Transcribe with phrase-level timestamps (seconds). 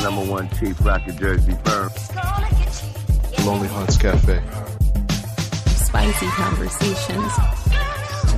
[0.00, 1.90] The number one cheap rocket Jersey firm.
[3.44, 4.40] Lonely Hearts Cafe.
[5.66, 7.32] Spicy conversations.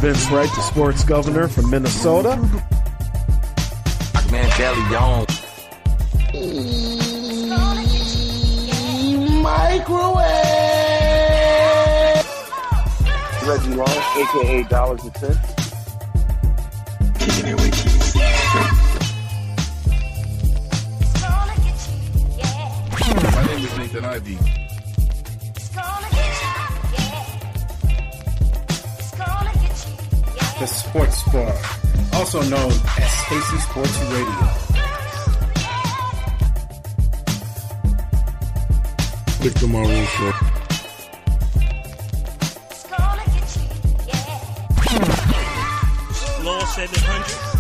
[0.01, 2.37] Vince Wright, the sports governor from Minnesota.
[4.33, 5.25] Man, Belly on.
[9.41, 10.33] Microwave!
[13.47, 15.63] Reggie Long, aka Dollars and Cents.
[23.03, 24.39] My name is Nathan Ivy.
[30.61, 31.53] The Sports Bar,
[32.13, 34.73] also known as Stacy Sports Radio.
[39.43, 40.33] Victor Maroon Show.
[46.45, 47.43] Law 700.
[47.43, 47.52] Your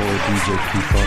[0.00, 1.06] boy DJ Keeper.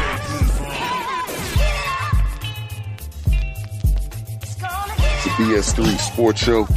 [5.24, 6.68] The BS3 Sports Show.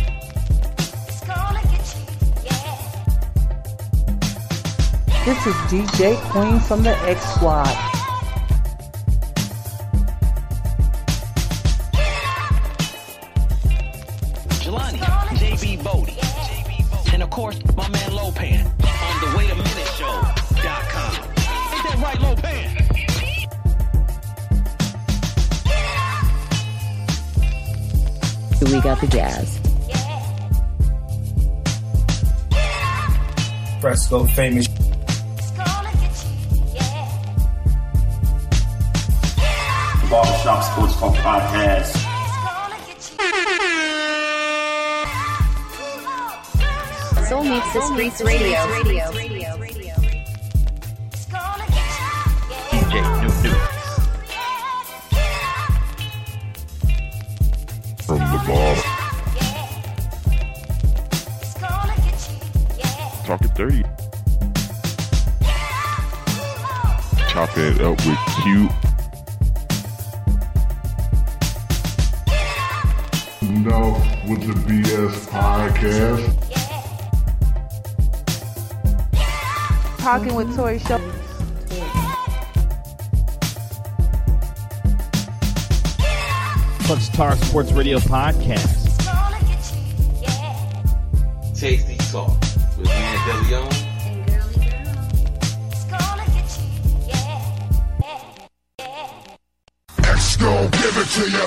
[5.26, 7.66] This is DJ Queen from the X Squad.
[14.62, 15.00] Jelani,
[15.40, 18.75] JB Bodie, and of course, my man Lopan
[28.76, 29.58] We got the jazz.
[33.80, 34.68] Fresco famous.
[40.10, 41.96] Barbershop Sports Talk Podcast.
[47.28, 49.35] Soul Meets the Streets Radio.
[58.46, 58.76] From the bar.
[63.26, 63.82] Talking 30.
[67.28, 68.68] Chopping it up with Q.
[73.42, 73.98] Enough
[74.28, 76.22] with the BS podcast.
[79.98, 81.25] Talking with Tori Show.
[86.96, 88.86] Clutch Tar Sports Radio Podcast.
[91.54, 92.40] Tasty Talk
[92.78, 93.68] with Man Belly on.
[100.72, 101.46] Give it to you.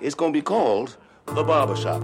[0.00, 2.00] It's gonna be called The Barbershop.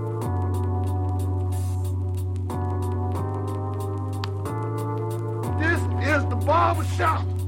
[5.58, 7.41] This is the barbershop.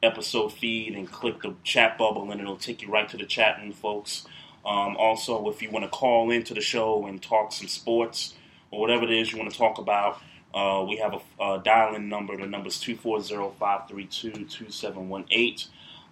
[0.00, 3.58] episode feed and click the chat bubble, and it'll take you right to the chat
[3.60, 4.28] room, folks.
[4.64, 8.34] Um, also, if you want to call into the show and talk some sports
[8.70, 10.20] or whatever it is you want to talk about,
[10.54, 12.36] uh, we have a, a dial-in number.
[12.36, 15.66] The number is 240-532-2718.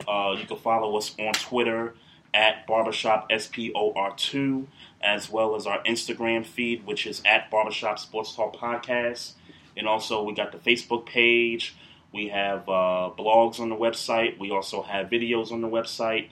[0.06, 1.94] Uh, you can follow us on Twitter
[2.34, 4.66] at Barbershop SPOR2,
[5.00, 9.32] as well as our Instagram feed, which is at Barbershop Sports Talk Podcast.
[9.76, 11.74] And also, we got the Facebook page.
[12.12, 14.38] We have uh, blogs on the website.
[14.38, 16.28] We also have videos on the website.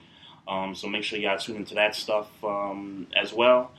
[0.47, 3.71] Um, so make sure y'all tune into that stuff um, as well.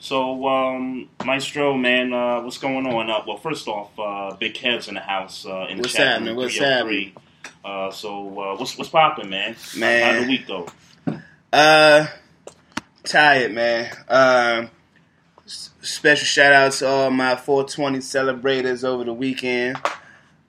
[0.00, 3.10] So, um, Maestro, man, uh, what's going on?
[3.10, 6.06] Uh, well, first off, uh, Big Kev's in the house uh, in What's the chat
[6.06, 6.28] happening?
[6.28, 7.14] room, What's 303.
[7.64, 9.56] Uh, so, uh, what's what's popping, man?
[9.76, 10.14] Man.
[10.14, 10.68] how the week go?
[11.52, 12.06] Uh,
[13.02, 13.90] tired, man.
[14.08, 14.70] Um,
[15.46, 19.78] special shout out to all my 420 celebrators over the weekend.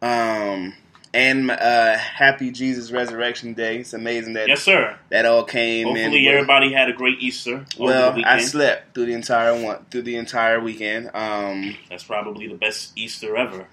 [0.01, 0.73] Um,
[1.13, 3.77] and uh, happy Jesus Resurrection Day.
[3.79, 4.97] It's amazing that Yes, sir.
[5.09, 5.87] that all came.
[5.87, 5.95] in.
[5.95, 8.21] Hopefully, everybody had a great Easter Well.
[8.25, 11.09] I slept through the entire one through the entire weekend.
[11.13, 13.67] Um, That's probably the best Easter ever.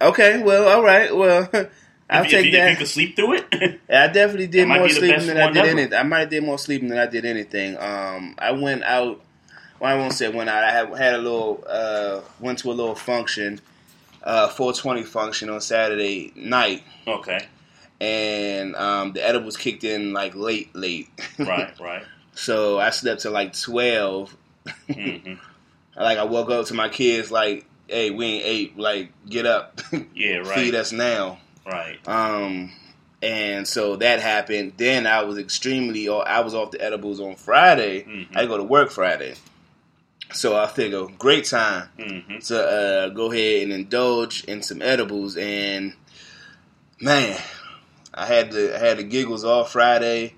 [0.00, 1.48] okay, well, all right, well,
[2.10, 2.64] I'll if, take if, that.
[2.66, 5.68] If you could sleep through it, I definitely did more sleeping than I did ever.
[5.68, 5.94] anything.
[5.98, 7.76] I might have did more sleeping than I did anything.
[7.78, 9.20] Um, I went out.
[9.78, 10.62] Well, I won't say went out.
[10.64, 11.64] I had, had a little.
[11.68, 13.60] Uh, went to a little function,
[14.22, 17.46] uh, 420 function on Saturday night, okay,
[18.00, 21.08] and um, the edibles kicked in like late, late.
[21.38, 22.04] right, right.
[22.34, 24.36] so I slept till like 12.
[24.92, 25.34] hmm
[25.96, 28.78] Like I woke up to my kids like, "Hey, we ain't ate.
[28.78, 29.80] Like, get up,
[30.14, 31.98] Yeah, right, feed us now." right.
[32.08, 32.72] Um,
[33.22, 34.74] and so that happened.
[34.78, 38.04] Then I was extremely, I was off the edibles on Friday.
[38.04, 38.34] Mhm.
[38.34, 39.34] I go to work Friday.
[40.32, 45.36] So I figure, great time hmm to uh, go ahead and indulge in some edibles.
[45.36, 45.92] And
[47.00, 47.38] man,
[48.14, 50.34] I had the I had the giggles all Friday,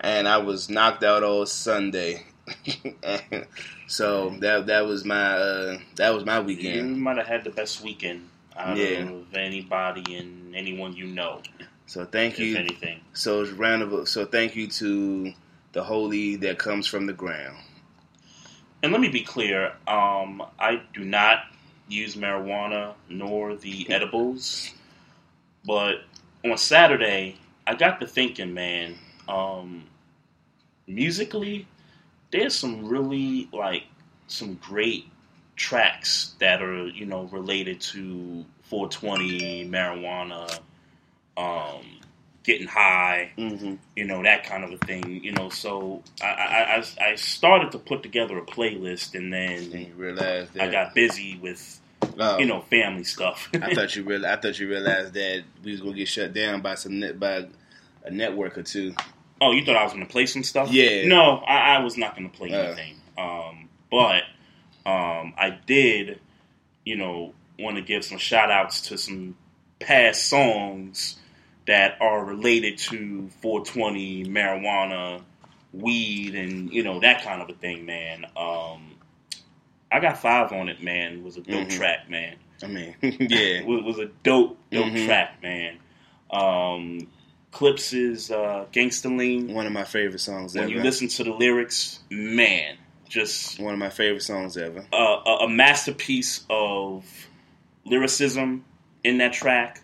[0.00, 2.24] and I was knocked out all Sunday.
[3.90, 7.00] So that that was my uh, that was my You weekend.
[7.00, 9.08] might have had the best weekend out Yeah.
[9.08, 11.40] of anybody and anyone you know.
[11.86, 12.56] So thank If you.
[12.58, 15.32] anything, So round of so thank you to
[15.72, 17.56] the holy that comes from the ground.
[18.82, 21.44] And let me be clear: um, I do not
[21.88, 24.72] use marijuana nor the edibles,
[25.64, 26.02] but
[26.44, 27.36] on Saturday
[27.66, 28.96] I got to thinking, man.
[29.28, 29.84] Um,
[30.86, 31.66] musically,
[32.30, 33.84] there's some really like
[34.26, 35.06] some great
[35.56, 40.58] tracks that are you know related to 420 marijuana,
[41.36, 41.97] um,
[42.48, 43.74] getting high, Mm-hmm.
[43.94, 45.22] you know that kind of a thing.
[45.22, 50.54] You know, so I I, I, started to put together a playlist, and then realized
[50.54, 51.78] that I got busy with
[52.18, 53.50] oh, you know family stuff.
[53.54, 56.62] I thought you real I thought you realized that we was gonna get shut down
[56.62, 57.46] by some net by
[58.04, 58.94] a network or two.
[59.40, 60.68] Oh, you thought I was going to play some stuff?
[60.72, 61.06] Yeah.
[61.06, 62.56] No, I, I was not going to play Uh.
[62.58, 62.96] anything.
[63.16, 64.24] Um, but
[64.84, 66.18] um, I did,
[66.84, 69.36] you know, want to give some shout outs to some
[69.78, 71.18] past songs
[71.68, 75.22] that are related to 420 marijuana,
[75.72, 78.24] weed, and you know that kind of a thing, man.
[78.36, 78.94] Um,
[79.92, 81.12] I got five on it, man.
[81.18, 81.76] It was a dope Mhm.
[81.76, 82.36] track, man.
[82.62, 83.62] I mean, yeah.
[83.64, 85.06] was, was a dope, dope Mhm.
[85.06, 85.78] track, man.
[86.30, 87.06] Um,
[87.60, 90.72] is uh, Gangsta Lean One of my favorite songs when ever.
[90.72, 92.76] you listen to the lyrics, man,
[93.08, 94.84] just One of my favorite songs ever.
[94.92, 94.96] a,
[95.44, 97.04] a masterpiece of
[97.84, 98.64] lyricism
[99.04, 99.82] in that track.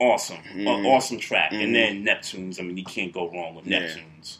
[0.00, 0.86] Awesome, A- Mhm.
[0.86, 1.52] awesome track.
[1.52, 1.62] Mhm.
[1.62, 2.58] And then Neptunes.
[2.58, 3.80] I mean, you can't go wrong with Yeah.
[3.80, 4.38] Neptunes.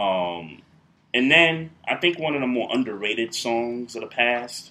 [0.00, 0.62] Um,
[1.12, 4.70] and then I think one of the more underrated songs of the past.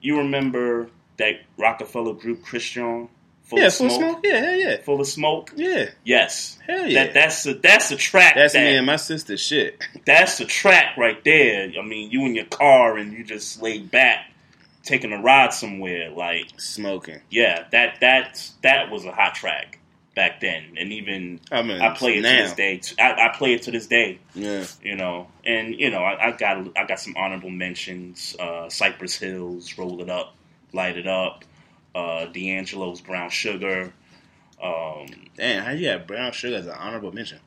[0.00, 3.08] You remember that Roc-A-Fella group Christian?
[3.44, 4.00] Full yeah, of full smoke.
[4.00, 4.20] smoke.
[4.24, 4.76] Yeah, hell yeah.
[4.82, 5.52] Full of smoke.
[5.54, 5.86] Yeah.
[6.04, 6.58] Yes.
[6.66, 7.04] Hell yeah.
[7.04, 8.36] That that's a that's a track.
[8.36, 9.82] That's that, me and my sister shit.
[10.06, 11.70] that's the track right there.
[11.78, 14.30] I mean, you in your car and you just laid back,
[14.84, 16.10] taking a ride somewhere.
[16.10, 17.20] Like, Smoking.
[17.30, 19.78] yeah, that that that was a hot track
[20.14, 22.30] back then, and even I mean I play it now.
[22.30, 22.80] to this day.
[23.02, 24.18] I, I play it to this day.
[24.34, 24.64] Yeah.
[24.82, 28.36] You know, and you know, I, I got I got some honorable mentions.
[28.38, 30.34] Uh, Cypress Hills, Roll It Up,
[30.72, 31.44] Light It Up.
[31.94, 33.92] Uh, D'Angelo's Brown Sugar.
[34.62, 37.38] Um, Damn, how you have brown sugar as an honorable mention?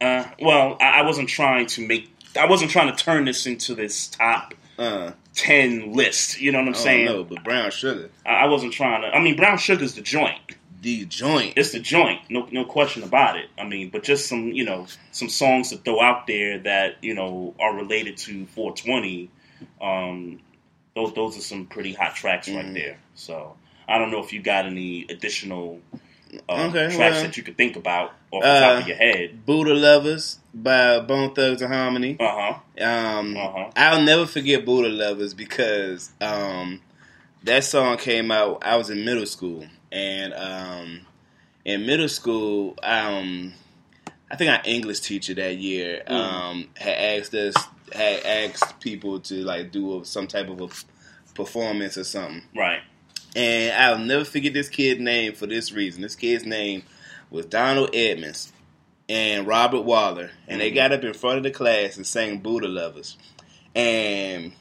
[0.00, 2.10] uh, well, I, I wasn't trying to make.
[2.38, 6.40] I wasn't trying to turn this into this top Uh, ten list.
[6.40, 7.06] You know what I'm saying?
[7.06, 9.08] don't but brown sugar, I, I wasn't trying to.
[9.08, 10.40] I mean, brown sugar's the joint.
[10.82, 11.54] the joint.
[11.56, 12.20] It's the joint.
[12.30, 13.46] No, no question about it.
[13.58, 17.14] I mean, but just some, you know, some songs to throw out there that you
[17.14, 19.30] know are related to 420.
[19.80, 20.40] Um,
[20.96, 22.74] those those are some pretty hot tracks right Mhm.
[22.74, 22.98] there.
[23.14, 23.56] So
[23.88, 25.80] I don't know if you got any additional
[26.48, 28.96] uh, Okay, tracks well, that you could think about off the top uh, of your
[28.96, 29.44] head.
[29.46, 32.16] Buddha Lovers by Bone Thugs-n-Harmony.
[32.20, 32.84] Uh huh.
[32.84, 33.70] Um, Uh-huh.
[33.76, 36.80] I'll never forget Buddha Lovers because um,
[37.44, 38.58] that song came out.
[38.62, 41.00] I was in middle school, and um,
[41.64, 43.52] in middle school, um,
[44.30, 46.12] I think our English teacher that year Mm.
[46.14, 47.54] um, had asked us
[47.92, 50.68] had asked people to like do a, some type of a
[51.34, 52.42] performance or something.
[52.54, 52.80] Right.
[53.36, 56.02] And I'll never forget this kid's name for this reason.
[56.02, 56.82] This kid's name
[57.30, 58.52] was Donald Edmonds.
[59.08, 60.74] and Robert Waller, and they Mhm.
[60.76, 63.16] got up in front of the class and sang Buddha Lovers,
[63.74, 64.52] and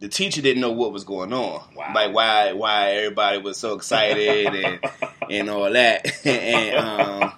[0.00, 1.92] the teacher didn't know what was going on, Wow.
[1.94, 4.80] like why why everybody was so excited and
[5.30, 7.32] and all that, and um,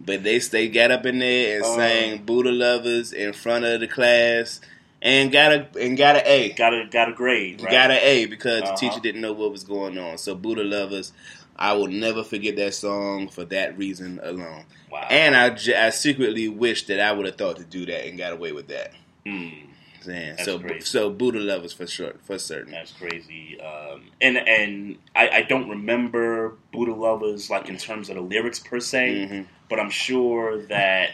[0.00, 1.76] but they they got up in there and Oh.
[1.76, 4.58] sang Buddha Lovers in front of the class.
[5.04, 6.52] And got a and got an A.
[6.52, 7.60] Got a got a grade.
[7.60, 7.70] Right?
[7.72, 8.70] Got an A because Uh-huh.
[8.72, 10.16] the teacher didn't know what was going on.
[10.16, 11.12] So Buddha Lovers,
[11.56, 14.64] I will never forget that song for that reason alone.
[14.90, 15.06] Wow.
[15.10, 18.16] And I, j- I secretly wish that I would have thought to do that and
[18.16, 18.92] got away with that.
[19.26, 19.66] Mm,
[20.06, 20.84] Man, so crazy.
[20.84, 22.70] so Buddha Lovers for sure for certain.
[22.72, 23.60] that's crazy.
[23.60, 28.58] Um, and and I, I don't remember Buddha Lovers like in terms of the lyrics
[28.60, 29.46] per se, Mhm.
[29.68, 31.10] but I'm sure that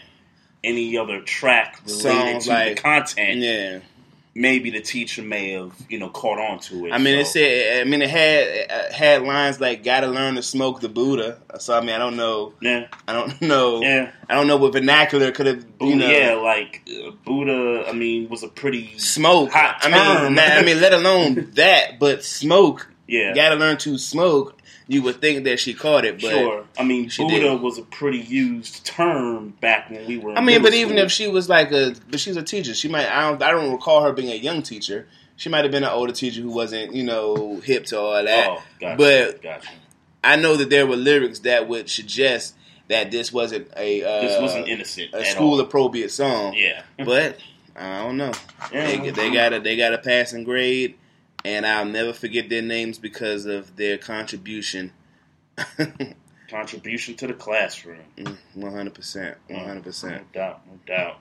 [0.64, 3.78] any other track related Songs to like- the content, Yeah,
[4.34, 6.92] maybe the teacher may have you know caught on to it.
[6.92, 7.80] I mean it said.
[7.80, 11.76] I mean it had uh, had lines like "Gotta learn to smoke the Buddha." So
[11.76, 12.52] I mean I don't know.
[12.60, 13.80] yeah, I don't know.
[13.82, 14.10] yeah.
[14.28, 15.64] I don't know what vernacular could have.
[15.80, 17.84] You know, yeah, like uh, Buddha.
[17.88, 19.50] I mean, was a pretty smoke.
[19.52, 19.86] Hot I
[20.24, 22.88] mean, na- I mean, let alone that, but smoke.
[23.06, 23.32] yeah.
[23.34, 24.57] Gotta learn to smoke.
[24.90, 26.64] You would think that she caught it, but sure.
[26.78, 27.60] I mean, she Buddha didn't.
[27.62, 30.32] was a pretty used term back when we were.
[30.32, 32.72] I mean, but middle even if she was like a, but she's a teacher.
[32.74, 33.06] She might.
[33.06, 33.42] I don't.
[33.42, 35.06] I don't recall her being a young teacher.
[35.36, 38.48] She might have been an older teacher who wasn't, you know, hip to all that.
[38.48, 39.68] oh, gotcha, but gotcha.
[40.24, 42.54] I know that there were lyrics that would suggest
[42.88, 45.60] that this wasn't a uh, This wasn't innocent a school all.
[45.60, 46.54] appropriate song.
[46.56, 47.36] Yeah, But
[47.76, 48.32] I don't know.
[48.72, 48.86] Yeah.
[49.02, 50.96] They, they got a they got a passing grade,
[51.44, 54.92] and I'll never forget their names because of their contribution.
[56.48, 58.04] contribution to the classroom.
[58.54, 59.36] One hundred percent.
[59.48, 60.24] One hundred percent.
[60.34, 61.18] No doubt, no doubt.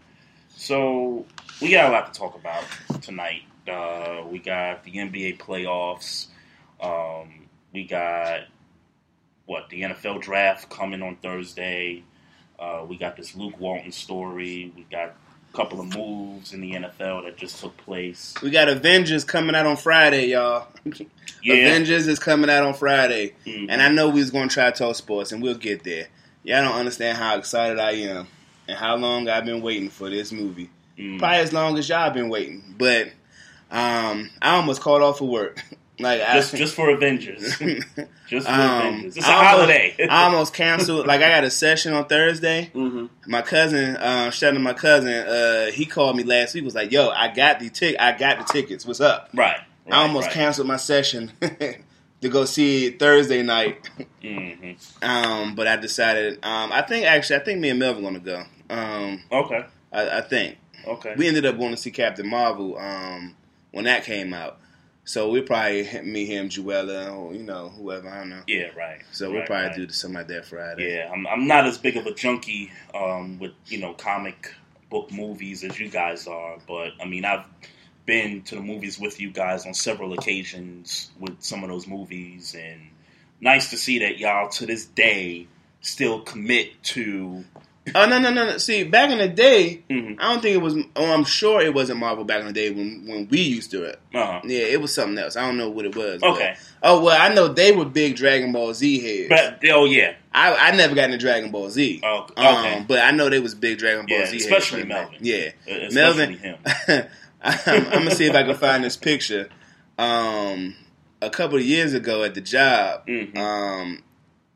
[0.49, 1.25] So
[1.61, 2.63] we got a lot to talk about
[3.01, 3.43] tonight.
[3.67, 6.27] Uh, we got the NBA playoffs.
[6.79, 8.41] Um, we got
[9.45, 12.03] what the NFL draft coming on Thursday.
[12.59, 14.71] Uh, we got this Luke Walton story.
[14.75, 15.15] We got
[15.57, 18.35] couple of moves in the NFL that just took place.
[18.43, 20.67] We got Avengers coming out on Friday, y'all.
[21.41, 23.65] Yeah, Avengers is coming out on Friday, Mhm.
[23.69, 26.09] and I know we was gonna try to talk sports, and we'll get there.
[26.43, 28.27] Y'all don't understand how excited I am,
[28.67, 30.69] and how long I've been waiting for this movie.
[30.97, 31.17] Mm.
[31.17, 33.07] Probably as long as y'all been waiting, but
[33.71, 35.63] um, I almost called off of work.
[35.99, 37.57] like just I, just for Avengers.
[38.27, 39.17] Just for Um, Avengers.
[39.17, 39.95] It's a I almost- holiday.
[40.09, 41.07] I almost canceled.
[41.07, 42.65] Like I got a session on Thursday.
[42.73, 45.13] hmm My cousin, uh, shout out to my cousin.
[45.13, 46.63] Uh, he called me last week.
[46.65, 47.95] Was like, "Yo, I got the tick.
[47.99, 48.85] I got the tickets.
[48.85, 49.59] What's up?" Right.
[49.89, 53.89] I almost canceled my session to go see Thursday night.
[54.21, 56.43] hmm Um, but I decided.
[56.43, 58.43] Um, I think actually, I think me and Melvin gonna go.
[58.69, 59.65] Um, Okay.
[59.93, 61.13] I, I think Okay.
[61.15, 62.77] we ended up going to see Captain Marvel.
[62.77, 63.35] Um,
[63.71, 64.59] when that came out,
[65.07, 68.09] so we probably me, him, Juella, or you know, whoever.
[68.09, 68.41] I don't know.
[68.47, 68.67] yeah.
[68.77, 68.99] Right.
[69.11, 69.75] So we'll Right, probably right.
[69.87, 70.95] do something like that Friday.
[70.95, 74.53] Yeah, I'm, I'm not as big of a junkie um, with you know comic
[74.89, 77.45] book movies as you guys are, but I mean I've
[78.05, 82.55] been to the movies with you guys on several occasions with some of those movies,
[82.57, 82.89] and
[83.41, 85.47] nice to see that y'all to this day
[85.81, 87.45] still commit to.
[87.95, 88.57] Oh no no no no!
[88.57, 90.17] See, back in the day, Mhm.
[90.19, 90.75] I don't think it was.
[90.95, 93.83] Oh, I'm sure it wasn't Marvel back in the day when when we used to
[93.83, 93.99] it.
[94.13, 94.41] Uh-huh.
[94.43, 95.35] Yeah, it was something else.
[95.35, 96.19] I don't know what it was.
[96.21, 99.29] but- Okay, oh well, I know they were big Dragon Ball Z heads.
[99.61, 102.01] but oh yeah, I I never got into Dragon Ball Z.
[102.03, 104.37] oh, okay, Um, but I know they was big Dragon Ball Yeah, Z.
[104.37, 104.87] especially then.
[104.89, 105.17] Melvin.
[105.21, 106.37] Yeah, especially Melvin.
[106.37, 106.55] him.
[107.41, 109.49] I'm, I'm gonna see if I can find this picture.
[109.97, 110.75] Um,
[111.21, 113.35] a couple of years ago at the job, Mhm.
[113.37, 114.03] um,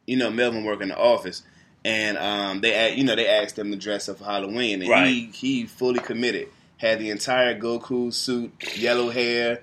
[0.05, 1.43] you know, Melvin worked in the office,
[1.83, 5.07] and um, they, you know, they asked him to dress up for Halloween, and Right.
[5.07, 6.47] he he fully committed.
[6.77, 9.61] Had the entire Goku suit, yellow hair.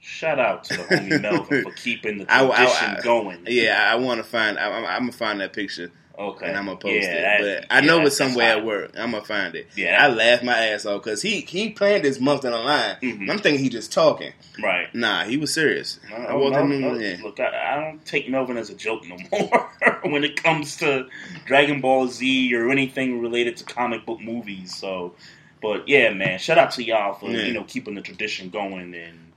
[0.00, 3.38] Shout out to the homie Melvin for keeping the I- I- tradition I- going.
[3.46, 4.58] Yeah, I, I want to find.
[4.58, 7.66] I, I'm, I'm gonna find that picture Okay, and I'm gonna post Yeah, it.
[7.68, 8.92] but I know it's somewhere at work.
[8.96, 9.66] I'm gonna find it.
[9.74, 10.00] Yeah.
[10.00, 12.96] I laughed my ass off because he he planned this month in the line.
[13.02, 13.28] Mhm.
[13.30, 14.32] I'm thinking he just talking.
[14.62, 14.94] Right.
[14.94, 15.98] Nah, he was serious.
[16.08, 17.24] No, I walked no, in no.
[17.24, 19.70] Look, I, I don't take Melvin as a joke no more
[20.04, 21.08] when it comes to
[21.46, 24.76] Dragon Ball Z or anything related to comic book movies.
[24.76, 25.14] So,
[25.60, 27.42] but yeah, man, shout out to y'all for Yeah.
[27.44, 29.32] you know keeping the tradition going and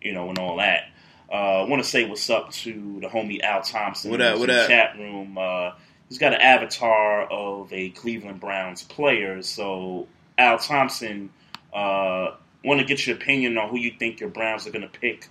[0.00, 0.84] you know and all that.
[1.28, 4.48] Uh, I want to say what's up to the homie Al Thompson What up, what
[4.50, 4.68] in the up?
[4.68, 5.36] chat room.
[5.36, 5.72] Uh,
[6.10, 9.40] he's got an avatar of a Cleveland Browns player.
[9.40, 11.30] So Al Thompson,
[11.72, 15.00] uh, want to get your opinion on who you think your Browns are going to
[15.00, 15.28] pick.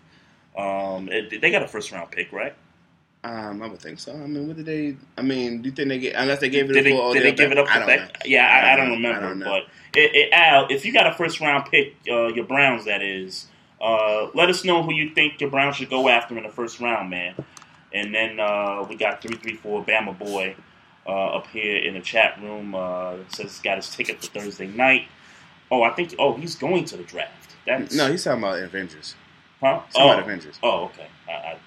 [0.57, 2.55] Um, they got a first round pick, right?
[3.23, 4.13] Um, I would think so.
[4.13, 4.95] I mean, what did they?
[5.17, 6.15] I mean, do you think they get?
[6.15, 8.07] Unless they gave it Did they, did they give it up I don't know.
[8.23, 9.25] Yeah, I, I, I don't don't- remember.
[9.25, 9.39] I don't.
[9.39, 9.63] But
[9.99, 13.47] it, it, Al, if you got a first round pick, uh, your Browns, that is,
[13.81, 16.79] uh, let us know who you think your Browns should go after in the first
[16.79, 17.35] round, man.
[17.91, 20.55] And then uh, we got three three four Bama boy.
[21.09, 24.67] Uh, up here in the chat room uh, says he's got his ticket for Thursday
[24.67, 25.07] night.
[25.71, 26.15] Oh, I think.
[26.19, 27.55] Oh, he's going to the draft.
[27.65, 29.15] That's No, he's talking about Avengers.
[29.61, 29.81] huh?
[29.87, 30.59] He's Oh, Avengers.
[30.63, 31.07] oh, okay.
[31.27, 31.57] I,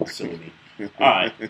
[0.00, 0.88] I silly me.
[1.00, 1.32] All right.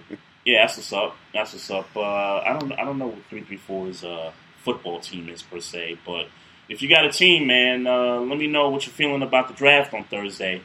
[0.46, 1.16] Yeah, that's what's up.
[1.32, 1.88] That's what's up.
[1.96, 2.02] Uh,
[2.40, 2.70] I don't.
[2.72, 4.30] I don't know what three three four's uh,
[4.62, 6.26] football team is per se, but
[6.68, 9.54] if you got a team, man, uh, let me know what you're feeling about the
[9.54, 10.60] draft on Thursday.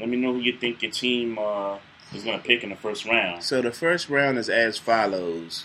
[0.00, 1.78] Let me know who you think your team uh,
[2.14, 3.42] is going to pick in the first round.
[3.42, 5.64] So the first round is as follows.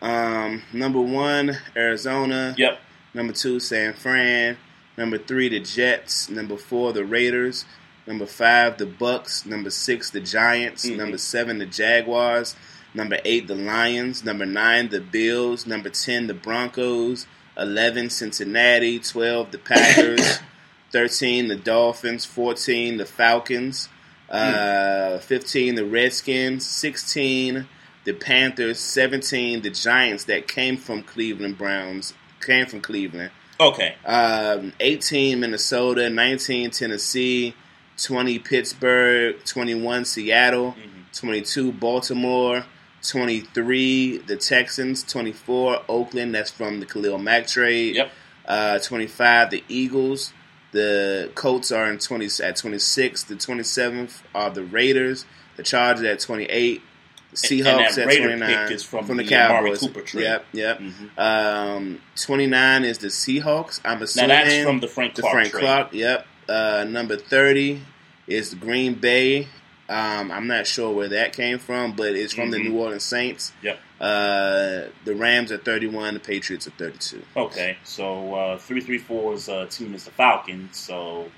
[0.00, 2.54] Um, number one, Arizona.
[2.56, 2.80] Yep.
[3.14, 4.56] Number two, San Fran.
[4.96, 6.28] Number three, the Jets.
[6.28, 7.64] Number four, the Raiders.
[8.06, 9.46] Number five, the Bucks.
[9.46, 10.84] Number six, the Giants.
[10.86, 10.96] Mhm.
[10.96, 12.56] Number seven, the Jaguars.
[12.94, 14.24] Number eight, the Lions.
[14.24, 15.66] Number nine, the Bills.
[15.66, 17.26] Number ten, the Broncos.
[17.56, 18.98] Eleven, Cincinnati.
[18.98, 20.40] Twelve, the Packers.
[20.90, 22.24] Thirteen, the Dolphins.
[22.24, 23.88] Fourteen, the Falcons.
[24.32, 26.66] Uh, Fifteen, the Redskins.
[26.66, 27.68] Sixteen,
[28.04, 28.80] the Panthers.
[28.80, 32.14] Seventeen, the Giants that came from Cleveland Browns.
[32.40, 33.30] Came from Cleveland.
[33.60, 33.94] Okay.
[34.04, 37.54] Um, 18 Minnesota, 19 Tennessee,
[37.96, 40.74] 20 Pittsburgh, 21 Seattle,
[41.12, 42.64] 22 Baltimore,
[43.02, 46.34] 23 the Texans, 24 Oakland.
[46.34, 47.96] That's from the Khalil Mack trade.
[47.96, 48.10] Yep.
[48.46, 50.32] Uh, 25 the Eagles.
[50.72, 53.24] The Colts are in 20 at 26.
[53.24, 55.24] The 27th are the Raiders.
[55.56, 56.82] The Chargers at 28.
[57.30, 59.82] The Seahawks at Raider 29 pick is from the, the Cowboys.
[60.14, 60.78] Yep, yep.
[60.80, 61.18] Mhm.
[61.18, 63.80] Um, 29 is the Seahawks.
[63.84, 65.60] I'm Now assuming that's from the Frank the Frank trade.
[65.62, 65.88] Clark.
[65.92, 66.26] Yep.
[66.48, 67.80] Uh, number 30
[68.26, 69.48] is Green Bay.
[69.92, 72.64] Um, I'm not sure where that came from, but it's from the Mhm.
[72.70, 73.52] New Orleans Saints.
[73.62, 73.78] Yep.
[74.00, 76.14] Uh, the Rams are 31.
[76.14, 77.22] The Patriots are 32.
[77.36, 81.30] Okay, so uh, 334's uh, team is the Falcons, so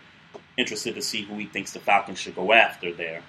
[0.57, 3.23] interested to see who he thinks the Falcons should go after there.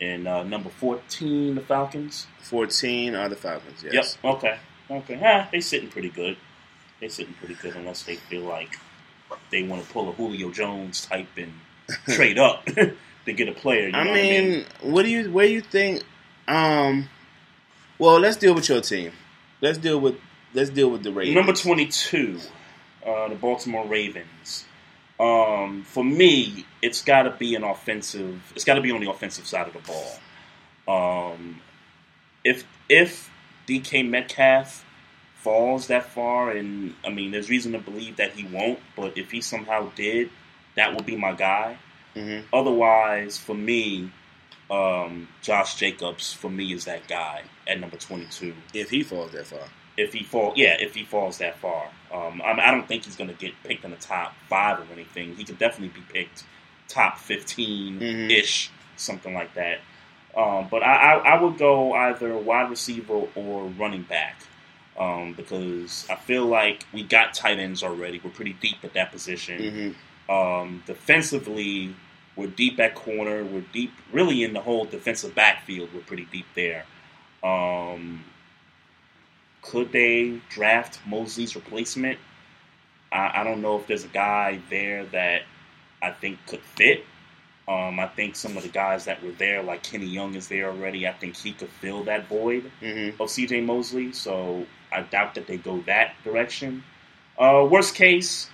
[0.00, 2.26] And uh, number 14, the Falcons?
[2.42, 3.82] 14 are the Falcons.
[3.82, 4.16] Yes.
[4.22, 4.58] Yep, okay.
[4.90, 6.36] Okay, ah, they sitting pretty good.
[7.00, 8.78] They sitting pretty good unless they feel like
[9.50, 11.52] they want to pull a Julio Jones type and
[12.14, 12.66] trade up
[13.26, 13.86] to get a player.
[13.86, 16.02] You know I what mean, what do you where you think?
[16.48, 17.08] Um,
[17.98, 19.12] well, let's deal with your team.
[19.60, 20.16] Let's deal with
[20.54, 21.34] let's deal with the Raiders.
[21.34, 22.40] Number 22,
[23.06, 24.64] uh, the Baltimore Ravens.
[25.18, 28.52] Um, for me, it's got to be an offensive.
[28.54, 29.80] It's got to be on the offensive side of the
[30.86, 31.32] ball.
[31.32, 31.60] Um,
[32.42, 33.30] if if
[33.68, 34.84] DK Metcalf
[35.36, 39.30] falls that far, and I mean, there's reason to believe that he won't, but if
[39.30, 40.30] he somehow did,
[40.76, 41.76] that would be my guy.
[42.16, 42.44] Mhm.
[42.52, 44.10] Otherwise, for me,
[44.70, 49.46] um, Josh Jacobs for me is that guy at number 22 if he falls that
[49.46, 49.68] far.
[49.96, 51.88] if he fall, yeah, if he falls that far.
[52.12, 54.78] Um, I, mean, I don't think he's going to get picked in the top five
[54.78, 55.34] or anything.
[55.36, 56.44] He could definitely be picked
[56.88, 59.80] top fifteen ish, something like that.
[60.36, 64.36] Um, but I, I, I would go either wide receiver or running back
[64.98, 68.20] um, because I feel like we got tight ends already.
[68.22, 69.58] We're pretty deep at that position.
[69.60, 69.94] Mhm.
[70.30, 71.94] Um, defensively,
[72.36, 73.44] we're deep at corner.
[73.44, 75.90] We're deep, really, in the whole defensive backfield.
[75.92, 76.84] We're pretty deep there.
[77.42, 78.24] Um,
[79.62, 82.18] could they draft Mosley's replacement?
[83.12, 85.42] I, I don't know if there's a guy there that
[86.00, 87.04] I think could fit.
[87.68, 90.68] Um, I think some of the guys that were there, like Kenny Young, is there
[90.70, 91.06] already.
[91.06, 93.20] I think he could fill that void Mhm.
[93.20, 94.12] of CJ Mosley.
[94.12, 96.82] So I doubt that they go that direction.
[97.38, 98.50] Uh, worst case,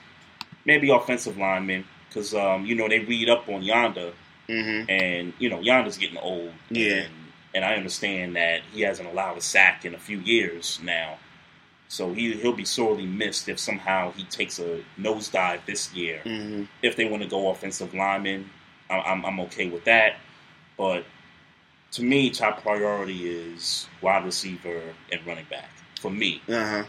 [0.66, 4.12] maybe offensive linemen, because um, you know they read up on Yanda,
[4.48, 4.86] Mhm.
[4.90, 6.52] and you know Yanda's getting old.
[6.70, 6.92] Yeah.
[7.04, 7.12] and,
[7.54, 11.16] and I understand that he hasn't allowed a sack in a few years now.
[11.88, 16.20] So he he'll be sorely missed if somehow he takes a nosedive this year.
[16.26, 16.68] Mhm.
[16.82, 18.50] If they want to go offensive lineman,
[18.90, 20.16] I- I'm I'm okay with that.
[20.76, 21.06] But
[21.92, 26.42] to me, top priority is wide receiver and running back for me.
[26.48, 26.84] Uh huh.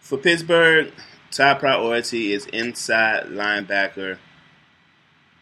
[0.00, 0.92] For Pittsburgh,
[1.30, 4.18] top priority is inside linebacker.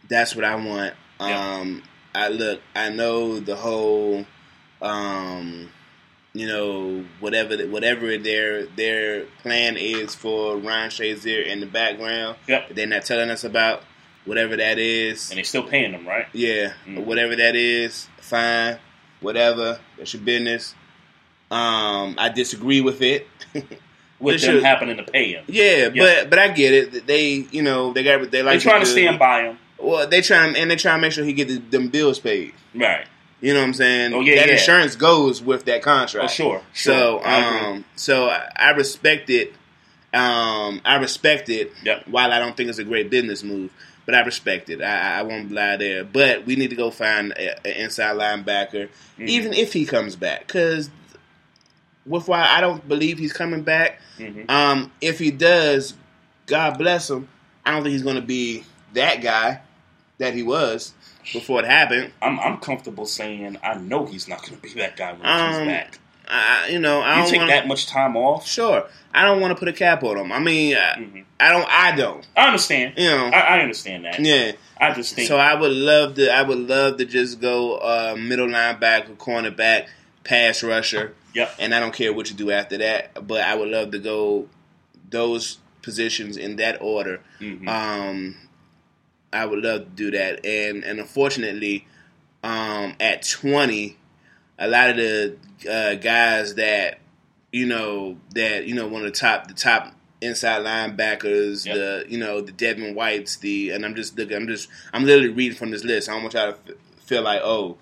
[0.08, 0.94] That's what I want.
[1.20, 1.82] Um,
[2.14, 2.60] I look.
[2.74, 4.24] I know the whole,
[4.80, 5.70] um,
[6.32, 12.36] you know, whatever the- whatever their their plan is for Ryan Shazier in the background.
[12.46, 12.70] Yep.
[12.74, 13.82] They're not telling us about
[14.24, 15.30] whatever that is.
[15.30, 16.26] And they're still paying them, right?
[16.32, 17.04] Yeah, Mhm.
[17.04, 18.78] whatever that is, fine.
[19.20, 20.74] Whatever, that's your business.
[21.50, 23.26] Um, I disagree with it.
[24.20, 25.44] With They them should- happening to pay him.
[25.46, 26.20] Yeah, Yeah.
[26.20, 27.06] but but I get it.
[27.06, 29.58] They you know they got they like They're trying to stand by him.
[29.78, 32.52] Well, they trying and they trying to make sure he get the, them bills paid.
[32.74, 33.06] Right.
[33.40, 34.12] You know what I'm saying?
[34.14, 34.52] Oh, yeah, that yeah.
[34.54, 36.24] insurance goes with that contract.
[36.24, 36.62] Oh, sure.
[36.74, 37.24] So sure.
[37.24, 39.54] I um, so I, respect it.
[40.12, 41.72] Um, I respect it.
[41.84, 42.08] Yep.
[42.08, 43.70] While I don't think it's a great business move,
[44.06, 44.82] but I respect it.
[44.82, 46.02] I, I won't lie there.
[46.02, 49.28] But we need to go find an inside linebacker, Mhm.
[49.28, 50.90] even if he comes back, because
[52.08, 54.00] with why I don't believe he's coming back.
[54.18, 54.48] Mhm.
[54.50, 55.94] Um, if he does,
[56.46, 57.28] God bless him.
[57.64, 59.60] I don't think he's going to be that guy
[60.18, 60.92] that he was
[61.32, 62.12] before it happened.
[62.22, 65.48] I'm I'm comfortable saying I know he's not going to be that guy when Um,
[65.60, 65.98] he's back.
[66.30, 68.46] I, you know, I You don't take wanna, that much time off.
[68.46, 70.30] Sure, I don't want to put a cap on him.
[70.30, 71.66] I mean, I, I don't.
[71.70, 72.26] I don't.
[72.36, 72.94] I understand.
[72.98, 74.18] You know, I, I understand that.
[74.20, 74.52] yeah.
[74.80, 76.30] I just think So I would love to.
[76.30, 79.86] I would love to just go uh, middle linebacker, cornerback,
[80.22, 81.14] pass rusher.
[81.38, 81.54] Yep.
[81.58, 84.48] And I don't care what you do after that, but I would love to go
[85.10, 87.20] those positions in that order.
[87.40, 87.68] Mhm.
[87.68, 88.36] Um,
[89.32, 91.86] I would love to do that, and and unfortunately,
[92.42, 93.96] um, at twenty,
[94.58, 95.36] a lot of the
[95.70, 96.98] uh, guys that
[97.52, 101.74] you know that you know one of the top the top inside linebackers, Yep.
[101.76, 105.28] the you know the Devin Whites, the and I'm just looking, I'm just I'm literally
[105.28, 106.08] reading from this list.
[106.08, 107.76] I don't want y'all to f- feel like oh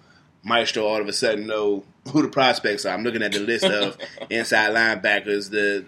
[0.45, 2.95] Maestro all of a sudden know who the prospects are.
[2.95, 3.97] I'm looking at the list of
[4.31, 5.51] inside linebackers.
[5.51, 5.85] The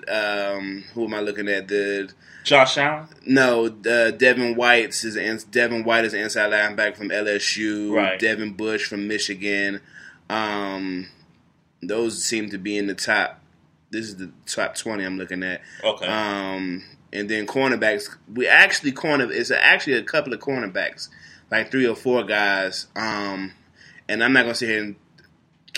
[0.56, 1.68] um, who am I looking at?
[1.68, 2.12] The
[2.44, 3.08] Josh Allen.
[3.26, 7.92] no, uh, Devin White's is an, Devin White is an inside linebacker from LSU.
[7.92, 8.18] Right.
[8.18, 9.80] Devin Bush from Michigan.
[10.30, 11.08] Um,
[11.82, 13.40] those seem to be in the top.
[13.90, 15.60] This is the top twenty I'm looking at.
[15.82, 16.06] Okay.
[16.06, 18.14] Um, and then cornerbacks.
[18.32, 19.30] We actually corner.
[19.30, 21.08] It's actually a couple of cornerbacks,
[21.50, 22.86] like three or four guys.
[22.96, 23.52] Um,
[24.08, 24.96] and I'm not gonna sit here and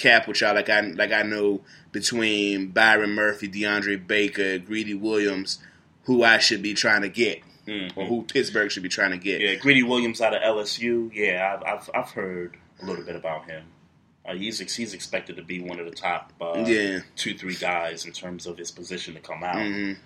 [0.00, 1.60] cap with y'all like I like I know
[1.92, 5.58] between Byron Murphy, DeAndre Baker, Greedy Williams,
[6.04, 7.92] who I should be trying to get, Mhm.
[7.96, 9.40] or who Pittsburgh should be trying to get.
[9.40, 11.10] Yeah, Greedy Williams out of LSU.
[11.14, 13.64] Yeah, I've I've, I've heard a little bit about him.
[14.26, 17.00] Uh, he's ex- he's expected to be one of the top uh, Yeah.
[17.16, 19.56] two three guys in terms of his position to come out.
[19.56, 19.96] Mhm.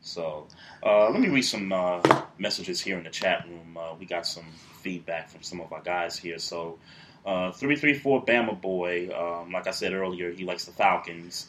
[0.00, 0.48] So
[0.82, 2.00] uh, let me read some uh,
[2.38, 3.76] messages here in the chat room.
[3.76, 4.46] Uh, we got some
[4.82, 6.38] feedback from some of our guys here.
[6.38, 6.78] So
[7.24, 9.10] uh, three three four Bama boy.
[9.14, 11.46] Um, like I said earlier, he likes the Falcons.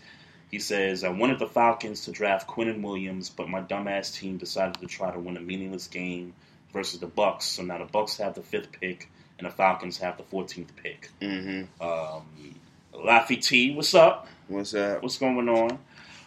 [0.52, 4.76] He says, I wanted the Falcons to draft Quinnen Williams, but my dumbass team decided
[4.82, 6.36] to try to win a meaningless game
[6.72, 7.46] versus the Bucks.
[7.46, 9.10] So now the Bucks have the fifth pick,
[9.40, 11.10] and the Falcons have the 14th pick.
[11.20, 11.68] Mhm.
[11.82, 12.56] Um,
[12.94, 14.28] Laffy T, what's up?
[14.48, 15.02] What's up?
[15.02, 15.80] What's going on?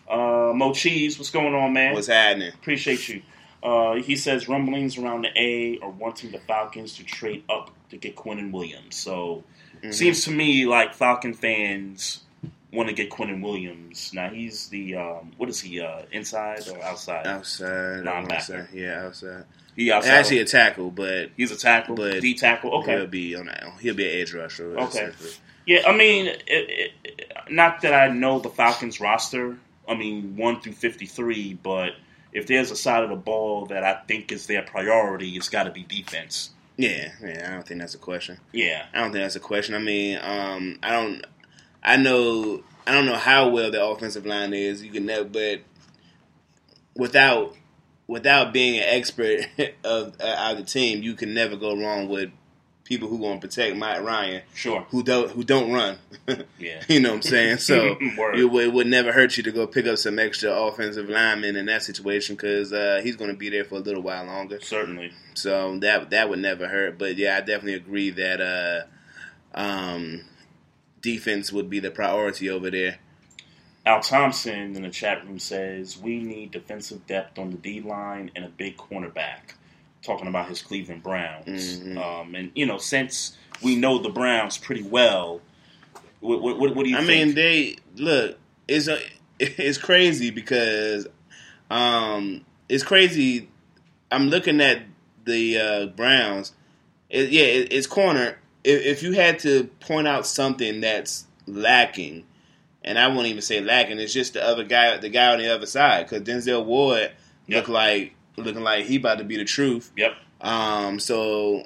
[0.08, 1.94] Uh, Mo Cheese, what's going on, man?
[1.94, 2.52] What's happening?
[2.52, 3.22] Appreciate you.
[3.62, 7.96] Uh, he says rumblings around the A are wanting the Falcons to trade up to
[7.96, 8.96] get Quinnen Williams.
[8.96, 9.44] So
[9.82, 9.92] Mhm.
[9.94, 12.20] seems to me like Falcon fans
[12.72, 14.10] want to get Quinnen Williams.
[14.12, 15.80] Now he's the um, what is he?
[15.80, 17.26] Uh, inside or outside?
[17.26, 18.68] Outside, Linebacker.
[18.72, 19.44] Yeah, outside.
[19.74, 20.10] He outside.
[20.10, 22.72] Actually, a tackle, but He's a tackle, but D tackle.
[22.80, 22.96] Okay.
[22.96, 23.64] he'll be on that.
[23.80, 24.78] He'll be an edge rusher.
[24.78, 25.10] Okay.
[25.66, 26.92] Yeah, I mean, it, it-
[27.50, 29.56] not that I know the Falcons roster.
[29.88, 31.92] I mean, one through fifty-three, but
[32.36, 35.62] if there's a side of the ball that I think is their priority, it's got
[35.62, 36.50] to be defense.
[36.76, 37.48] Yeah, yeah.
[37.48, 38.38] I don't think that's a question.
[38.52, 39.74] Yeah, I don't think that's a question.
[39.74, 41.24] I mean, um, I don't.
[41.82, 42.62] I know.
[42.86, 44.84] I don't know how well the offensive line is.
[44.84, 45.62] You can never, but
[46.94, 47.56] without
[48.06, 49.46] without being an expert
[49.84, 52.28] of uh, of the team, you can never go wrong with
[52.86, 54.42] people who to protect Mike Ryan.
[54.54, 54.86] Sure.
[54.90, 55.98] Who don't who don't run.
[56.58, 56.82] Yeah.
[56.88, 57.58] you know what I'm saying.
[57.58, 61.08] So it, would- it would never hurt you to go pick up some extra offensive
[61.08, 64.24] linemen in that situation because uh, he's going to be there for a little while
[64.24, 64.58] longer.
[64.60, 65.12] Certainly.
[65.34, 66.98] So that that would never hurt.
[66.98, 70.22] But yeah, I definitely agree that uh, um,
[71.02, 72.98] defense would be the priority over there.
[73.84, 78.30] Al Thompson in the chat room says we need defensive depth on the D line
[78.34, 79.54] and a big cornerback.
[80.06, 81.98] Talking about his Cleveland Browns, Mhm.
[81.98, 85.40] um, and you know, since we know the Browns pretty well,
[86.20, 87.26] what, what, what, do you I think?
[87.26, 88.38] mean, they look.
[88.68, 88.98] It's a,
[89.40, 91.08] it's crazy because
[91.70, 93.48] um, it's crazy.
[94.12, 94.82] I'm looking at
[95.24, 96.52] the uh, Browns.
[97.10, 98.38] It, yeah, it, it's corner.
[98.62, 102.24] If, if you had to point out something that's lacking,
[102.84, 105.52] and I won't even say lacking, it's just the other guy, the guy on the
[105.52, 107.10] other side, because Denzel Ward
[107.48, 109.92] look like looking like he about to be the truth.
[109.96, 110.12] Yep.
[110.40, 111.64] Um, so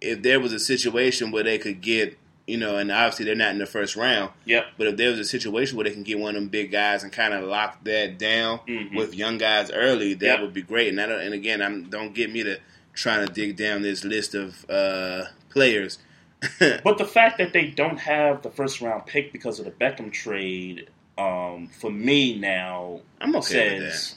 [0.00, 3.50] if there was a situation where they could get, you know, and obviously they're not
[3.50, 4.30] in the first round.
[4.44, 4.64] Yep.
[4.78, 7.02] But if there was a situation where they can get one of them big guys
[7.02, 8.94] and kind of lock that down Mhm.
[8.96, 10.40] with young guys early, that Yep.
[10.40, 10.88] would be great.
[10.88, 12.58] And I don't, and again, I'm don't get me to
[12.94, 15.98] trying to dig down this list of uh, players.
[16.84, 20.12] But the fact that they don't have the first round pick because of the Beckham
[20.12, 24.14] trade, um, for me now, I'm okay with says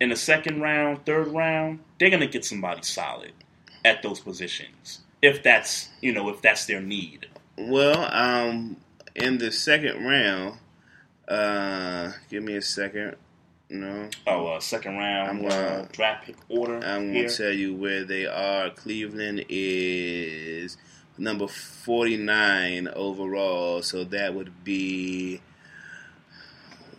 [0.00, 3.32] in the second round, third round, they're gonna get somebody solid
[3.84, 5.00] at those positions.
[5.22, 7.26] If that's you know, if that's their need.
[7.56, 8.78] Well, um,
[9.14, 10.58] in the second round,
[11.28, 13.16] uh, give me a second.
[13.68, 14.08] No.
[14.26, 16.78] Oh, uh, second round I'm gonna- uh, draft pick order.
[16.84, 17.14] I'm here.
[17.22, 18.70] going to tell you where they are.
[18.70, 20.76] Cleveland is
[21.16, 25.40] number 49 overall, so that would be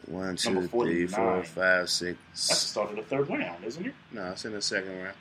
[0.07, 1.43] One, two, three, four, 49.
[1.43, 2.17] five, six.
[2.33, 3.93] That's the start of the third round, isn't it?
[4.11, 5.15] No, it's in the second round.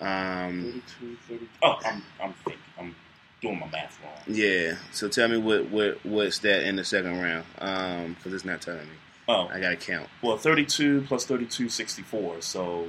[0.00, 1.48] Um, 32, 30.
[1.62, 2.94] Oh, I'm I'm thinking, I'm
[3.42, 4.12] doing my math wrong.
[4.36, 4.76] yeah.
[4.92, 7.44] So tell me what what what's that in the second round?
[7.58, 8.94] Um, because it's not telling me.
[9.28, 10.08] Oh, I gotta count.
[10.22, 12.40] well, 32 plus 32, 64.
[12.40, 12.88] So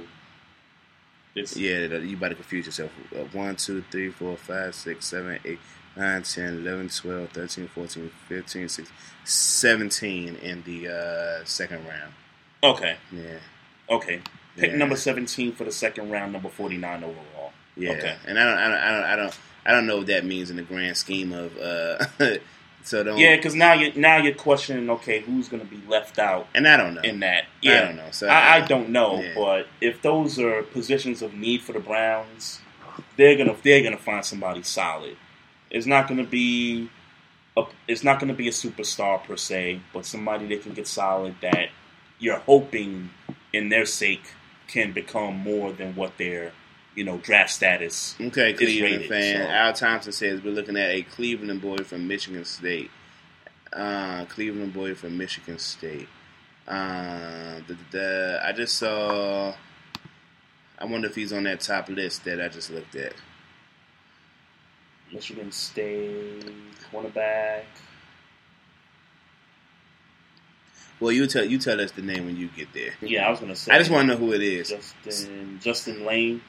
[1.34, 2.90] it's Yeah, you about to confuse yourself.
[3.14, 5.58] Uh, 1, 2, 3, 4, 5, 6, 7, 8,
[5.96, 12.12] 9, 10, 11, 12, 13, 14, 15, 16, 17 in the uh, second round.
[12.62, 12.96] okay.
[13.12, 13.38] Yeah.
[13.90, 14.20] Okay.
[14.56, 14.76] Pick Yeah.
[14.76, 17.52] number 17 for the second round, number 49 overall.
[17.76, 17.90] Yeah.
[17.92, 18.16] Okay.
[18.26, 20.50] And I don't, I don't, I don't, I don't, I don't know what that means
[20.50, 21.56] in the grand scheme of.
[21.58, 22.04] Uh,
[22.82, 23.18] so don't.
[23.18, 24.90] Yeah, because now you now you're questioning.
[24.90, 27.00] Okay, who's going to be left out And I don't know.
[27.02, 27.44] in that?
[27.62, 28.08] Yeah, I don't know.
[28.10, 29.32] So I, I don't know, Yeah.
[29.36, 32.60] but if those are positions of need for the Browns,
[33.16, 35.16] they're gonna they're gonna find somebody solid.
[35.72, 36.90] It's not gonna be
[37.56, 41.34] a, it's not gonna be a superstar per se, but somebody that can get solid
[41.40, 41.70] that
[42.18, 43.10] you're hoping
[43.52, 44.22] in their sake
[44.68, 46.52] can become more than what their
[46.94, 48.14] you know draft status.
[48.20, 49.46] Okay, is Cleveland rated, fan.
[49.46, 52.90] so- Al Thompson says we're looking at a Cleveland boy from Michigan State.
[53.72, 56.08] Uh, Cleveland boy from Michigan State.
[56.68, 59.54] Uh, the, the, I just saw.
[60.78, 63.14] I wonder if he's on that top list that I just looked at.
[65.12, 66.44] Michigan State
[66.92, 67.64] cornerback.
[71.00, 72.94] Well, you tell you tell us the name when you get there.
[73.00, 73.72] Yeah, I was gonna say.
[73.72, 74.68] I just want to know who it is.
[74.68, 76.40] Justin Justin Layne,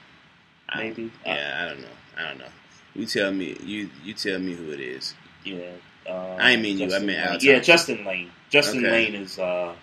[0.75, 1.11] maybe.
[1.25, 1.87] Yeah, I don't know.
[2.17, 2.45] I don't know.
[2.93, 3.57] You tell me.
[3.63, 5.15] You you tell me who it is.
[5.43, 5.71] Yeah.
[6.07, 8.29] Uh, I ain't mean you, I Justin meant Al Yeah, Justin Layne.
[8.49, 8.91] Justin Okay.
[8.91, 9.73] Layne is uh,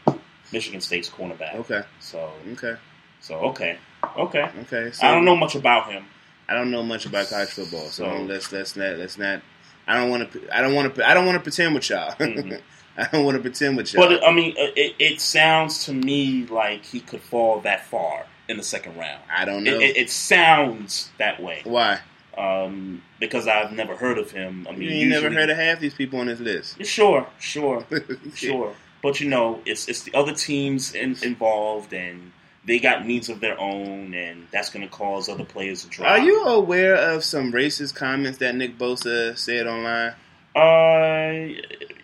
[0.52, 1.54] Michigan State's cornerback.
[1.56, 1.82] Okay.
[1.98, 2.76] So, Okay.
[3.20, 3.78] so okay,
[4.16, 4.48] okay.
[4.60, 4.90] Okay.
[4.92, 6.04] So I don't know much about him.
[6.50, 9.40] I don't know much about college football, so, So- let's let's not let's not.
[9.86, 10.56] I don't want to.
[10.56, 11.08] I don't want to.
[11.08, 12.12] I don't want to pretend with y'all.
[12.18, 12.60] Mhm.
[12.98, 14.06] I don't want to pretend with y'all.
[14.06, 18.26] But I mean, uh, it, it sounds to me like he could fall that far
[18.48, 19.22] in the second round.
[19.32, 22.00] I don't know It, it, it sounds that way why.
[22.36, 24.66] um, because I've never heard of him.
[24.68, 26.84] I mean, You ain't never heard of half these people on this list.
[26.84, 27.86] Sure, sure,
[28.34, 28.74] sure.
[29.02, 32.32] But you know, it's it's the other teams in, involved, and
[32.70, 36.08] they got needs of their own, and that's going to cause other players to drop.
[36.08, 40.12] Are you aware of some racist comments that Nick Bosa said online?
[40.54, 41.52] Uh,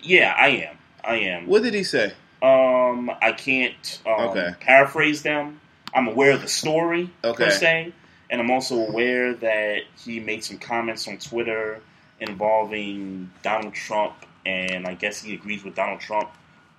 [0.02, 0.76] yeah, I am.
[1.05, 1.46] I am.
[1.46, 2.07] What did he say?
[2.42, 4.55] Um, I can't um, Okay.
[4.59, 5.61] paraphrase them.
[5.94, 7.44] I'm aware of the story Okay.
[7.44, 7.92] per se,
[8.29, 11.81] and I'm also aware that he made some comments on Twitter
[12.18, 16.29] involving Donald Trump, and I guess he agrees with Donald Trump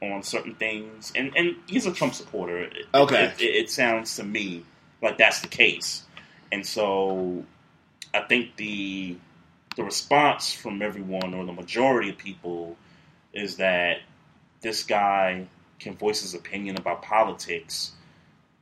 [0.02, 2.60] on certain things, and and he's a Trump supporter.
[2.64, 3.26] It- Okay.
[3.26, 4.64] it, it, it sounds to me
[5.02, 6.04] like that's the case,
[6.52, 7.44] and so
[8.14, 9.18] I think the
[9.76, 12.78] the response from everyone or the majority of people
[13.34, 14.00] is that
[14.62, 15.48] this guy
[15.80, 17.92] can voice his opinion about politics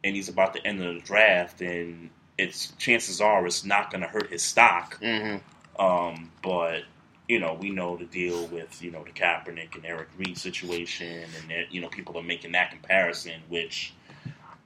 [0.03, 4.07] and he's about to enter the draft and it's chances are it's not going to
[4.07, 5.37] hurt his stock hmm
[5.79, 6.83] um, but
[7.27, 11.23] you know we know the deal with you know the Kaepernick and Eric Reid situation
[11.49, 13.93] and you know people are making that comparison which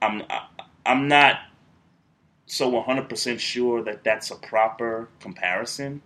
[0.01, 0.45] I'm I,
[0.85, 1.41] I'm not
[2.45, 6.01] so 100% sure that that's a proper comparison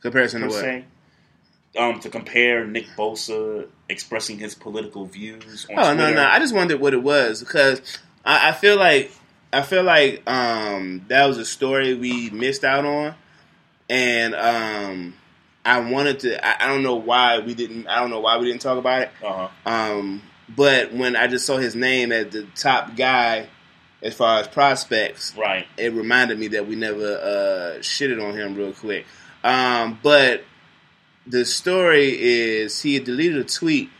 [0.00, 0.56] Comparison to what?
[0.56, 0.84] se.
[1.78, 6.22] Um, to compare Nick Bosa expressing his political views on Oh no, no.
[6.22, 7.80] I just wondered what it was because
[8.24, 9.10] I, I feel like
[9.54, 13.14] I feel like um, that was a story we missed out on,
[13.88, 15.14] and um,
[15.64, 16.44] I wanted to.
[16.44, 17.86] I, I don't know why we didn't.
[17.86, 19.10] I don't know why we didn't talk about it.
[19.24, 19.48] Uh-huh.
[19.64, 23.46] Um, but when I just saw his name as the top guy
[24.02, 25.66] as far as prospects, Right.
[25.76, 29.06] it reminded me that we never uh, shitted on him real quick.
[29.44, 30.42] Um, but
[31.26, 33.90] the story is he had deleted a tweet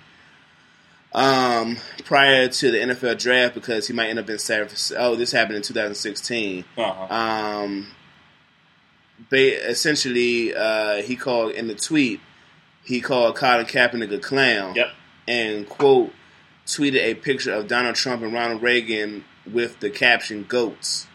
[1.14, 4.96] um, prior to the NFL draft because he might end up in San Francisco.
[4.98, 6.64] Oh, this happened in 2016.
[6.77, 7.14] Uh-huh.
[7.14, 7.87] Um,
[9.30, 12.20] ba- essentially, uh, he called in the tweet,
[12.85, 14.90] he called Colin Kaepernick a clown Yep.
[15.28, 16.12] and quote
[16.66, 21.06] tweeted a picture of Donald Trump and Ronald Reagan with the caption "goats."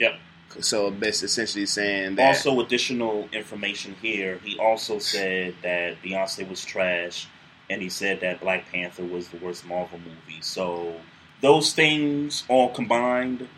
[0.00, 0.14] Yep.
[0.60, 2.26] So that's essentially saying that.
[2.28, 4.38] Also, additional information here.
[4.44, 7.26] He also said that Beyonce was trash,
[7.70, 10.40] and he said that Black Panther was the worst Marvel movie.
[10.42, 11.00] So
[11.40, 13.48] those things all combined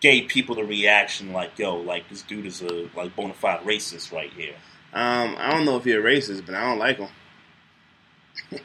[0.00, 4.12] gave people the reaction like, "Yo, like this dude is a like bona fide racist
[4.12, 4.54] right here."
[4.94, 7.08] um, I don't know if you're a racist, but I don't like him.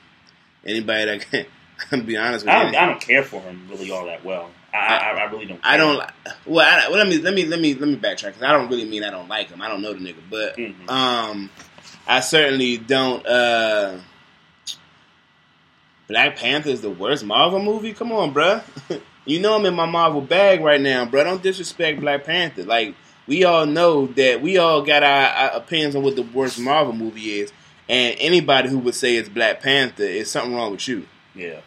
[0.65, 1.45] Anybody that can,
[1.91, 2.71] I'm be honest with I you.
[2.71, 4.49] don't, I don't care for him really all that well.
[4.73, 5.59] I, I, I really don't.
[5.63, 6.03] I don't.
[6.45, 8.69] Well, I, well, let me let me let me let me backtrack because I don't
[8.69, 9.61] really mean I don't like him.
[9.61, 10.89] I don't know the nigga, but Mhm.
[10.89, 11.49] um,
[12.07, 13.97] I certainly don't uh,
[16.07, 17.93] Black Panther is the worst Marvel movie?
[17.93, 18.63] Come on, bruh.
[19.25, 21.23] you know I'm in my Marvel bag right now, bro.
[21.23, 22.63] Don't disrespect Black Panther.
[22.63, 22.95] Like
[23.27, 26.93] we all know that we all got our, our opinions on what the worst Marvel
[26.93, 27.51] movie is,
[27.87, 31.07] and anybody who would say it's Black Panther is something wrong with you.
[31.35, 31.59] Yeah.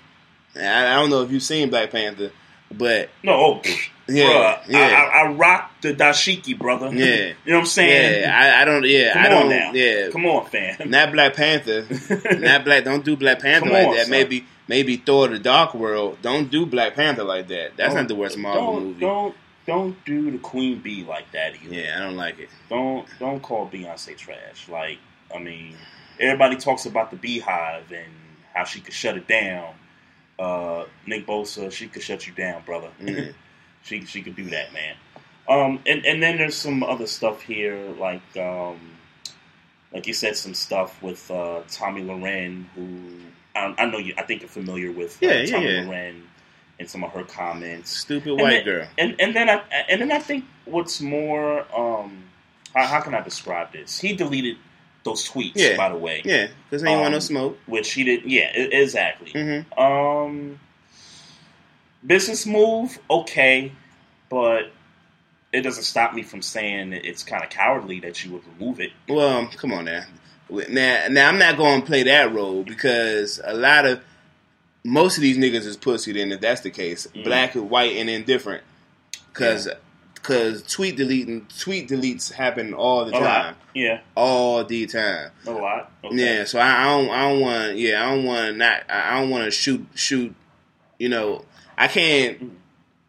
[0.54, 2.30] I, I don't know if you've seen Black Panther,
[2.70, 3.62] but No, oh,
[4.08, 4.78] Yeah, bruh, yeah.
[4.78, 6.94] I, I, I rock the dashiki, brother.
[6.94, 7.04] Yeah.
[7.44, 8.22] you know what I'm saying?
[8.22, 8.84] yeah, I, I don't.
[8.84, 9.42] Yeah, Come I don't.
[9.44, 9.72] on now.
[9.72, 10.90] Yeah, Come on, fam.
[10.90, 11.86] not Black Panther.
[12.38, 12.84] not Black.
[12.84, 14.02] Don't do Black Panther Come like on, that.
[14.04, 14.10] son.
[14.12, 16.18] Maybe maybe Thor: The Dark World.
[16.22, 17.76] Don't do Black Panther like that.
[17.76, 19.00] That's not the worst Marvel don't, movie.
[19.00, 19.34] Don't
[19.66, 21.74] don't do the Queen Bee like that either.
[21.74, 22.48] Yeah, I don't like it.
[22.70, 24.68] Don't don't call Beyonce trash.
[24.68, 24.98] Like,
[25.34, 25.74] I mean,
[26.20, 28.12] everybody talks about the Beyhive and
[28.54, 29.74] how she could shut it down.
[30.38, 32.90] Uh, Nick Bosa, she could shut you down, brother.
[33.00, 33.30] Yeah.
[33.86, 34.96] she she could do that, man.
[35.48, 38.78] Um, and and then there's some other stuff here, like um,
[39.92, 42.88] like you said, some stuff with uh, Tomi Lahren, who
[43.54, 44.14] I, I know you.
[44.18, 45.82] I think you're familiar with uh, Yeah, yeah, Tomi yeah.
[45.84, 46.22] Lahren
[46.78, 47.90] and some of her comments.
[47.90, 48.86] Stupid And white then- girl.
[48.98, 52.24] And and then I and then I think what's more um
[52.74, 53.98] how, how can I describe this?
[54.00, 54.56] He deleted
[55.04, 55.76] those tweets, Yeah.
[55.76, 56.20] by the way.
[56.24, 57.58] Yeah, because ain't want no Um, smoke.
[57.66, 59.30] Which he did yeah, exactly.
[59.32, 59.78] Mhm.
[59.78, 60.58] Um
[62.06, 63.72] business move, okay,
[64.28, 64.70] but
[65.52, 68.92] it doesn't stop me from saying it's kind of cowardly that you would remove it.
[69.08, 70.04] Well, come on now.
[70.50, 74.00] Now, now I'm not going to play that role because a lot of
[74.84, 76.12] most of these niggas is pussy.
[76.12, 77.24] Then if that's the case, Mm.
[77.24, 78.62] black, white, and indifferent.
[79.32, 79.68] Because
[80.14, 83.22] because tweet deleting tweet deletes happen all the A lot.
[83.42, 85.30] time, Yeah, all the time.
[85.46, 85.92] a lot.
[86.04, 86.16] Okay.
[86.16, 89.20] Yeah, so I, I don't I don't want yeah I don't want not I I
[89.20, 90.34] don't want to shoot shoot
[90.98, 91.44] you know
[91.76, 92.52] I can't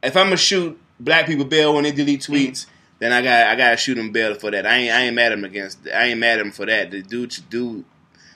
[0.03, 2.33] if I'm gonna shoot black people bail when they delete mm.
[2.33, 2.65] tweets
[2.99, 4.65] then I got I gotta shoot them bail for that.
[4.65, 6.91] I ain't I ain't mad at them against I ain't mad at them for that.
[6.91, 7.85] The dude do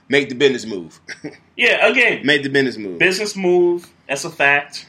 [0.08, 1.00] make the business move.
[1.58, 2.98] Yeah, again, make the business move.
[2.98, 4.88] Business move, that's a fact.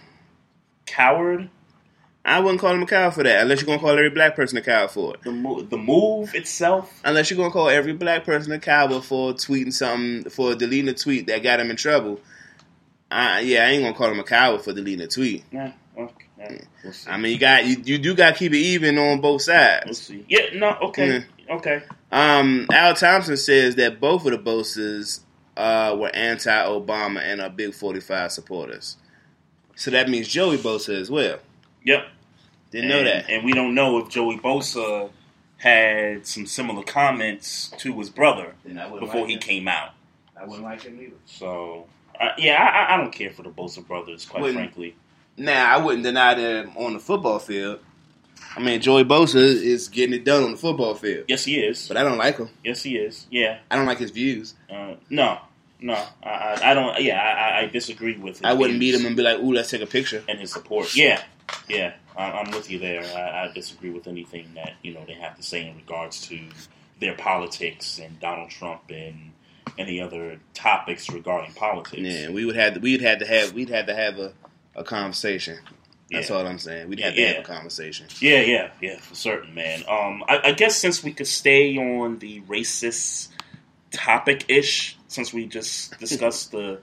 [0.86, 1.50] Coward,
[2.24, 4.56] I wouldn't call him a coward for that unless you're gonna call every black person
[4.56, 5.22] a coward for it.
[5.22, 7.00] The move, the move itself.
[7.04, 10.94] unless you're gonna call every black person a coward for tweeting something for deleting a
[10.94, 12.20] tweet that got him in trouble.
[13.12, 15.44] I, yeah, I ain't gonna call him a coward for deleting a tweet.
[15.52, 17.10] Nah, okay, yeah, we'll see.
[17.10, 19.84] I mean, you got you, you do got to keep it even on both sides.
[19.84, 20.06] We'll sides.
[20.06, 20.24] see.
[20.28, 21.82] Yeah, no, okay, okay.
[22.10, 25.20] Um, Al Thompson says that both of the Bosas
[25.56, 28.96] uh, were anti-Obama and are big 45 supporters.
[29.76, 31.38] So that means Joey Bosa as well.
[31.84, 32.06] Yep.
[32.70, 33.30] Didn't know that.
[33.30, 35.10] And we don't know if Joey Bosa
[35.56, 39.40] had some similar comments to his brother Then I wouldn't before like he him.
[39.40, 39.90] came out.
[40.36, 41.16] I wouldn't like him either.
[41.24, 41.86] So,
[42.22, 42.54] uh, yeah,
[42.88, 44.94] I, I- don't care for the Bosa brothers, quite Wouldn't- frankly.
[45.36, 47.80] Now, I wouldn't deny them on the football field.
[48.54, 51.88] I mean, Joey Bosa is getting it done on the football field, Yes, he is.
[51.88, 52.50] but I don't like him.
[52.62, 53.26] Yes, he is.
[53.30, 53.58] Yeah.
[53.70, 54.54] I don't like his views.
[54.70, 55.38] Uh, no,
[55.80, 57.00] no, I, I, don't.
[57.00, 58.44] Yeah, I, I- disagree with.
[58.44, 60.94] I wouldn't meet him and be like, "Ooh, let's take a picture." and his support.
[60.94, 61.22] Yeah,
[61.66, 63.02] yeah, I, I'm with you there.
[63.02, 66.38] I, I disagree with anything that you know they have to say in regards to
[67.00, 69.31] their politics and Donald Trump and
[69.78, 72.02] any other topics regarding politics.
[72.02, 74.32] Yeah, we would have we'd had to have we'd had to have a,
[74.76, 75.58] a conversation.
[76.10, 76.36] That's Yeah.
[76.36, 76.88] all I'm saying.
[76.88, 77.28] We'd Yeah, have to yeah.
[77.28, 78.06] have a conversation.
[78.20, 79.82] Yeah, yeah, yeah, for certain, man.
[79.88, 83.28] Um, I, I guess since we could stay on the racist
[83.92, 86.80] topic ish, since we just discussed the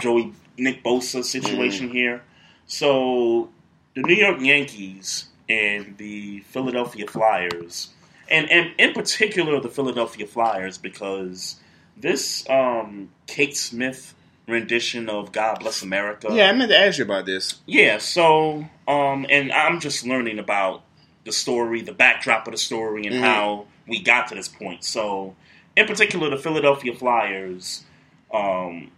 [0.00, 2.22] Joey Nick Bosa situation here,
[2.66, 3.50] so
[3.94, 7.90] the New York Yankees and the Philadelphia Flyers,
[8.30, 11.56] and and in particular the Philadelphia Flyers, because
[11.96, 14.14] this um, Kate Smith
[14.46, 17.60] rendition of "God Bless America." Yeah, I meant to ask you about this.
[17.66, 20.82] Yeah, so um and I'm just learning about
[21.24, 23.20] the story, the backdrop of the story and Mhm.
[23.20, 24.84] how we got to this point.
[24.84, 25.34] So
[25.76, 27.84] in particular the Philadelphia Flyers
[28.32, 28.90] um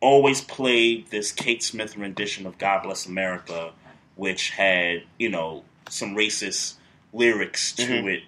[0.00, 3.72] always played this Kate Smith rendition of God Bless America
[4.16, 6.74] which had, you know, some racist
[7.14, 8.14] lyrics to Mhm.
[8.16, 8.22] it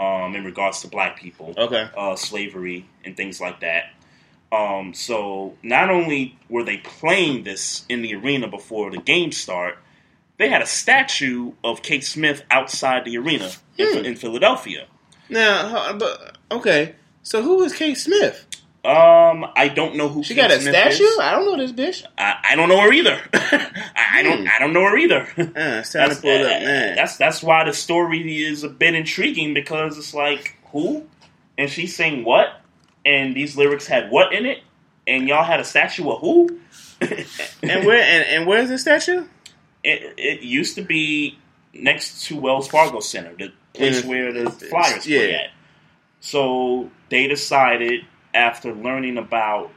[0.00, 1.88] um in regards to black people Okay.
[1.96, 3.84] uh, slavery and things like that.
[4.52, 9.78] Um, so not only were they playing this in the arena before the game start,
[10.38, 14.04] they had a statue of Kate Smith outside the arena in, Hmm.
[14.04, 14.86] in Philadelphia.
[15.28, 16.94] Now, but okay.
[17.22, 18.45] So who is Kate Smith?
[18.86, 21.02] Um, I don't know who She Kate got a Smith statue?
[21.04, 21.18] is.
[21.18, 22.06] I don't know this bitch.
[22.16, 23.20] I, I don't know her either.
[23.34, 23.70] I,
[24.14, 24.42] I don't.
[24.42, 24.48] Hmm.
[24.54, 25.26] I don't know her either.
[25.38, 26.94] Uh, it's time to pull it up, man.
[26.96, 31.04] That's that's why the story is a bit intriguing because it's like who,
[31.58, 32.60] and she's saying what,
[33.04, 34.62] and these lyrics had what in it,
[35.06, 36.60] and y'all had a statue of who.
[37.00, 39.26] and where and, and where's the statue?
[39.84, 41.38] It, it used to be
[41.74, 44.06] next to Wells Fargo Center, the place Mm.
[44.06, 45.36] where the Flyers play Yeah.
[45.38, 45.50] at.
[46.20, 48.04] So they decided
[48.36, 49.70] after learning about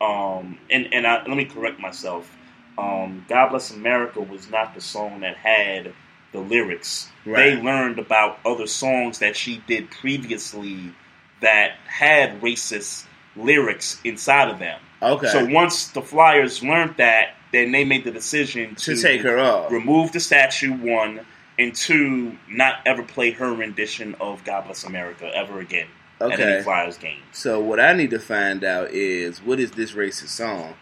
[0.00, 2.30] Um, and and I, let me correct myself.
[2.78, 5.94] Um, God Bless America was not the song that had
[6.32, 7.08] the lyrics.
[7.24, 7.54] Right.
[7.56, 10.92] They learned about other songs that she did previously
[11.40, 14.78] that had racist lyrics inside of them.
[15.00, 15.28] Okay.
[15.28, 19.38] So once the Flyers learned that, then they made the decision to, To take her
[19.38, 19.70] off.
[19.72, 20.72] remove the statue.
[20.74, 21.20] One
[21.58, 25.88] and two, not ever play her rendition of "God Bless America" ever again
[26.20, 26.62] Okay.
[26.62, 27.20] Flyers game.
[27.32, 30.74] So what I need to find out is what is this racist song?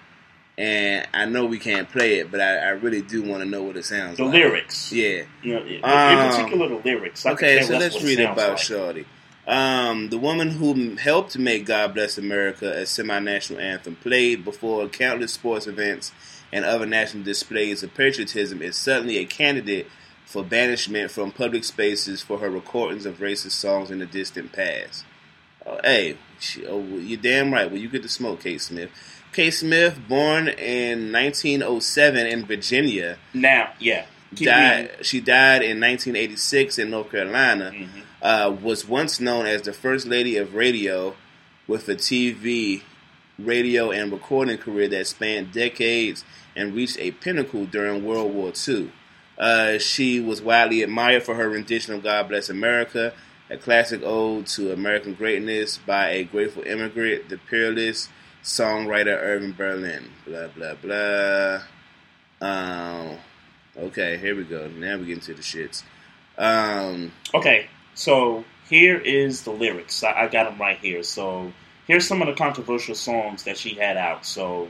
[0.57, 3.65] And I know we can't play it, but I, I really do want to know
[3.65, 4.33] what it sounds The like.
[4.33, 4.93] The lyrics.
[4.93, 5.25] Yeah.
[5.43, 7.27] You know, in, Um, in particular, the lyrics.
[7.27, 8.59] I Okay, so let's it read about like.
[8.59, 9.07] Shorty.
[9.47, 15.33] Um, the woman who helped make God Bless America a semi-national anthem, played before countless
[15.33, 16.13] sports events
[16.53, 19.89] and other national displays of patriotism, is suddenly a candidate
[20.25, 25.05] for banishment from public spaces for her recordings of racist songs in the distant past.
[25.67, 26.17] Oh, hey,
[26.69, 27.71] oh, you're damn right.
[27.71, 28.91] Well, you get to smoke, Kate Smith.
[29.33, 34.07] Kate Smith, born in 1907 in Virginia, Now, yeah.
[34.37, 34.97] Keep died, reading.
[35.03, 37.71] she died in 1986 in North Carolina.
[37.75, 38.01] Mm-hmm.
[38.23, 41.15] Uh, was once known as the first lady of radio,
[41.67, 42.83] with a TV,
[43.39, 46.25] radio, and recording career that spanned decades
[46.57, 48.91] and reached a pinnacle during World War II.
[49.39, 53.13] Uh, she was widely admired for her rendition of "God Bless America,"
[53.51, 58.09] a classic ode to American greatness by a grateful immigrant, the peerless
[58.43, 60.11] songwriter Irving Berlin.
[60.27, 61.61] Blah blah blah.
[62.41, 63.19] Um,
[63.77, 64.69] okay, here we go.
[64.69, 65.83] Now we get into the shits.
[66.37, 70.03] Um, Okay, so here is the lyrics.
[70.03, 71.03] I, I got them right here.
[71.03, 71.53] So
[71.87, 74.27] here's some of the controversial songs that she had out.
[74.27, 74.69] So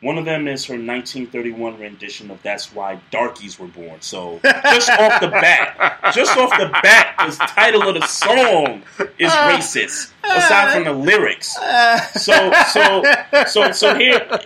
[0.00, 4.90] one of them is her 1931 rendition of "That's Why Darkies Were Born." So just
[4.90, 8.82] off the bat, just off the bat, the title of the song
[9.18, 10.12] is uh, racist.
[10.24, 12.00] Aside from the uh, lyrics, uh.
[12.00, 13.02] so so
[13.46, 14.40] so so here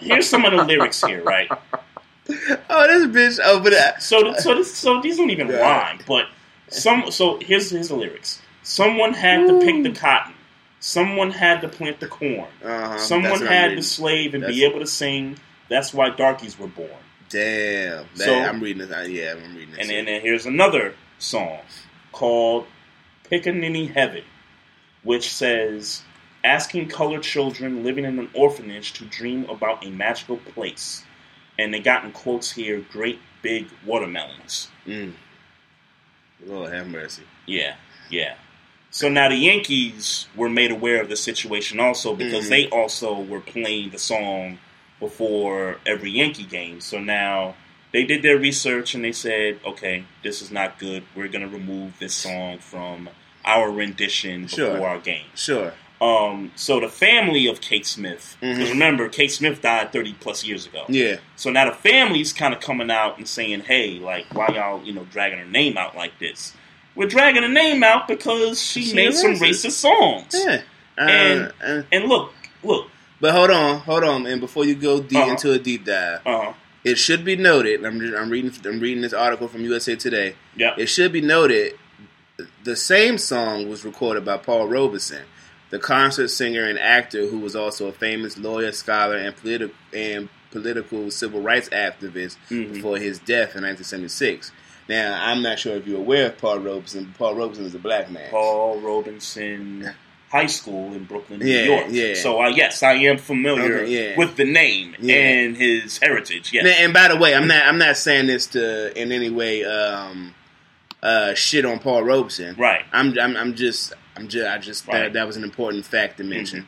[0.00, 1.50] here's some of the lyrics here, right?
[2.70, 3.94] oh, this bitch over there.
[4.00, 6.00] So, so, this, so these don't even rhyme.
[6.06, 6.26] But
[6.68, 8.40] some, so here's here's the lyrics.
[8.62, 10.34] Someone had to pick the cotton.
[10.80, 12.46] Someone had to plant the corn.
[12.64, 15.38] Uh-huh, Someone had to slave and be able to sing.
[15.68, 16.90] That's why darkies were born.
[17.28, 18.06] Damn.
[18.16, 19.08] That, So- I'm reading this.
[19.08, 19.88] Yeah, I'm reading this.
[19.90, 21.60] And then here's another song
[22.12, 22.66] called
[23.30, 24.22] Pickaninny Heaven,
[25.02, 26.02] which says,
[26.44, 31.04] asking colored children living in an orphanage to dream about a magical place.
[31.58, 34.68] And they got in quotes here, great big watermelons.
[34.86, 35.14] Mm.
[36.44, 37.22] Lord have mercy.
[37.46, 37.76] Yeah,
[38.10, 38.34] yeah.
[38.90, 42.50] So now the Yankees were made aware of the situation also because Mhm.
[42.50, 44.58] they also were playing the song
[45.00, 46.80] before every Yankee game.
[46.80, 47.54] So now
[47.92, 51.02] they did their research and they said, okay, this is not good.
[51.14, 53.10] We're going to remove this song from
[53.44, 54.86] our rendition before Sure.
[54.88, 55.26] our game.
[55.34, 55.72] Sure.
[56.00, 58.70] Um, so the family of Kate Smith, because Mhm.
[58.72, 60.84] remember, Kate Smith died 30 plus years ago.
[60.88, 61.16] Yeah.
[61.36, 64.92] So now the family's kind of coming out and saying, "Hey, like, why y'all, you
[64.92, 66.52] know, dragging her name out like this?
[66.96, 69.72] We're dragging her name out because she, She made some racist.
[69.72, 70.62] songs." Yeah.
[70.98, 72.32] Uh, And uh, and look,
[72.64, 72.88] look,
[73.20, 75.30] but hold on, hold on, and before you go deep Uh-huh.
[75.32, 76.52] into a deep dive, uh,
[76.84, 77.84] it should be noted.
[77.84, 78.50] I'm, I'm reading.
[78.64, 80.34] I'm reading this article from USA Today.
[80.56, 81.74] yeah, It should be noted
[82.64, 85.22] the same song was recorded by Paul Robeson,
[85.70, 90.28] the concert singer and actor who was also a famous lawyer, scholar, and political and
[90.50, 92.72] political civil rights activist Mhm.
[92.74, 94.50] before his death in 1976.
[94.88, 97.12] Now, I'm not sure if you're aware of Paul Robeson.
[97.18, 98.30] Paul Robeson is a black man.
[98.30, 99.92] Paul Robeson
[100.30, 101.86] High School in Brooklyn, New Yeah, York.
[101.90, 102.14] yeah.
[102.14, 104.16] So uh, yes, I am familiar Okay, yeah.
[104.18, 106.52] with the name and his heritage.
[106.52, 109.30] Yes, And, and by the way, I'm not I'm not saying this to in any
[109.30, 110.34] way um,
[111.02, 112.54] uh, shit on Paul Robeson.
[112.56, 112.84] right.
[112.92, 114.98] I'm I'm, I'm just I'm just I just Right.
[115.04, 116.66] that, that was an important fact to mention.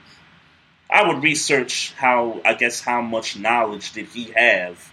[0.91, 4.93] I would research how I guess how much knowledge did he have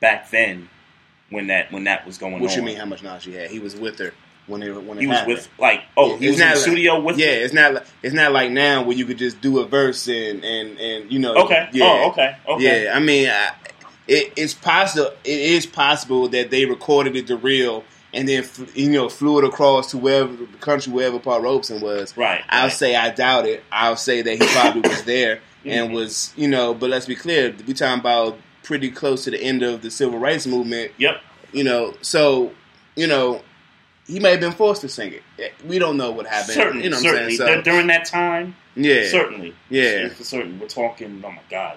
[0.00, 0.68] back then
[1.30, 2.40] when that when that was going on.
[2.40, 2.56] What on.
[2.58, 2.76] you mean?
[2.76, 3.50] How much knowledge he had?
[3.50, 4.12] He was with her
[4.46, 5.34] when it when it He was happened.
[5.36, 7.32] with like oh he was in the like- studio with Yeah, her?
[7.44, 7.74] it's not.
[7.74, 11.10] li- It's not like now where you could just do a verse and and and
[11.12, 11.34] you know.
[11.44, 11.68] Okay.
[11.72, 12.36] Yeah, Oh, okay.
[12.48, 12.84] Okay.
[12.84, 13.50] Yeah, I mean, I,
[14.08, 15.10] it, it's possible.
[15.24, 19.44] It is possible that they recorded it the real and then you know flew it
[19.44, 22.16] across to wherever the country wherever Paul Robeson was.
[22.16, 22.42] Right.
[22.48, 22.72] I'll right.
[22.72, 23.62] say I doubt it.
[23.70, 25.94] I'll say that he probably was there and Mhm.
[25.94, 26.74] was you know.
[26.74, 30.18] But let's be clear, we talking about pretty close to the end of the civil
[30.18, 30.92] rights movement.
[30.98, 31.20] Yep.
[31.52, 32.52] You know, so
[32.96, 33.42] you know.
[34.06, 35.52] He may have been forced to sing it.
[35.64, 36.54] We don't know what happened.
[36.54, 36.82] Certainly.
[36.82, 37.32] you know what certainly.
[37.32, 37.58] I'm saying?
[37.58, 38.56] Dur- During that time.
[38.74, 39.54] Yeah, Certainly.
[39.68, 40.08] yeah.
[40.08, 40.58] For certain.
[40.58, 41.22] We're talking.
[41.24, 41.76] Oh my God.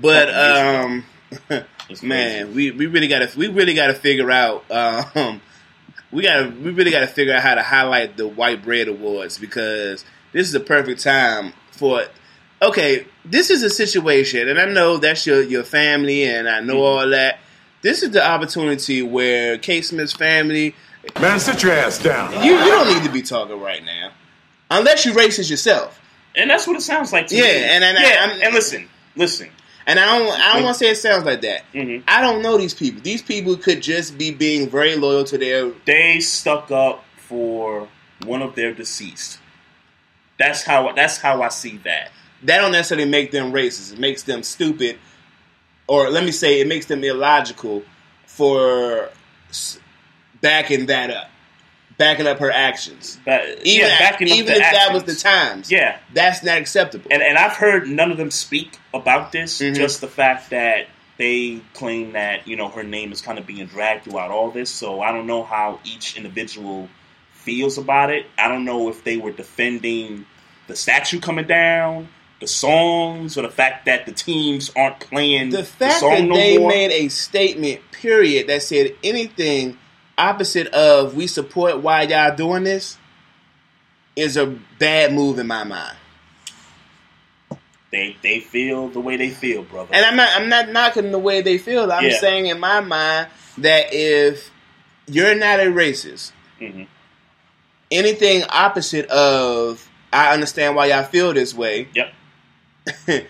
[0.00, 1.04] But um,
[2.02, 5.42] man, we, we really got to we really got to figure out um,
[6.10, 8.88] we got to we really got to figure out how to highlight the White Bread
[8.88, 12.06] Awards because this is the perfect time for
[12.62, 16.74] okay, this is a situation, and I know that's your your family, and I know
[16.74, 16.82] Mm-hmm.
[17.04, 17.38] all that.
[17.82, 20.74] This is the opportunity where Kate Smith's family.
[21.20, 22.32] Man, sit your ass down.
[22.44, 24.10] You you don't need to be talking right now,
[24.70, 26.00] unless you racist yourself.
[26.34, 27.48] And that's what it sounds like to Yeah, me.
[27.48, 29.48] and- and yeah, I'm- and listen, listen.
[29.86, 31.62] And I don't I don't want to say it sounds like that.
[31.72, 32.02] Mhm.
[32.08, 33.00] I don't know these people.
[33.02, 35.70] These people could just be being very loyal to their.
[35.84, 37.86] They stuck up for
[38.24, 39.38] one of their deceased.
[40.38, 42.10] That's how that's how I see that.
[42.46, 43.92] That don't necessarily make them racist.
[43.92, 44.98] It makes them stupid,
[45.86, 47.82] or let me say, it makes them illogical
[48.26, 49.10] for
[50.40, 51.28] backing that up,
[51.98, 53.18] backing up her actions.
[53.24, 57.06] But Even yeah, backing up even if that was the times, Yeah, that's not acceptable.
[57.10, 59.60] and and I've heard none of them speak about this.
[59.60, 59.74] Mhm.
[59.74, 60.86] Just the fact that
[61.18, 64.70] they claim that you know her name is kind of being dragged throughout all this.
[64.70, 66.88] So I don't know how each individual
[67.32, 68.26] feels about it.
[68.38, 70.26] I don't know if they were defending
[70.66, 72.08] the statue coming down,
[72.40, 76.34] the songs, or the fact that the teams aren't playing the fact song that no
[76.34, 76.68] they more.
[76.68, 79.78] made a statement, period, that said anything
[80.18, 82.98] opposite of "we support why y'all doing this"
[84.16, 84.46] is a
[84.78, 85.96] bad move in my mind.
[87.92, 89.94] they they feel the way they feel, brother.
[89.94, 91.90] And I'm not I'm not knocking the way they feel.
[91.90, 92.18] I'm Yeah.
[92.18, 93.28] saying in my mind
[93.58, 94.50] that if
[95.06, 96.86] you're not a racist, Mhm.
[97.90, 102.12] anything opposite of I understand why y'all feel this way, Yep.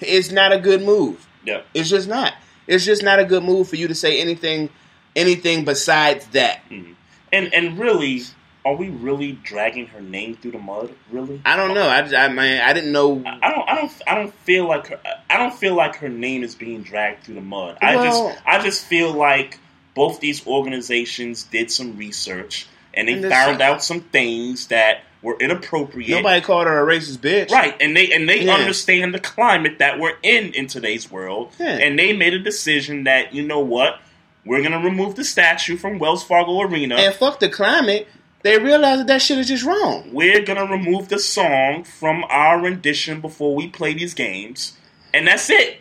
[0.00, 1.26] it's not a good move.
[1.44, 1.66] Yep.
[1.74, 2.34] It's just not.
[2.66, 4.70] It's just not a good move for you to say anything
[5.16, 6.60] anything besides that.
[6.70, 6.92] Mm-hmm.
[7.32, 8.22] And and really,
[8.64, 10.92] are we really dragging her name through the mud?
[11.10, 11.40] Really?
[11.44, 11.88] I don't know.
[11.88, 13.22] I, I man, I didn't know.
[13.24, 13.68] I don't.
[13.68, 13.92] I don't.
[14.06, 15.00] I don't feel like her.
[15.28, 17.78] I don't feel like her name is being dragged through the mud.
[17.80, 18.42] I just.
[18.46, 19.58] I just feel like
[19.94, 22.66] both these organizations did some research
[22.96, 26.10] and they And found out some things that were inappropriate.
[26.10, 27.50] Nobody called her a racist bitch.
[27.50, 28.54] Right, and they and they Yeah.
[28.54, 31.78] understand the climate that we're in in today's world, Yeah.
[31.78, 34.00] and they made a decision that you know what,
[34.44, 36.96] we're gonna remove the statue from Wells Fargo Arena.
[36.96, 38.08] And fuck the climate.
[38.42, 40.10] They realized that that shit is just wrong.
[40.12, 44.74] we're gonna remove the song from our rendition before we play these games,
[45.12, 45.80] and that's it.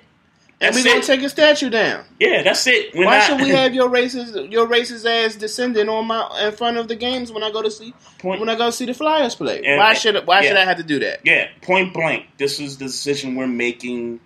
[0.68, 2.06] And That's we gonna take a statue down.
[2.20, 2.96] yeah, that's it.
[2.96, 6.88] Why should we have your racist your racist ass descendant on my in front of
[6.88, 9.64] the games when I go to see Point- when I go see the Flyers play?
[9.64, 10.48] And- why should why yeah.
[10.50, 11.20] should I have to do that?
[11.24, 12.28] Yeah, point blank.
[12.38, 14.20] This is the decision we're making.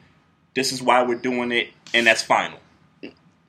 [0.56, 2.60] This is why we're doing it, and that's final.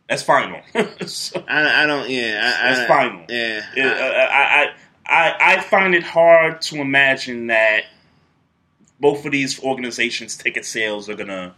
[0.08, 0.60] That's final.
[1.06, 2.08] So, I, I don't.
[2.10, 3.24] Yeah, I, that's I, final.
[3.28, 4.72] Yeah, Uh, I, I,
[5.06, 7.84] I, I find it hard to imagine that
[8.98, 11.54] both of these organizations' ticket sales are gonna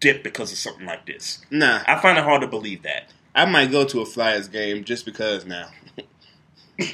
[0.00, 1.40] dip because of something like this.
[1.50, 1.82] nah.
[1.86, 3.10] I find it hard to believe that.
[3.34, 5.68] I might go to a Flyers game just because now.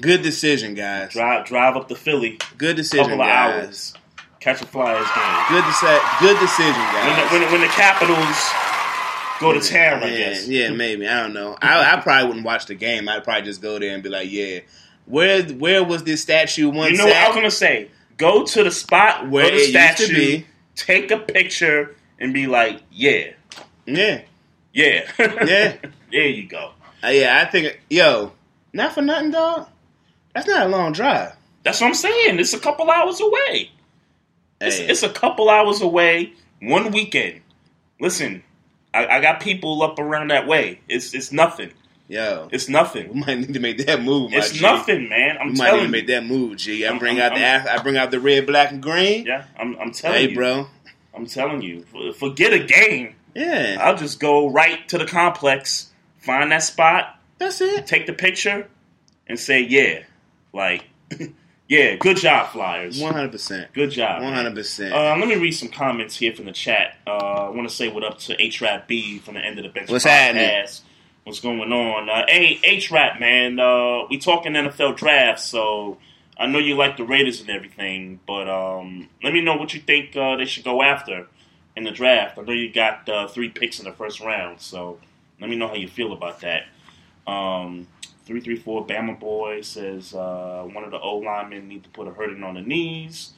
[0.00, 1.12] Good decision, guys.
[1.12, 3.64] Drive, drive up to Philly, Good decision, couple guys.
[3.64, 3.94] hours,
[4.40, 5.44] catch a Flyers game.
[5.48, 7.32] Good deci- Good decision, guys.
[7.32, 8.52] when, the, when the Capitals
[9.40, 10.48] go to town, I yeah, guess.
[10.48, 11.08] yeah, maybe.
[11.08, 11.56] I don't know.
[11.62, 13.08] I, I probably wouldn't watch the game.
[13.08, 14.60] I'd probably just go there and be like, "Yeah,
[15.06, 17.16] where where was this statue once?" You know what?
[17.16, 17.90] I was gonna say?
[18.18, 20.46] Go to the spot Where the it used to statue, be.
[20.76, 23.32] Take a picture, and be like, "Yeah,
[23.86, 24.22] Yeah,
[24.72, 25.76] yeah, Yeah.
[26.12, 26.72] there you go."
[27.02, 27.42] Uh, yeah.
[27.44, 28.32] I think, yo,
[28.72, 29.68] not for nothing, dog.
[30.34, 31.32] That's not a long drive.
[31.62, 32.38] That's what I'm saying.
[32.38, 33.70] It's a couple hours away.
[34.60, 34.86] It's, Hey.
[34.88, 36.32] it's a couple hours away.
[36.62, 37.40] One weekend.
[38.00, 38.42] Listen,
[38.94, 40.80] I, I got people up around that way.
[40.88, 41.72] It's it's nothing.
[42.08, 43.12] Yo, It's nothing.
[43.12, 44.30] we might need to make that move.
[44.30, 44.60] My It's G.
[44.62, 45.38] nothing, man.
[45.40, 46.84] I'm We might need to make that move, G.
[46.84, 48.80] I I'm- bring I'm- out the I'm- Af- I bring out the red, black, and
[48.82, 49.26] green.
[49.26, 50.68] Yeah, I'm, I'm telling Hey, you, bro.
[51.14, 51.84] I'm telling you.
[52.18, 53.14] Forget a game.
[53.34, 55.90] Yeah, I'll just go right to the complex,
[56.20, 57.86] find that spot, that's it.
[57.86, 58.66] take the picture,
[59.26, 60.04] and say, "Yeah,
[60.54, 60.84] like,
[61.68, 62.98] yeah, good job, Flyers.
[63.00, 63.72] One hundred percent.
[63.74, 64.94] Good job, hundred percent.
[64.94, 66.96] Uh, let me read some comments here from the chat.
[67.06, 69.64] Uh, I want to say what up to H Rap B from the end of
[69.64, 70.80] the bench What's podcast.
[71.26, 72.08] What's going on?
[72.08, 75.98] Uh, hey, H Rap man, uh, we talking NFL draft, so
[76.38, 79.80] I know you like the Raiders and everything, but um, let me know what you
[79.80, 81.26] think uh, they should go after
[81.74, 82.38] in the draft.
[82.38, 85.00] I know you got uh, three picks in the first round, so
[85.40, 86.66] let me know how you feel about that.
[87.26, 87.88] Um,
[88.24, 92.06] three three four Bama boy says uh, one of the O linemen need to put
[92.06, 93.32] a hurting on the knees.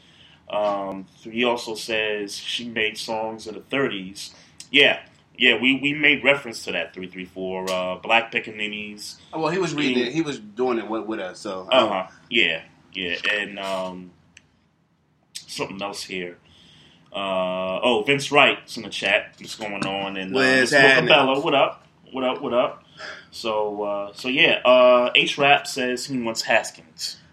[0.51, 4.35] Um, he also says she made songs in the 30s.
[4.71, 5.01] Yeah,
[5.39, 7.71] yeah, we, we made reference to that 334.
[7.71, 9.17] Uh, Black Pickaninnies.
[9.33, 10.13] well, he was reading it.
[10.13, 11.39] He was doing it with, with us.
[11.39, 12.07] So Uh huh.
[12.29, 12.63] Yeah,
[12.93, 13.17] yeah.
[13.33, 14.11] And um,
[15.35, 16.39] something else here.
[17.13, 19.35] Uh, oh, Vince Wright's in the chat.
[19.39, 20.17] What's going on?
[20.17, 21.87] And uh, What's Bella, what up?
[22.13, 22.43] What up?
[22.43, 22.85] What up?
[23.31, 24.61] So, uh, so yeah.
[24.65, 27.17] Uh, H Rap says he wants Haskins.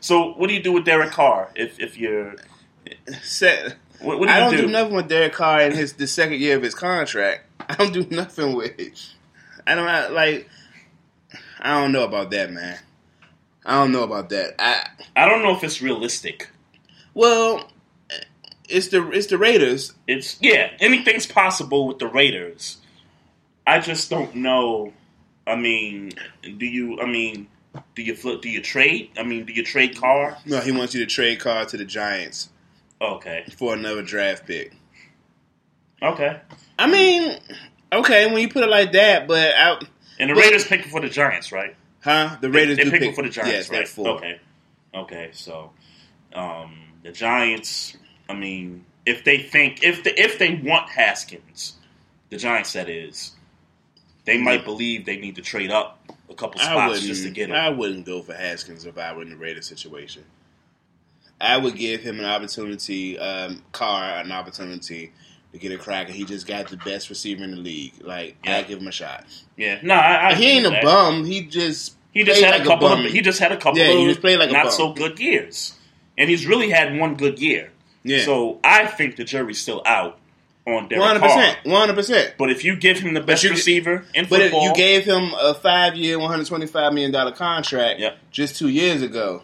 [0.00, 2.34] So what do you do with Derek Carr if if you're
[3.22, 3.76] Set.
[4.02, 4.62] What, what do I don't do?
[4.62, 4.66] do?
[4.68, 7.44] nothing with Derek Carr in his the second year of his contract.
[7.60, 9.00] I don't do nothing with it.
[9.66, 10.48] I don't I- like.
[11.60, 12.78] I don't know about that, man.
[13.64, 14.54] I don't know about that.
[14.58, 16.48] I I don't know if it's realistic.
[17.14, 17.70] well,
[18.68, 19.92] it's the it's the Raiders.
[20.08, 22.78] It's yeah, anything's possible with the Raiders.
[23.66, 24.92] I just don't know.
[25.46, 27.00] I mean, do you?
[27.00, 27.46] I mean,
[27.94, 28.42] do you flip?
[28.42, 29.10] Do you trade?
[29.16, 30.38] I mean, do you trade Carr?
[30.46, 32.48] No, he wants you to trade Carr to the Giants
[33.02, 34.72] Okay, for another draft pick.
[36.00, 36.40] okay.
[36.78, 37.36] I mean,
[37.92, 39.80] okay, when you put it like that, but I,
[40.20, 41.74] And the But- Raiders picking for the Giants, right?
[42.04, 42.36] huh?
[42.40, 43.88] The Raiders they, they picking pick for the Giants, Yes, right?
[43.88, 44.08] four.
[44.16, 44.40] Okay,
[44.94, 45.30] okay.
[45.32, 45.72] So,
[46.32, 47.96] um, the Giants.
[48.28, 51.74] I mean, if they think if they, if they want Haskins,
[52.30, 53.32] the Giants that is,
[54.24, 55.98] they might believe they need to trade up
[56.30, 57.56] a couple spots just to get him.
[57.56, 60.24] I wouldn't go for Haskins if I were in the Raiders situation.
[61.42, 65.12] I would give him an opportunity, um, Carr an opportunity
[65.52, 67.94] to get a crack, and he just got the best receiver in the league.
[68.00, 68.58] Like, Yeah.
[68.58, 69.24] I give him a shot.
[69.56, 70.82] yeah, no, I, I he ain't a that.
[70.82, 71.24] bum.
[71.24, 73.04] He just He just had like a couple bum.
[73.04, 74.72] of he just had a couple Yeah, of he just played like a not bum.
[74.72, 75.74] so good years,
[76.16, 77.70] and he's really had one good year.
[78.04, 78.24] Yeah.
[78.24, 80.18] So I think the jury's still out
[80.66, 81.28] on Derek one hundred Carr.
[81.36, 82.34] percent, one hundred percent.
[82.38, 85.04] But if you give him the best you- receiver in But if football, you gave
[85.04, 88.16] him a five-year, one hundred twenty-five million dollar contract Yep.
[88.30, 89.42] just two years ago.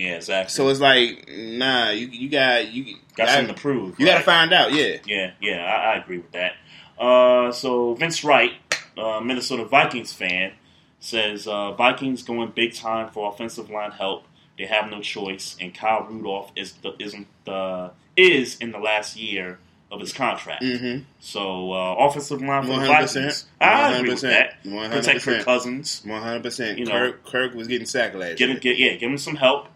[0.00, 0.50] Yeah, exactly.
[0.52, 3.98] So it's like, nah, you you got you got I- something to prove.
[4.00, 4.72] You got to find out.
[4.72, 6.52] Yeah, Yeah, yeah, I, I agree with that.
[6.98, 8.52] Uh, so Vince Wright,
[8.98, 10.52] uh, Minnesota Vikings fan,
[10.98, 14.24] says uh, Vikings going big time for offensive line help.
[14.58, 19.16] They have no choice, and Kyle Rudolph is the, isn't the is in the last
[19.16, 19.58] year
[19.90, 20.62] of his contract.
[20.62, 21.04] Mhm.
[21.20, 22.86] So uh, offensive line for the 100%.
[22.86, 24.62] Vikings, I agree with that.
[24.64, 24.90] 100%.
[24.90, 26.02] Protect Kirk Cousins.
[26.04, 26.78] one hundred percent.
[26.78, 26.92] You know.
[26.92, 28.50] Kirk Kirk was getting sacked last Get year.
[28.50, 29.68] him, get, yeah, give him some help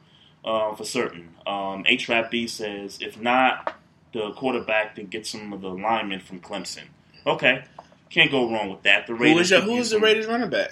[0.45, 1.31] uh, for certain.
[1.47, 3.75] Um, HRAP B says if not
[4.13, 6.85] the quarterback, then get some of the linemen from Clemson.
[7.27, 7.65] Okay,
[8.11, 9.07] can't go wrong with that.
[9.07, 9.35] The Raiders.
[9.35, 10.71] Who is, your, who was the Raiders running back?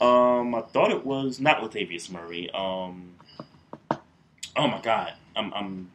[0.00, 2.50] Um, I thought it was not Latavius Murray.
[2.52, 3.14] Um,
[4.56, 5.90] oh my God, I'm, I'm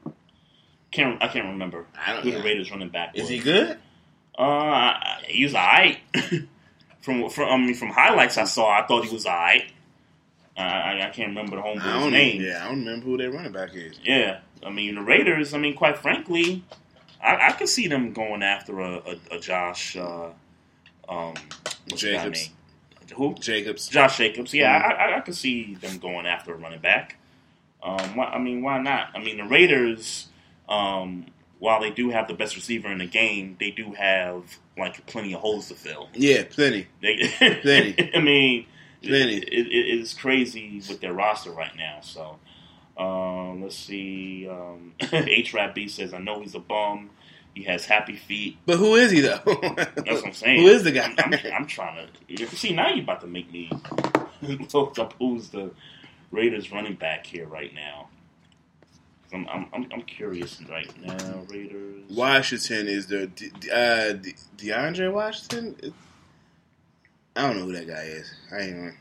[0.92, 2.38] can't I can't remember I who know.
[2.40, 3.30] the Raiders running back Is was.
[3.30, 3.78] he good?
[4.38, 6.00] Uh, I- I- he was alright.
[7.02, 9.72] from from I mean, from highlights I saw, I thought he was alright.
[10.58, 12.42] I, I, I can't remember the homeboy's name.
[12.42, 14.00] Yeah, I don't remember who their running back is.
[14.04, 15.54] Yeah, I mean the Raiders.
[15.54, 16.64] I mean, quite frankly,
[17.24, 18.96] I, I could see them going after a,
[19.32, 19.96] a, a Josh.
[19.96, 20.30] Uh,
[21.10, 21.34] um,
[21.90, 22.50] what's the guy Jacobs.
[23.16, 23.36] Who?
[23.36, 23.88] Jacobs.
[23.90, 24.54] Josh Jacobs.
[24.54, 24.86] Yeah, Mhm.
[24.86, 27.18] I, I, I could see them going after a running back.
[27.84, 29.10] Um, why, I mean, why not?
[29.16, 30.28] I mean, the Raiders,
[30.70, 31.26] um,
[31.60, 34.44] while they do have the best receiver in the game, they do have
[34.78, 36.10] like plenty of holes to fill.
[36.14, 36.88] Yeah, plenty.
[37.02, 37.18] They,
[37.62, 38.12] Plenty.
[38.16, 38.66] I mean,
[39.02, 42.00] It, it, is crazy with their roster right now.
[42.02, 42.38] So,
[42.98, 44.48] um, let's see.
[44.48, 47.10] Um, H Rap B says, "I know he's a bum.
[47.54, 48.58] He has happy feet.
[48.66, 49.42] But who is he though?
[49.46, 50.62] That's what I'm saying.
[50.62, 51.14] Who is the guy?
[51.18, 52.90] I'm, I'm, I'm trying to see now.
[52.90, 53.70] You're about to make me
[54.74, 55.72] look up who's the
[56.32, 58.08] Raiders running back here right now.
[59.34, 61.44] I'm, I'm, I'm, I'm curious right now.
[61.50, 62.04] Raiders.
[62.10, 65.94] Washington is the De, uh, De, DeAndre Washington.
[67.36, 68.34] I don't know who that guy is.
[68.52, 68.94] I ain't even.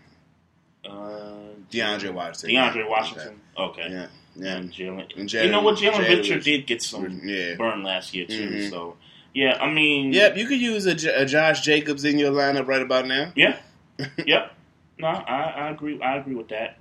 [0.84, 1.36] Uh,
[1.70, 2.50] DeAndre Washington.
[2.50, 3.40] DeAndre Washington.
[3.56, 3.88] Okay.
[3.90, 4.06] Yeah,
[4.36, 4.56] yeah.
[4.56, 5.18] And Jalen.
[5.18, 5.76] And Jalen- you know what?
[5.78, 7.54] Jalen Richard did get some yeah.
[7.56, 8.48] burn last year too.
[8.48, 8.70] Mhm.
[8.70, 8.96] So
[9.34, 12.66] yeah, I mean, Yep, you could use a, J- a Josh Jacobs in your lineup
[12.66, 13.32] right about now.
[13.36, 13.56] Yeah.
[14.26, 14.52] yep.
[14.98, 16.00] No, I, I agree.
[16.00, 16.78] I agree with that.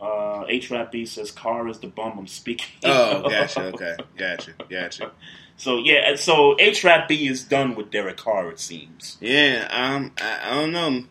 [0.00, 2.66] Uh, H Rap B says Carr is the bum I'm speaking.
[2.84, 3.64] Oh, gotcha.
[3.64, 5.10] Okay, gotcha, gotcha.
[5.60, 8.48] So yeah, so H Rap B is done with Derek Carr.
[8.50, 9.18] It seems.
[9.20, 11.04] Yeah, um, I, I don't know,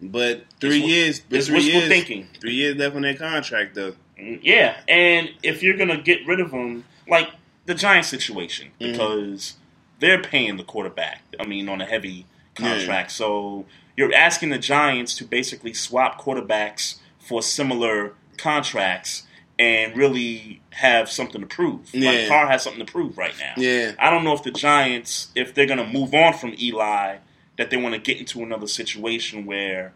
[0.00, 1.22] but three It's- years.
[1.28, 2.28] it's three wishful years, thinking.
[2.40, 3.94] Three years left on that contract, though.
[4.18, 7.28] Mm, Yeah, and if you're gonna get rid of him, like
[7.66, 8.92] the Giants situation, Mhm.
[8.92, 9.56] because
[10.00, 11.20] they're paying the quarterback.
[11.38, 12.24] I mean, on a heavy
[12.54, 19.24] contract, so you're asking the Giants to basically swap quarterbacks for similar contracts
[19.58, 21.92] and really have something to prove.
[21.94, 22.28] Like Yeah.
[22.28, 23.52] Carr has something to prove right now.
[23.56, 23.92] Yeah.
[23.98, 27.16] I don't know if the Giants, if they're gonna move on from Eli,
[27.58, 29.92] that they want to get into another situation where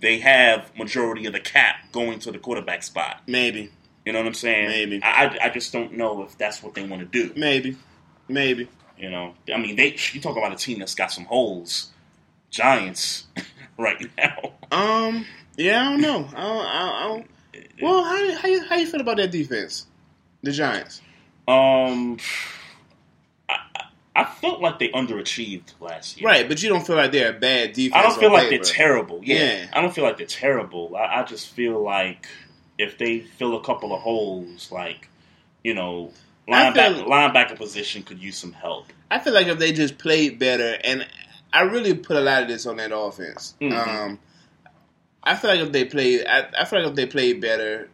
[0.00, 3.22] they have majority of the cap going to the quarterback spot.
[3.26, 3.70] Maybe,
[4.04, 4.68] You know what I'm saying?
[4.68, 5.00] Maybe.
[5.02, 7.32] I, I, I just don't know if that's what they want to do.
[7.38, 7.76] maybe,
[8.28, 8.68] maybe.
[8.98, 11.92] You know, I mean, they you talk about a team that's got some holes.
[12.50, 13.24] Giants,
[13.78, 14.52] right now.
[14.70, 15.26] Um,
[15.56, 16.28] yeah, I don't know.
[16.34, 16.66] I don't.
[16.66, 17.26] I, I don't
[17.82, 19.86] well, how you- how you, how you feel about that defense,
[20.42, 21.00] the Giants?
[21.48, 22.18] Um,
[23.48, 23.58] I,
[24.14, 26.28] I- felt like they underachieved last year.
[26.28, 27.94] Right, but you don't feel like they're a bad defense.
[28.04, 28.64] I don't feel like paper.
[28.64, 29.20] they're terrible.
[29.22, 29.36] Yeah.
[29.36, 29.66] Yeah.
[29.72, 30.96] I don't feel like they're terrible.
[30.96, 32.26] I, I just feel like
[32.78, 35.08] if they fill a couple of holes, like
[35.64, 36.12] you know,
[36.48, 38.92] linebacker, feel- linebacker position could use some help.
[39.10, 41.06] I feel like if they just played better, and
[41.52, 43.54] I really put a lot of this on that offense.
[43.60, 43.72] Mhm.
[43.86, 44.18] Um,
[45.26, 47.88] I feel like if they played, I, I feel like if they played better,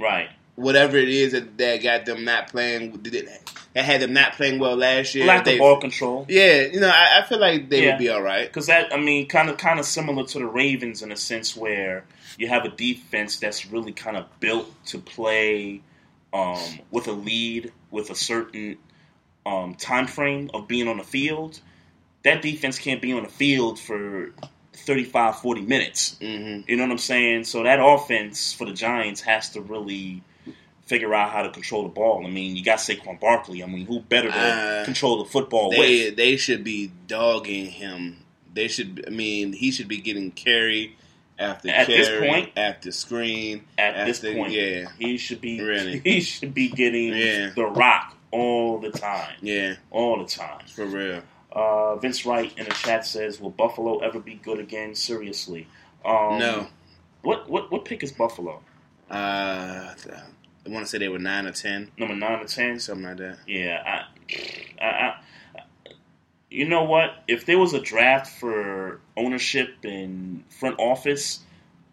[0.00, 0.30] Right.
[0.56, 3.28] whatever it is that, that got them not playing, did
[3.74, 5.26] that had them not playing well last year.
[5.26, 6.26] Lack they, of ball control.
[6.28, 7.90] Yeah, you know, I, I feel like they Yeah.
[7.90, 8.48] would be all right.
[8.48, 11.56] Because that, I mean, kind of, kind of similar to the Ravens in a sense
[11.56, 12.04] where
[12.36, 15.82] you have a defense that's really kind of built to play
[16.32, 18.78] um, with a lead, with a certain
[19.46, 21.60] um, time frame of being on the field.
[22.24, 24.32] That defense can't be on the field for
[24.80, 26.16] 35, 40 minutes.
[26.20, 26.68] Mm-hmm.
[26.68, 27.44] You know what I'm saying?
[27.44, 30.22] So that offense for the Giants has to really
[30.82, 32.26] figure out how to control the ball.
[32.26, 33.62] I mean, you got Saquon Barkley.
[33.62, 36.16] I mean, who better to Uh, control the football They with?
[36.16, 38.24] they should be dogging him.
[38.52, 39.04] They should.
[39.06, 40.96] I mean, he should be getting carry
[41.38, 42.50] after At carry this point?
[42.56, 46.00] after screen At this point, Yeah, he should be Really?
[46.04, 47.50] he should be getting Yeah.
[47.54, 50.66] the rock all the time, yeah, all the time.
[50.74, 51.22] for real.
[51.52, 55.66] Uh, Vince Wright in the chat says, "Will Buffalo ever be good again?" Seriously,
[56.04, 56.68] um, no,
[57.22, 58.62] What what what pick is Buffalo?
[59.10, 59.14] uh,
[59.94, 62.78] I want to say they were nine or ten, Number nine or ten?
[62.78, 63.38] something like that.
[63.46, 65.14] Yeah, I, I, I,
[66.50, 67.24] you know what?
[67.26, 71.40] If there was a draft for ownership and front office,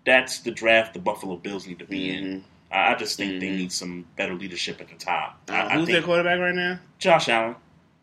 [0.05, 2.23] that's the draft the Buffalo Bills need to be in.
[2.25, 2.43] Mhm.
[2.71, 3.57] I, just think they Mhm.
[3.57, 5.39] need some better leadership at the top.
[5.49, 6.79] Uh, who's think their quarterback right now?
[6.99, 7.55] Josh Allen,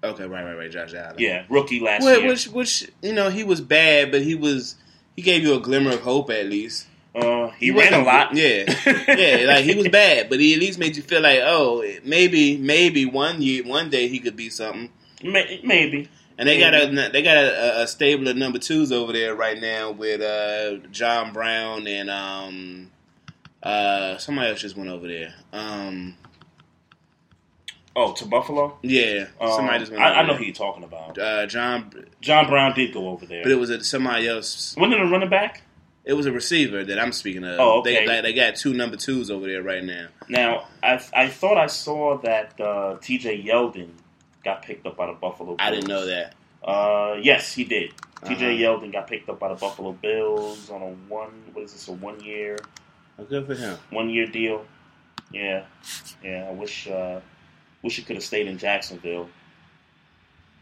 [0.05, 0.71] Okay, right, right, right.
[0.71, 1.17] Josh Allen.
[1.19, 2.29] yeah, rookie last Which, year.
[2.29, 4.77] which, which, you know, he was bad, but he was.
[5.17, 6.87] He gave you a glimmer of hope at least.
[7.15, 8.35] uh, he, ran a lot.
[8.35, 8.65] Yeah,
[9.09, 9.45] yeah.
[9.47, 13.07] Like he was bad, but he at least made you feel like, oh, maybe, maybe
[13.07, 14.91] one year, one day he could be something.
[15.23, 16.09] Maybe.
[16.37, 19.61] And they got a they got a, a stable of number twos over there right
[19.61, 22.91] now with uh, John Brown and um,
[23.63, 25.33] uh, somebody else just went over there.
[25.53, 26.17] Um,
[27.97, 28.77] Oh, to Buffalo.
[28.83, 30.03] yeah, Um, somebody just went.
[30.03, 31.17] I, I know who you're talking about.
[31.19, 33.43] Uh, John, John Brown did go over there.
[33.45, 34.75] but it was a, somebody else.
[34.77, 35.63] Wasn't it a running back?
[36.05, 37.59] It was a receiver that I'm speaking of.
[37.61, 38.05] Oh, okay.
[38.05, 40.09] They, like, they got two number twos over there right now.
[40.29, 43.43] Now, I I thought I saw that uh, T.J.
[43.45, 43.91] Yeldon
[44.45, 45.51] got picked up by the Buffalo.
[45.57, 45.61] Bills.
[45.61, 46.35] I didn't know that.
[46.63, 47.93] Uh, yes, he did.
[48.27, 48.35] T.J.
[48.65, 48.77] Uh-huh.
[48.81, 51.31] Yeldon got picked up by the Buffalo Bills on a one.
[51.53, 51.89] What is this?
[51.89, 52.59] A one year,
[53.19, 53.79] Oh, good for him.
[53.91, 54.65] one year deal.
[55.33, 55.65] Yeah,
[56.23, 56.47] yeah.
[56.49, 57.21] I wish uh,
[57.85, 59.29] wish he could have stayed in Jacksonville.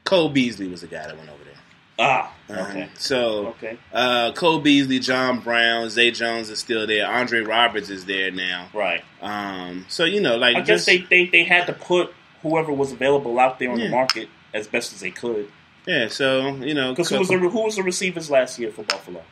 [0.05, 1.55] Cole Beasley was the guy that went over there.
[1.99, 2.63] Ah, Uh-huh.
[2.69, 7.07] okay, So okay, uh, Cole Beasley, John Brown, Zay Jones is still there.
[7.07, 8.69] Andre Roberts is there now.
[8.75, 9.03] right.
[9.21, 12.13] Um, so you know, like I guess just, they, they they had to put
[12.43, 13.85] whoever was available out there on Yeah.
[13.87, 15.49] the market as best as they could.
[15.87, 16.09] yeah.
[16.09, 19.23] So you know, Because who was the who was the receivers last year for Buffalo?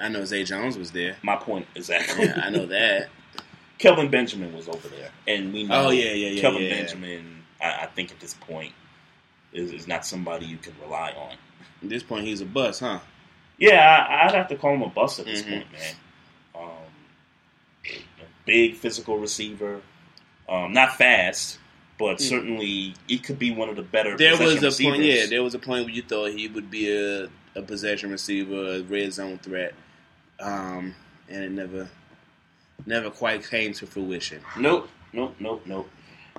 [0.00, 1.16] I know Zay Jones was there.
[1.22, 2.26] My point exactly.
[2.26, 3.08] Yeah, I know that.
[3.78, 6.70] Kelvin Benjamin was over there, and we know Oh, yeah, yeah, yeah, Kelvin yeah.
[6.74, 7.42] Benjamin.
[7.60, 8.72] I, I think at this point
[9.52, 11.32] is, is not somebody you can rely on.
[11.82, 13.00] At this point, he's a bust, huh?
[13.58, 15.50] Yeah, I, I'd have to call him a bust at this Mhm.
[15.50, 15.94] point, man.
[16.54, 16.62] Um,
[17.86, 19.80] a big physical receiver,
[20.48, 21.58] um, not fast,
[21.98, 24.12] but certainly he could be one of the better.
[24.12, 24.16] Hmm.
[24.18, 25.26] There was a possession point, yeah.
[25.26, 28.82] There was a point where you thought he would be a, a possession receiver, a
[28.82, 29.74] red zone threat,
[30.40, 30.94] um,
[31.28, 31.88] and it never,
[32.84, 34.40] never quite came to fruition.
[34.58, 35.88] Nope, nope, nope, nope.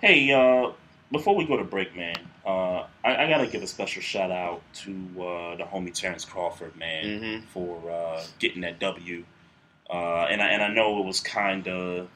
[0.01, 0.71] Hey, uh,
[1.11, 2.15] before we go to break, man,
[2.45, 6.75] uh, I, I gotta give a special shout out to uh, the homie Terrence Crawford,
[6.75, 7.43] man, Mhm.
[7.45, 9.23] for uh, getting that W.
[9.89, 12.09] Uh, and I and I know it was kind of.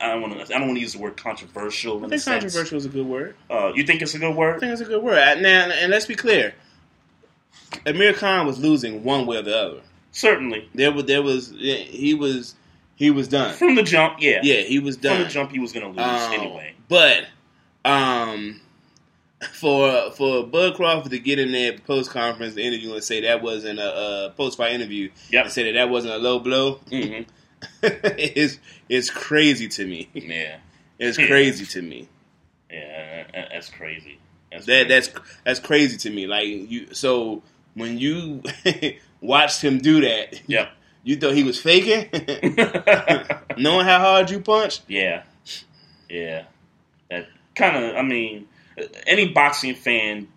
[0.00, 0.54] I don't want to.
[0.54, 1.96] I don't want to use the word controversial.
[1.98, 2.42] I think a sense.
[2.44, 3.34] controversial is a good word.
[3.50, 4.56] Uh, you think it's a good word?
[4.56, 5.40] I think it's a good word.
[5.42, 6.54] Now, and let's be clear,
[7.86, 9.80] Amir Khan was losing one way or the other.
[10.12, 12.54] Certainly, There was, there was, he was,
[12.98, 13.54] he was done.
[13.54, 14.40] from the jump, yeah.
[14.42, 16.74] Yeah, he was done From the jump, he was gonna lose Um, anyway.
[16.88, 17.26] But
[17.84, 18.60] um,
[19.52, 23.78] for for Bud Crawford to get in there post conference interview and say that wasn't
[23.78, 25.44] a, a post fight interview Yep.
[25.44, 27.22] and say that that wasn't a low blow, hmm
[27.82, 30.08] it's it's crazy to me.
[30.14, 30.58] Yeah,
[30.98, 32.08] It's crazy to me.
[32.70, 33.24] yeah.
[33.52, 34.18] That's crazy.
[34.52, 34.88] That's That crazy.
[35.12, 36.26] that's that's crazy to me.
[36.26, 37.42] Like you, so
[37.74, 38.42] when you
[39.20, 40.70] watched him do that, Yep.
[41.08, 42.08] You thought he was faking,
[43.56, 44.82] knowing how hard you punched.
[44.88, 45.22] Yeah,
[46.08, 46.44] yeah.
[47.10, 47.96] That kind of.
[47.96, 48.46] I mean,
[49.06, 50.28] any boxing fan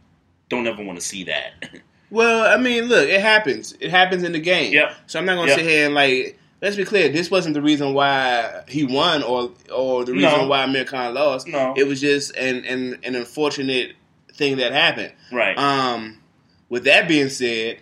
[0.50, 1.54] don't ever want to see that.
[2.14, 3.74] Well, I mean, look, it happens.
[3.80, 4.74] It happens in the game.
[4.74, 4.94] Yep.
[5.08, 5.60] So I'm not going to Yep.
[5.62, 6.38] sit here and like.
[6.62, 7.08] Let's be clear.
[7.08, 10.48] This wasn't the reason why he won, or or the reason No.
[10.48, 11.48] why Amir Khan lost.
[11.48, 11.74] No.
[11.78, 13.94] It was just an an, an unfortunate
[14.34, 15.14] thing that happened.
[15.32, 15.58] right.
[15.58, 16.20] Um,
[16.68, 17.78] with that being said,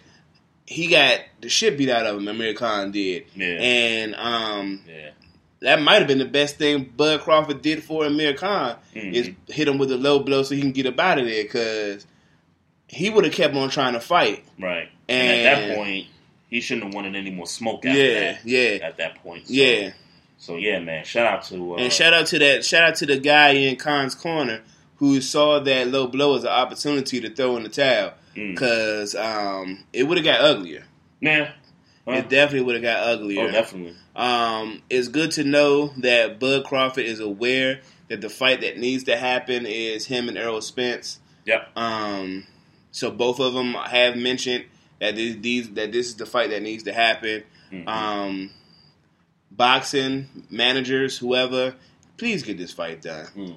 [0.71, 2.27] he got the shit beat out of him.
[2.27, 3.47] Amir Khan did, Yeah.
[3.47, 5.09] and um, Yeah.
[5.61, 9.13] that might have been the best thing Bud Crawford did for Amir Khan Mhm.
[9.13, 11.41] is hit him with a low blow so he can get up out of there
[11.43, 12.05] because
[12.87, 14.43] he would have kept on trying to fight.
[14.59, 14.89] Right.
[15.07, 16.05] And, at that point,
[16.49, 18.39] he shouldn't have wanted any more smoke after Yeah, that.
[18.45, 18.77] yeah.
[18.87, 19.47] At that point.
[19.47, 19.91] So, Yeah.
[20.37, 21.03] So yeah, man.
[21.03, 23.75] Shout out to uh, And shout out to that shout out to the guy in
[23.75, 24.61] Khan's corner
[24.97, 28.51] who saw that low blow as an opportunity to throw in the towel Mm.
[28.53, 30.83] because um, it would have got uglier.
[31.19, 31.51] Yeah.
[32.05, 32.11] Huh?
[32.11, 33.47] It definitely would have got uglier.
[33.47, 33.95] Oh, definitely.
[34.15, 39.03] Um, it's good to know that Bud Crawford is aware that the fight that needs
[39.05, 41.19] to happen is him and Errol Spence.
[41.45, 41.69] Yep.
[41.75, 42.45] Um,
[42.91, 44.65] so both of them have mentioned
[44.99, 47.43] that these, these that this is the fight that needs to happen.
[47.71, 47.87] Mhm.
[47.87, 48.51] Um,
[49.51, 51.75] boxing managers, whoever,
[52.17, 53.27] please get this fight done.
[53.35, 53.55] Mm.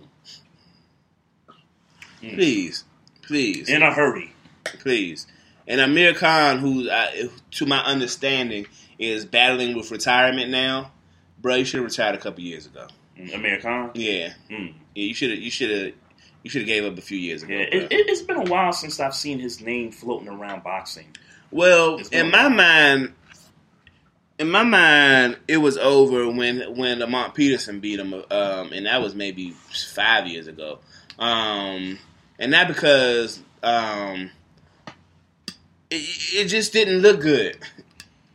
[2.23, 2.35] Mm.
[2.35, 2.85] Please,
[3.23, 4.32] please, In a hurry.
[4.65, 5.27] Please.
[5.69, 8.67] And Amir Khan, who, I, to my understanding,
[8.99, 10.91] is battling with retirement now.
[11.41, 12.87] Bro, you should have retired a couple years ago.
[13.19, 13.91] Mm, Amir Khan.
[13.95, 14.75] Yeah, Mm.
[14.95, 15.05] yeah.
[15.05, 15.39] You should have.
[15.41, 15.93] You should have.
[16.43, 17.55] You should have gave up a few years ago.
[17.55, 17.61] Yeah.
[17.71, 21.07] It, it's been a while since I've seen his name floating around boxing.
[21.53, 23.13] Well, in my mind,
[24.39, 29.01] in my mind, it was over when when Lamont Peterson beat him, um, and that
[29.01, 29.51] was maybe
[29.95, 30.81] five years ago.
[31.19, 31.99] Um,
[32.41, 34.31] and not because um,
[35.93, 37.59] it, it just didn't look good.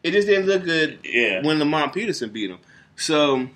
[0.04, 1.42] It just didn't look good Yeah.
[1.46, 2.60] when Lamont Peterson beat him.
[2.96, 3.50] So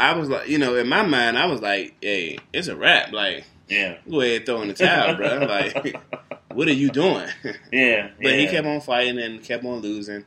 [0.00, 3.12] I was like, you know, in my mind, I was like, "Hey, it's a wrap.
[3.12, 3.96] Like, Yeah.
[4.10, 5.38] go ahead, throw in the towel, bro.
[5.46, 5.96] Like,
[6.52, 7.28] what are you doing?"
[7.72, 8.10] Yeah.
[8.22, 10.24] But he kept on fighting and kept on losing,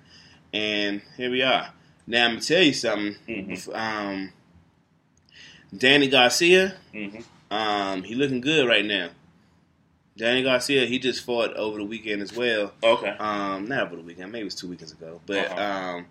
[0.54, 1.74] and here we are.
[2.06, 3.16] Now I'm gonna tell you something.
[3.28, 3.76] Mhm.
[3.76, 4.32] Um,
[5.76, 7.24] Danny Garcia, Mhm.
[7.52, 9.10] um, he looking good right now.
[10.18, 12.74] Danny Garcia, he just fought over the weekend as well.
[12.84, 13.10] Okay.
[13.20, 15.62] Um, not over the weekend, maybe it was two weekends ago, but Uh-huh.
[15.98, 16.06] um,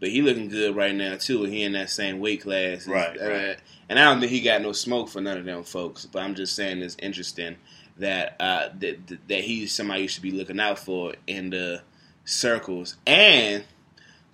[0.00, 1.42] but he looking good right now too.
[1.44, 3.56] He in that same weight class, Right, Uh, right.
[3.88, 6.06] And I don't think he got no smoke for none of them folks.
[6.06, 7.56] But I'm just saying it's interesting
[7.98, 11.82] that uh, that that- he's somebody you should be looking out for in the
[12.24, 12.96] circles.
[13.06, 13.64] And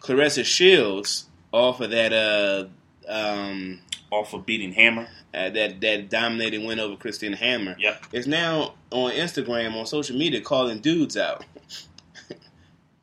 [0.00, 2.66] Claressa Shields off of that uh
[3.08, 3.80] um
[4.10, 5.06] Off of beating Hammer.
[5.32, 8.06] uh, that that dominating win over Christine Hammer Yep.
[8.12, 11.44] is now on Instagram on social media calling dudes out.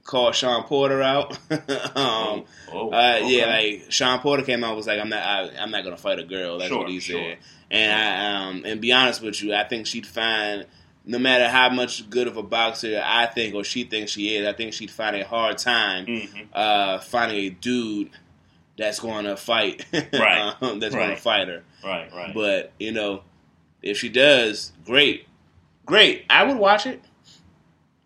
[0.04, 1.38] Call Shawn Porter out.
[1.95, 3.38] um, Oh, uh, okay.
[3.39, 6.20] Yeah, like Shawn Porter came out was like, "I'm not, I, I'm not gonna fight
[6.20, 7.20] a girl." That's Sure, what he sure.
[7.22, 7.38] said.
[7.72, 10.66] And I, um, and be honest with you, I think she'd find,
[11.06, 14.48] no matter how much good of a boxer I think or she thinks she is,
[14.48, 16.48] I think she'd find a hard time Mhm.
[16.54, 18.10] uh, finding a dude
[18.78, 19.86] that's going to fight.
[20.13, 20.53] Right.
[20.61, 21.63] um, that's going to fight her.
[21.84, 22.11] Right.
[22.13, 22.34] Right.
[22.34, 23.23] But you know,
[23.82, 25.28] if she does, great,
[25.86, 26.25] great.
[26.30, 27.01] I would watch it.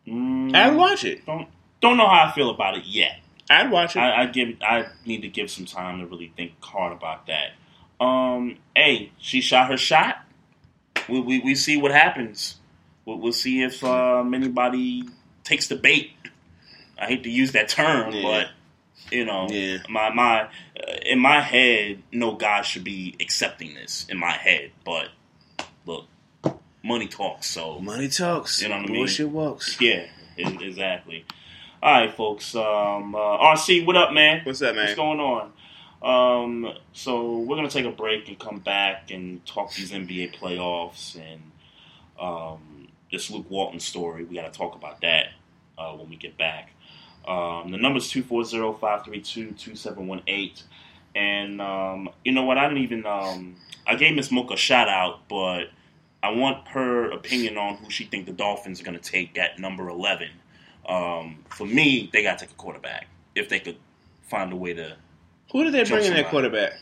[0.08, 1.26] Mm, I would watch it.
[1.26, 1.48] don't
[1.82, 3.20] don't know how I feel about it yet.
[3.50, 4.00] I'd watch it.
[4.00, 7.52] I, I give I need to give some time to really think hard about that.
[8.04, 10.24] Um, hey, she shot her shot.
[11.10, 12.58] We we, we see what happens.
[13.06, 15.04] We'll, we'll see if um, anybody
[15.44, 16.12] takes the bait.
[17.00, 18.22] I hate to use that term, Yeah.
[18.22, 18.48] but
[19.12, 19.78] you know, Yeah.
[19.90, 20.48] my my uh,
[21.06, 24.72] in my head, no guy should be accepting this in my head.
[24.86, 25.10] But
[25.86, 26.06] look,
[26.84, 27.48] money talks.
[27.48, 28.62] So Money talks.
[28.62, 28.96] You know what I mean?
[28.96, 29.80] Bullshit walks.
[29.82, 30.06] yeah,
[30.38, 31.26] e- exactly.
[31.84, 32.54] All right, folks.
[32.56, 34.42] Um, uh, RC, what up, man?
[34.44, 34.86] What's up, man?
[34.86, 35.52] What's going on?
[36.04, 41.16] Um, so we're gonna take a break and come back and talk these NBA playoffs
[41.16, 41.42] and
[42.20, 44.24] um, this Luke Walton story.
[44.24, 45.28] We got to talk about that
[45.78, 46.72] uh, when we get back.
[47.28, 50.64] Um, the number's 240-532-2718.
[51.16, 52.58] And um, you know what?
[52.58, 53.56] I didn't even um,
[53.86, 55.66] I gave Miss Mocha a shout out, but
[56.24, 59.60] I want her opinion on who she think the Dolphins are going to take at
[59.60, 60.30] number 11.
[60.88, 63.78] Um, for me, they got to take a quarterback if they could
[64.30, 64.96] find a way to
[65.52, 66.74] Who did they bring in that quarterback?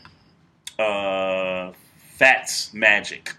[0.78, 1.72] uh,
[2.18, 3.34] Fats Magic,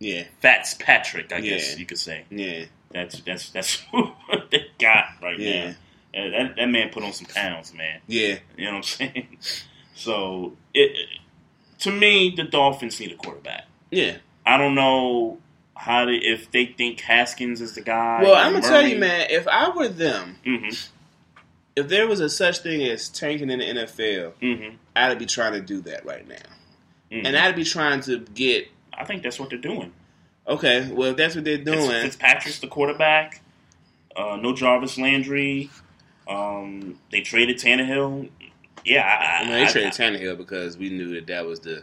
[0.00, 2.24] Yeah, Fats Patrick, I guess you could say.
[2.30, 4.10] yeah, That's that's that's who
[4.50, 5.68] they got right Yeah.
[5.70, 5.74] now.
[6.14, 8.00] That, that man put on some pounds, man.
[8.06, 8.38] yeah.
[8.56, 9.36] You know what I'm saying?
[9.94, 10.96] So it
[11.80, 13.66] to me, the Dolphins need a quarterback.
[13.90, 14.16] Yeah.
[14.46, 15.38] I don't know
[15.76, 18.22] how to if they think Haskins is the guy.
[18.22, 19.26] Well, I'm gonna tell you, man.
[19.30, 20.70] If I were them, hmm
[21.76, 25.52] if there was a such thing as tanking in the NFL, hmm I'd be trying
[25.52, 26.36] to do that right now,
[27.10, 28.68] hmm and I'd be trying to get.
[28.94, 29.92] I think that's what they're doing.
[30.48, 33.40] Okay, well, if that's what they're doing, Fitzpatrick's the quarterback.
[34.16, 35.70] Uh, no Jarvis Landry.
[36.28, 38.30] Um, they traded Tannehill.
[38.84, 41.60] Yeah, I, I I, mean, they I- traded Tannehill because we knew that that was
[41.60, 41.82] the.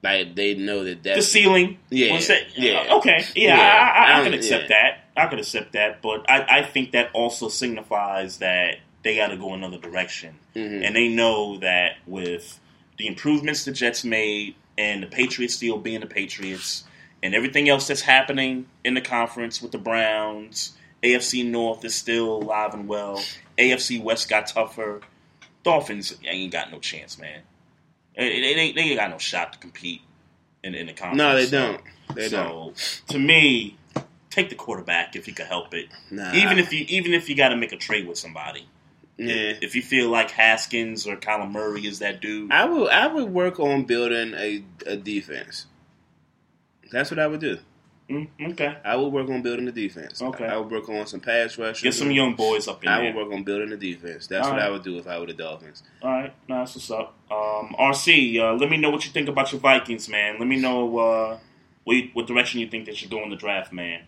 [0.00, 1.78] Like they know that that the ceiling.
[1.90, 2.86] Yeah, that- yeah.
[2.90, 3.24] uh, okay.
[3.34, 4.68] Yeah, Yeah, I, I, I I can accept yeah.
[4.68, 5.04] that.
[5.16, 9.36] I can accept that, but I, I think that also signifies that they got to
[9.36, 10.86] go another direction, Mhm.
[10.86, 12.60] and they know that with
[12.96, 16.84] the improvements the Jets made and the Patriots still being the Patriots,
[17.20, 22.36] and everything else that's happening in the conference with the Browns, AFC North is still
[22.36, 23.20] alive and well.
[23.58, 25.00] AFC West got tougher.
[25.62, 27.40] Dolphins ain't got no chance, man.
[28.16, 30.02] They, they, ain't- they ain't got no shot to compete
[30.62, 31.18] in, in the conference.
[31.18, 31.80] No, they don't.
[32.14, 32.72] They so,
[33.08, 33.76] to me,
[34.30, 35.86] take the quarterback if you could help it.
[36.10, 36.32] Nah.
[36.32, 38.66] Even if you even if you got to make a trade with somebody.
[39.18, 39.54] Yeah.
[39.60, 43.30] If you feel like Haskins or Kyler Murray is that dude, I would I would
[43.30, 45.66] work on building a, a defense.
[46.92, 47.58] That's what I would do.
[48.10, 48.74] Mm, okay.
[48.84, 50.22] I will work on building the defense.
[50.22, 50.46] Okay.
[50.46, 51.82] I would work on some pass rush.
[51.82, 53.12] get some young boys up in I there.
[53.14, 54.26] would work on building the defense.
[54.26, 55.82] That's All what I would do if I were the Dolphins.
[56.02, 57.14] All right, nah, that's what's up.
[57.30, 60.38] Um, RC, uh, let me know what you think about your Vikings, man.
[60.38, 61.38] Let me know uh,
[61.84, 64.00] what, you- what direction you think they should go in the draft, man.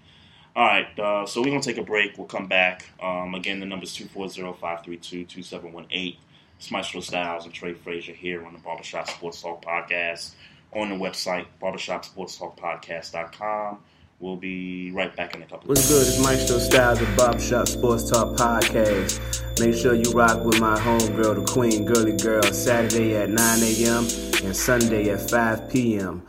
[0.56, 2.16] All right, uh, so we're going to take a break.
[2.18, 2.86] We'll come back.
[3.02, 6.16] Um, again, the number's 240-532-2718.
[6.58, 10.32] It's Maestro Styles and Trey Frazier here on the Barbershop Sports Talk Podcast
[10.72, 13.78] on the website, barbershopsportstalkpodcast.com.
[14.20, 16.06] We'll be right back in a couple What's good?
[16.06, 19.18] It's Maestro Styles of Barbershop Sports Talk Podcast.
[19.58, 24.04] Make sure you rock with my homegirl, the Queen Girly Girl, Saturday at 9 a.m.
[24.44, 26.22] and Sunday at 5 p.m.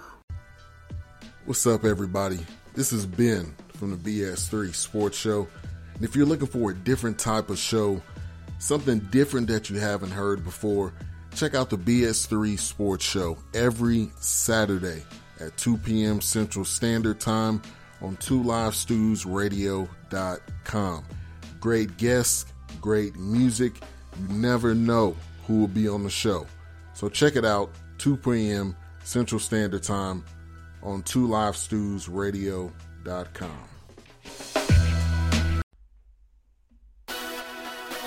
[1.46, 2.40] What's up, everybody?
[2.74, 5.50] This is Ben from the BS3 Sports Show.
[5.96, 8.02] And if you're looking for a different type of show,
[8.60, 10.94] something different that you haven't heard before,
[11.36, 15.04] check out the BS3 Sports Show every Saturday
[15.40, 16.20] at 2 p.m.
[16.22, 17.62] Central Standard Time
[18.02, 21.06] on 2livestewsradio.com.
[21.60, 22.46] Great guests,
[22.80, 23.74] great music.
[24.20, 25.16] You never know
[25.46, 26.48] who will be on the show.
[26.94, 28.76] So check it out, 2 p.m.
[29.04, 30.26] Central Standard Time
[30.84, 33.71] on 2livestewsradio.com.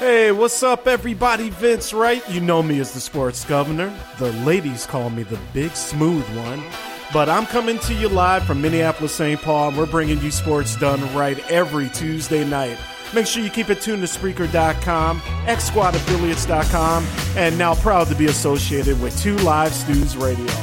[0.05, 1.48] Hey, what's up, everybody?
[1.48, 2.22] Vince Wright.
[2.28, 3.90] You know me as the sports governor.
[4.18, 6.62] The ladies call me the big smooth one.
[7.11, 9.40] But I'm coming to you live from Minneapolis, St.
[9.40, 12.76] Paul, and we're bringing you sports done right every Tuesday night.
[13.14, 17.07] Make sure you keep it tuned to Spreaker.com, XSquadAffiliates.com,
[17.38, 20.55] and now proud to be associated with Two Live Stews Radio.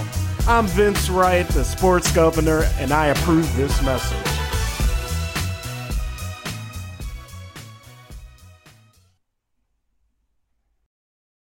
[0.47, 4.40] I'm Vince Wright, the sports governor, and I approve this message.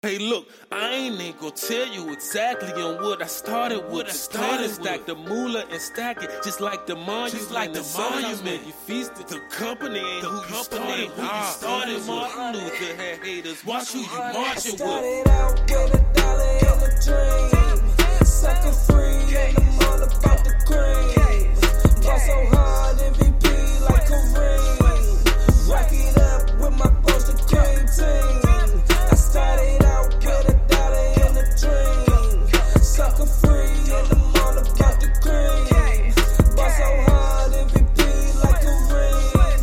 [0.06, 4.06] Hey, look, I ain't even gonna tell you exactly on what I started with.
[4.06, 7.32] I started stack the moolah and stack it just like the monument.
[7.32, 8.64] Just like the monument.
[8.64, 11.08] You feasted the company ain't who you started.
[11.08, 13.64] Who you started Martin Luther had haters.
[13.64, 14.78] Watch who you marching with.
[14.78, 18.24] Started out with a dollar and a dream.
[18.24, 21.50] Sucker free, and I'm all about the cream.
[22.04, 25.68] Ball so hard, MVP like Kareem.
[25.68, 28.82] Rack it up with my Buster Cream team.
[29.10, 29.85] I started
[31.56, 36.12] Sucker free, and I'm all about the cream.
[36.12, 37.98] So hard, MVP
[38.44, 39.60] like Kareem.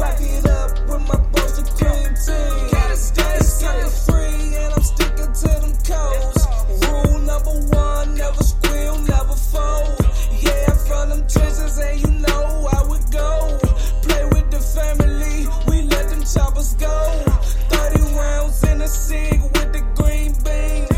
[0.00, 2.68] Rack it up with my Buster Cream team.
[2.96, 6.42] Sucker free, and I'm sticking to them codes.
[6.88, 10.00] Rule number one, never squeal, never fold.
[10.40, 13.58] Yeah, from them trenches, and you know I would go.
[14.02, 17.22] Play with the family, we let them choppers go.
[17.68, 20.89] 30 rounds in a cig with the green bean.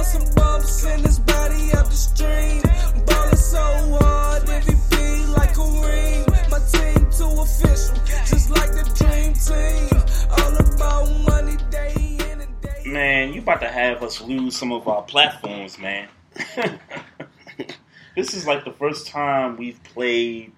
[0.00, 2.62] Nigga some bumps in his body up the stream.
[3.04, 3.60] Ballin' so
[4.00, 6.50] hard, MVP like Kareem.
[6.50, 7.96] My team too official,
[8.26, 10.00] just like the dream team.
[10.30, 14.72] All about money day in and day Man, you about to have us lose some
[14.72, 16.08] of our platforms, man.
[18.16, 20.52] this is like the first time we've played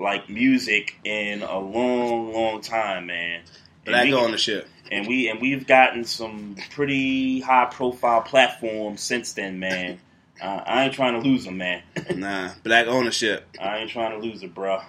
[0.00, 3.42] like music in a long, long time, man.
[3.84, 4.68] But And on the ownership.
[4.92, 9.98] And we and we've gotten some pretty high profile platforms since then, man.
[10.40, 11.82] Uh, I ain't trying to lose them, man.
[12.16, 13.46] nah, black ownership.
[13.60, 14.74] I ain't trying to lose it, bro.
[14.74, 14.82] All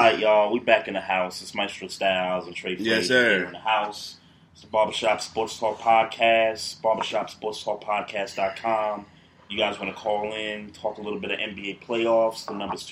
[0.00, 0.52] right, y'all.
[0.52, 1.40] We back in the house.
[1.40, 3.36] It's Maestro Styles and Trey Yes, Frazier sir.
[3.38, 4.16] here in the house.
[4.52, 9.06] It's the Barbershop Sports Talk Podcast, barbershopsportstalkpodcast.com.
[9.48, 12.46] You guys want to call in, talk a little bit of NBA playoffs.
[12.46, 12.82] The number's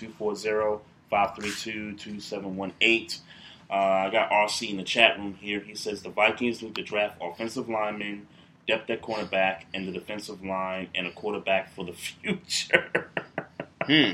[1.10, 3.20] 240-532-2718.
[3.74, 5.58] Uh, I got RC in the chat room here.
[5.58, 8.28] He says the Vikings need to draft offensive linemen,
[8.68, 13.10] depth at cornerback, and the defensive line, and a quarterback for the future.
[13.82, 14.12] Hmm.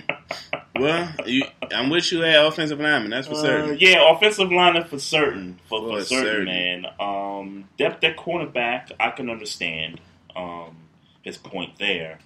[0.77, 3.11] Well, you, I'm with you at offensive lineman.
[3.11, 3.79] That's for Uh, certain.
[3.79, 5.61] yeah, offensive lineman for certain.
[5.69, 6.45] For, for For certain, certain.
[6.47, 6.87] man.
[6.99, 10.01] Um, depth at cornerback, I can understand
[10.35, 10.77] um,
[11.23, 12.19] his point there.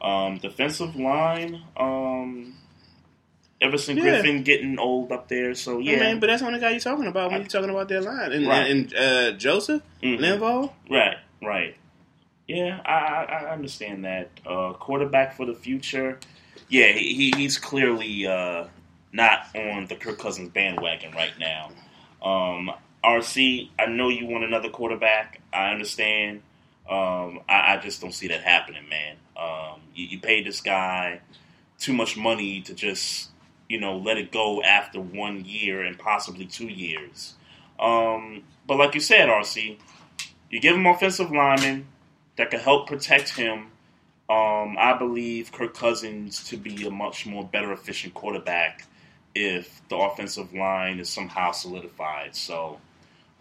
[0.00, 2.54] Um, defensive line, um,
[3.60, 4.04] Everson Yeah.
[4.22, 5.54] Griffen getting old up there.
[5.54, 7.70] So yeah, I mean, but that's the only guy you're talking about when you're talking
[7.70, 8.32] about their line.
[8.32, 8.70] And, Right.
[8.70, 10.18] and, uh, Joseph Mhm.
[10.20, 10.72] Linval.
[10.88, 11.74] Right, right.
[12.46, 14.30] Yeah, I, I, I understand that.
[14.46, 16.18] Uh, quarterback for the future.
[16.68, 18.64] Yeah, he, he- he's clearly uh,
[19.12, 21.70] not on the Kirk Cousins bandwagon right now.
[22.22, 22.70] Um,
[23.04, 25.40] RC, I know you want another quarterback.
[25.52, 26.42] I understand.
[26.88, 29.16] Um, I, I just don't see that happening, man.
[29.36, 31.20] Um, you, you paid this guy
[31.78, 33.27] too much money to just,
[33.68, 37.34] you know, let it go after one year and possibly two years.
[37.78, 39.78] Um, but like you said, RC,
[40.50, 41.86] you give him offensive linemen
[42.36, 43.66] that can help protect him.
[44.30, 48.84] Um, I believe Kirk Cousins to be a much more better efficient quarterback
[49.34, 52.34] if the offensive line is somehow solidified.
[52.36, 52.78] So,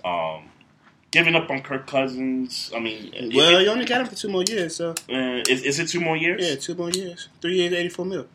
[0.05, 0.43] um,
[1.11, 4.30] giving up on Kirk Cousins, I mean, Well, it- you only got him for two
[4.30, 6.47] more years, so uh, is, is it two more years?
[6.47, 7.28] yeah, two more years.
[7.41, 8.28] Three years, eighty-four mil.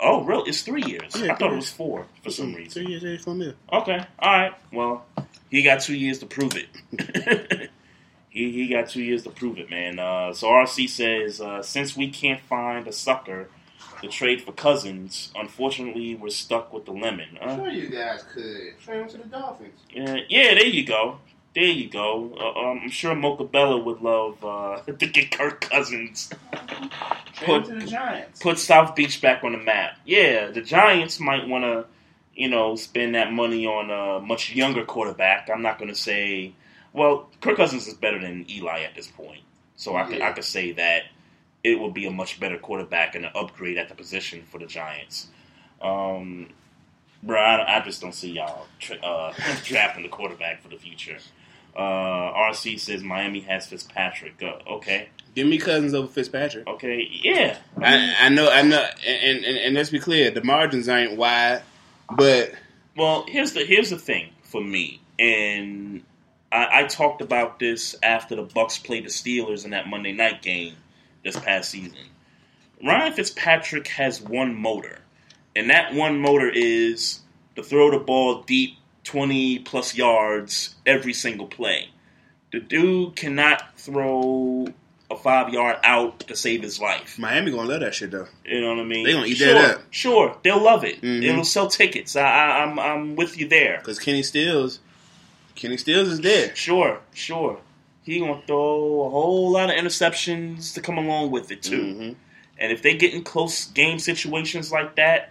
[0.00, 0.48] Oh, really?
[0.50, 1.14] It's three years.
[1.20, 2.84] Yeah, I thought it was four for some reason.
[2.84, 3.54] Three years, eighty-four mil.
[3.72, 4.54] Okay, all right.
[4.72, 5.04] Well,
[5.50, 7.70] he got two years to prove it.
[8.30, 9.98] he he got two years to prove it, man.
[9.98, 13.48] Uh, so RC says uh, since we can't find a sucker
[14.02, 17.36] to trade for Cousins, unfortunately we're stuck with the lemon.
[17.40, 19.80] Uh, Sure, you guys could trade him to the Dolphins.
[19.90, 21.18] yeah, yeah, there you go.
[21.58, 22.36] There you go.
[22.38, 26.30] Uh, um, I'm sure Mocha Bella would love uh, to get Kirk Cousins.
[27.34, 28.40] Him to the Giants.
[28.40, 29.98] put South Beach back on the map.
[30.06, 31.86] Yeah, the Giants might want to,
[32.36, 35.50] you know, spend that money on a much younger quarterback.
[35.52, 36.52] I'm not going to say,
[36.92, 39.42] well, Kirk Cousins is better than Eli at this point,
[39.74, 41.06] so I could I could say that
[41.64, 44.66] it would be a much better quarterback and an upgrade at the position for the
[44.66, 45.26] Giants.
[45.82, 46.50] Um,
[47.20, 49.34] bro, I, I just don't see y'all tra- uh,
[49.64, 51.18] drafting the quarterback for the future.
[51.76, 51.80] Uh,
[52.50, 54.42] RC says Miami has Fitzpatrick.
[54.42, 56.66] Uh, okay, Give me Cousins over Fitzpatrick.
[56.66, 57.58] okay, yeah.
[57.80, 61.62] I, I know, I know, and, and and let's be clear, the margins ain't wide,
[62.16, 62.52] but
[62.96, 66.02] Well, here's the here's the thing for me, and
[66.50, 70.42] I, I talked about this after the Bucs played the Steelers in that Monday night
[70.42, 70.74] game
[71.22, 71.98] this past season.
[72.84, 74.98] Ryan Fitzpatrick has one motor,
[75.54, 77.20] and that one motor is
[77.56, 78.77] to throw the ball deep,
[79.08, 81.88] twenty plus yards every single play.
[82.52, 84.68] The dude cannot throw
[85.10, 87.18] a five yard out to save his life.
[87.18, 88.28] Miami gonna love that shit though.
[88.44, 89.06] You know what I mean?
[89.06, 89.82] They gonna eat sure, that up.
[89.90, 91.00] Sure, they'll love it.
[91.00, 91.22] Mhm.
[91.22, 92.16] It'll sell tickets.
[92.16, 93.78] I, I, I'm I'm with you there.
[93.78, 94.80] Because Kenny Stills,
[95.54, 96.54] Kenny Stills is there.
[96.54, 97.58] Sure, sure.
[98.02, 101.82] He gonna throw a whole lot of interceptions to come along with it too.
[101.82, 102.14] Mhm.
[102.58, 105.30] And if they get in close game situations like that,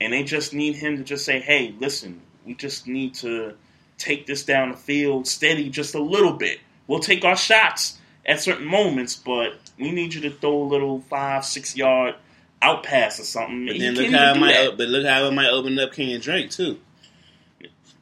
[0.00, 3.54] and they just need him to just say, "Hey, listen, we just need to
[3.98, 6.58] take this down the field steady just a little bit.
[6.86, 11.00] We'll take our shots at certain moments, but we need you to throw a little
[11.02, 12.14] five, six yard
[12.62, 14.78] out pass or something." But then look how it might, that.
[14.78, 16.80] but look how it might open up Kenyan Drake too.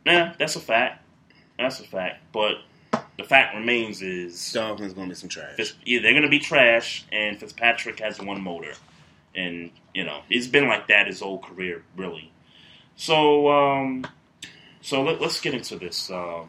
[0.07, 1.03] Yeah, that's a fact.
[1.59, 2.23] That's a fact.
[2.33, 2.59] But
[3.19, 5.57] the fact remains is Dolphins gonna be some trash.
[5.57, 8.75] Fitz, yeah, they're going to be trash, and Fitzpatrick has one motor,
[9.35, 12.31] and you know it's been like that his whole career, really.
[12.97, 14.07] So, um,
[14.87, 16.49] so let, us get into this um,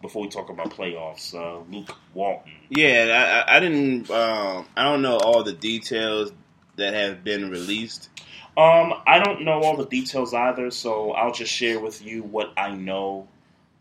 [0.00, 1.34] before we talk about playoffs.
[1.34, 2.52] Uh, Luke Walton.
[2.68, 4.08] Yeah, I, I- didn't.
[4.10, 6.30] Um, I don't know all the details
[6.76, 8.10] that have been released.
[8.56, 12.52] Um, I don't know all the details either, so I'll just share with you what
[12.56, 13.26] I know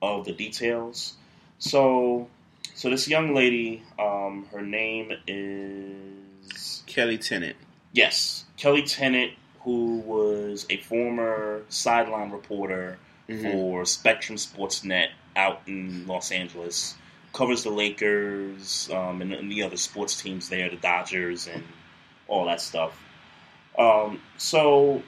[0.02, 1.14] of the details.
[1.60, 2.28] So,
[2.74, 7.58] so this young lady, um, her name is Kelli Tennant.
[7.92, 12.98] Yes, Kelli Tennant, who was a former sideline reporter
[13.30, 13.52] Mhm.
[13.52, 16.96] for Spectrum Sportsnet out in Los Angeles,
[17.34, 21.64] covers the Lakers um, and, and the other sports teams there, the Dodgers and
[22.28, 22.98] all that stuff.
[23.78, 25.02] Um, so,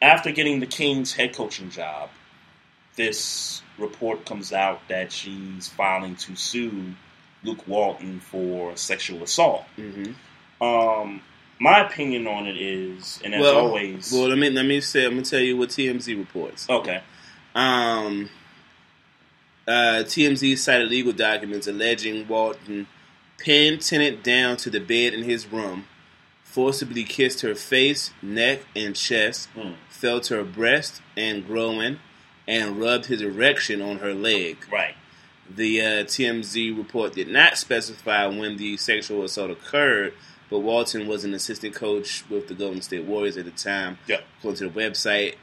[0.00, 2.10] after getting the Kings head coaching job,
[2.96, 6.94] this report comes out that she's filing to sue
[7.42, 9.64] Luke Walton for sexual assault.
[9.76, 10.62] Mm-hmm.
[10.62, 11.22] Um,
[11.62, 15.04] my opinion on it is, and as well, always, well, let me let me say.
[15.06, 16.68] I'm gonna tell you what TMZ reports.
[16.68, 17.00] okay,
[17.54, 18.28] Um,
[19.66, 22.86] uh, TMZ cited legal documents alleging Walton
[23.38, 25.86] pinned Tennant down to the bed in his room,
[26.44, 29.72] forcibly kissed her face, neck, and chest, Hmm.
[29.88, 32.00] felt her breast and groin,
[32.46, 34.56] and rubbed his erection on her leg.
[34.70, 34.94] right,
[35.48, 40.14] The uh, TMZ report did not specify when the sexual assault occurred,
[40.52, 43.96] but Walton was an assistant coach with the Golden State Warriors at the time.
[44.06, 44.20] Yeah.
[44.38, 45.36] According to the website,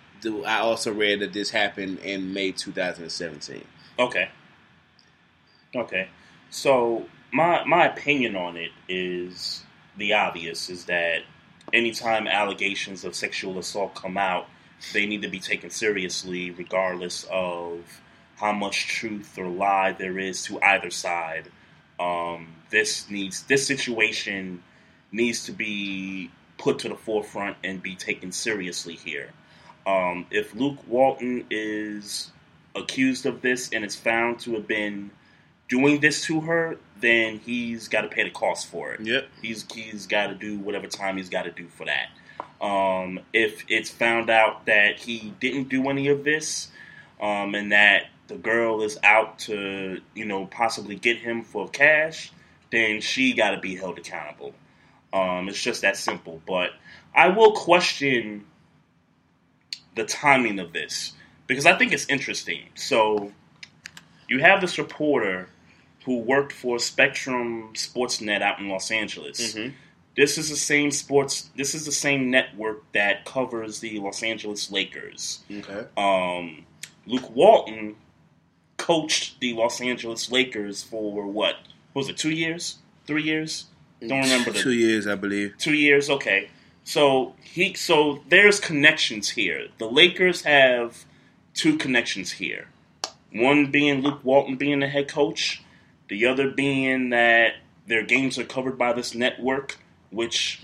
[0.45, 3.65] I also read that this happened in May 2017.
[3.98, 4.30] okay,
[5.76, 6.10] okay.
[6.52, 9.64] So my my opinion on it is
[9.98, 11.23] the obvious: is that
[11.73, 14.45] anytime allegations of sexual assault come out,
[14.94, 17.99] they need to be taken seriously, regardless of
[18.36, 21.49] how much truth or lie there is to either side.
[21.99, 24.61] Um, this needs this situation
[25.11, 29.30] needs to be put to the forefront and be taken seriously here.
[29.88, 32.31] Um, if Luke Walton is
[32.76, 35.11] accused of this and is found to have been
[35.68, 39.02] doing this to her, then he's got to pay the cost for it.
[39.02, 39.27] Yep.
[39.41, 42.10] He's he's got to do whatever time he's got to do for that.
[42.61, 46.68] Um, if it's found out that he didn't do any of this,
[47.22, 52.31] um, and that the girl is out to you know possibly get him for cash,
[52.72, 54.53] then she got to be held accountable.
[55.14, 56.41] Um, it's just that simple.
[56.45, 56.72] But
[57.15, 58.45] I will question
[59.95, 61.14] the timing of this
[61.48, 62.61] because I think it's interesting.
[62.76, 63.31] So
[64.27, 65.49] you have this reporter
[66.06, 69.53] who worked for Spectrum Sportsnet out in Los Angeles.
[69.56, 69.73] Mhm.
[70.15, 71.49] This is the same sports.
[71.56, 75.40] This is the same network that covers the Los Angeles Lakers.
[75.52, 75.86] Okay.
[75.98, 76.65] Um,
[77.06, 77.95] Luke Walton
[78.77, 81.56] coached the Los Angeles Lakers for what?
[81.94, 82.77] what was it two years?
[83.07, 83.65] Three years?
[84.02, 85.56] Don't remember the Two years, I believe.
[85.58, 86.50] Two years, okay.
[86.84, 89.68] So he so there's connections here.
[89.78, 91.06] The Lakers have
[91.54, 92.68] two connections here.
[93.32, 95.62] One being Luke Walton being the head coach,
[96.08, 97.56] the other being that
[97.88, 99.78] their games are covered by this network,
[100.10, 100.62] which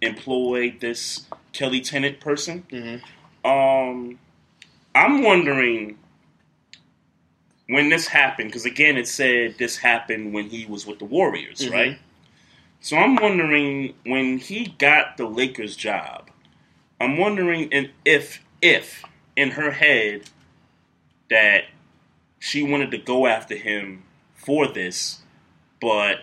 [0.00, 2.64] employed this Kelli Tennant person.
[3.44, 4.18] Um,
[4.94, 5.98] I'm wondering
[7.68, 11.60] when this happened because again, it said this happened when he was with the Warriors,
[11.60, 11.72] Mhm.
[11.72, 11.98] right?
[12.80, 16.30] So I'm wondering when he got the Lakers job.
[17.00, 19.04] I'm wondering in- if if
[19.36, 20.22] in her head
[21.30, 21.64] that
[22.40, 24.02] she wanted to go after him
[24.34, 25.22] for this,
[25.80, 26.22] but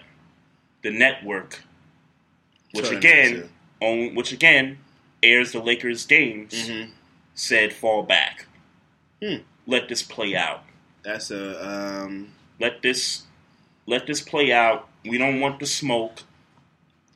[0.81, 1.61] the network,
[2.73, 3.49] which again,
[3.81, 4.79] own, which again
[5.23, 6.91] airs the Lakers games, Mhm.
[7.33, 8.47] said fall back.
[9.21, 9.37] Hmm.
[9.65, 10.63] Let this play out.
[11.03, 11.67] That's a
[12.03, 13.23] um, Let this
[13.85, 14.89] let this play out.
[15.03, 16.23] We don't want the smoke.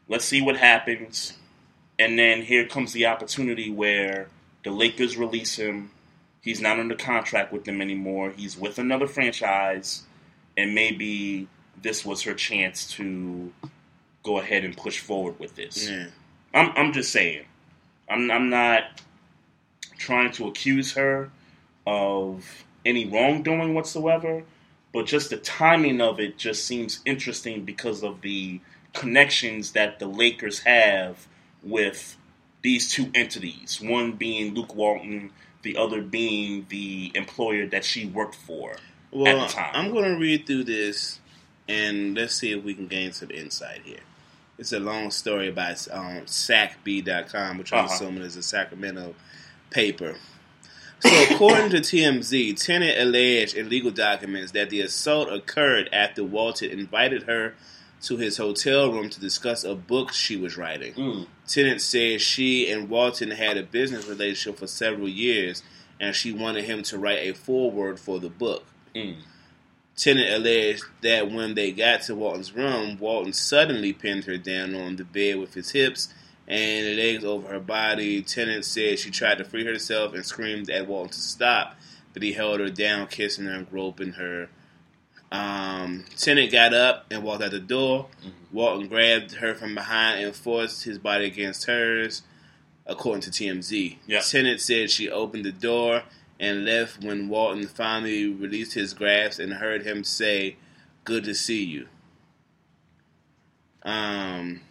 [0.10, 1.38] Let's see what happens.
[1.98, 4.27] And then here comes the opportunity where
[4.64, 5.91] the Lakers release him.
[6.41, 8.34] He's not under contract with them anymore.
[8.36, 10.03] He's with another franchise,
[10.57, 11.48] and maybe
[11.81, 13.53] this was her chance to
[14.23, 15.90] go ahead and push forward with this.
[15.90, 16.07] Yeah.
[16.53, 17.45] I'm I'm just saying.
[18.10, 19.02] I'm I'm not
[19.98, 21.30] trying to accuse her
[21.86, 24.44] of any wrongdoing whatsoever,
[24.94, 28.61] but just the timing of it just seems interesting because of the
[28.94, 31.28] connections that the Lakers have
[31.64, 32.18] with
[32.61, 33.80] these two entities.
[33.82, 38.76] One being Luke Walton, the other being the employer that she worked for
[39.11, 39.72] Well, at the time.
[39.74, 41.20] I'm going to read through this
[41.68, 43.99] and let's see if we can gain some insight here.
[44.57, 47.94] It's a long story by um, SacBee.com, which I'm Uh-huh.
[47.94, 49.16] assuming is a Sacramento
[49.70, 50.16] paper.
[51.02, 56.72] So, according to TMZ, Tennant alleged in legal documents that the assault occurred after Walton
[56.72, 57.53] invited her
[58.04, 60.94] to his hotel room to discuss a book she was writing.
[60.94, 61.28] Mm.
[61.48, 65.64] Tennant said she and Walton had a business relationship for several years,
[66.00, 68.66] and she wanted him to write a foreword for the book.
[68.96, 69.18] Mm.
[69.98, 74.96] Tennant alleged that when they got to Walton's room, Walton suddenly pinned her down on
[74.96, 76.14] the bed with his hips
[76.48, 78.22] and legs over her body.
[78.22, 81.76] Tennant said she tried to free herself and screamed at Walton to stop,
[82.14, 84.50] but he held her down, kissing her and groping her.
[85.32, 88.08] Um, Tennant got up and walked out the door.
[88.52, 92.24] Walton grabbed her from behind and forced his body against hers,
[92.88, 93.98] according to TMZ.
[94.08, 94.22] Yeah.
[94.22, 96.04] Tennant said she opened the door
[96.40, 100.56] and left when Walton finally released his grasp and heard him say,
[101.04, 101.88] "Good to see you."
[103.84, 104.62] Um,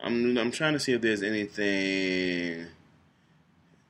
[0.00, 2.66] I'm I'm trying to see if there's anything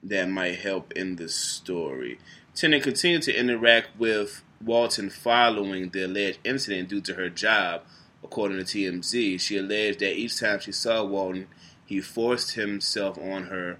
[0.02, 2.19] that might help in the story.
[2.55, 7.82] Tennant continued to interact with Walton following the alleged incident due to her job,
[8.22, 9.40] according to TMZ.
[9.40, 11.48] She alleged that each time she saw Walton,
[11.85, 13.78] he forced himself on her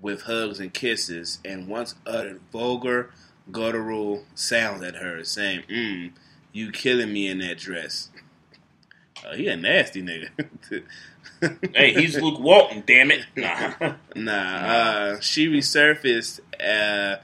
[0.00, 3.10] with hugs and kisses, and once uttered vulgar,
[3.50, 6.12] guttural sounds at her, saying, "Mmm,
[6.52, 8.10] you killing me in that dress."
[9.24, 10.30] Uh, he a nasty nigga.
[11.74, 13.24] hey, he's Luke Walton, damn it.
[13.36, 13.94] Nah.
[14.16, 16.40] Nah, uh, she resurfaced.
[16.60, 17.22] Uh,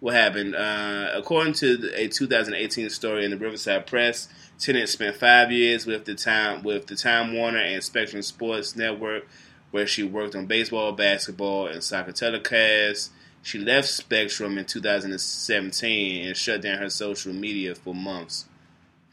[0.00, 0.54] what happened?
[0.54, 6.04] Uh, according to a 2018 story in the Riverside Press, Tennant spent five years with
[6.04, 9.28] the time with the Time Warner and Spectrum Sports Network,
[9.70, 13.10] where she worked on baseball, basketball, and soccer telecasts.
[13.42, 18.46] She left Spectrum in 2017 and shut down her social media for months.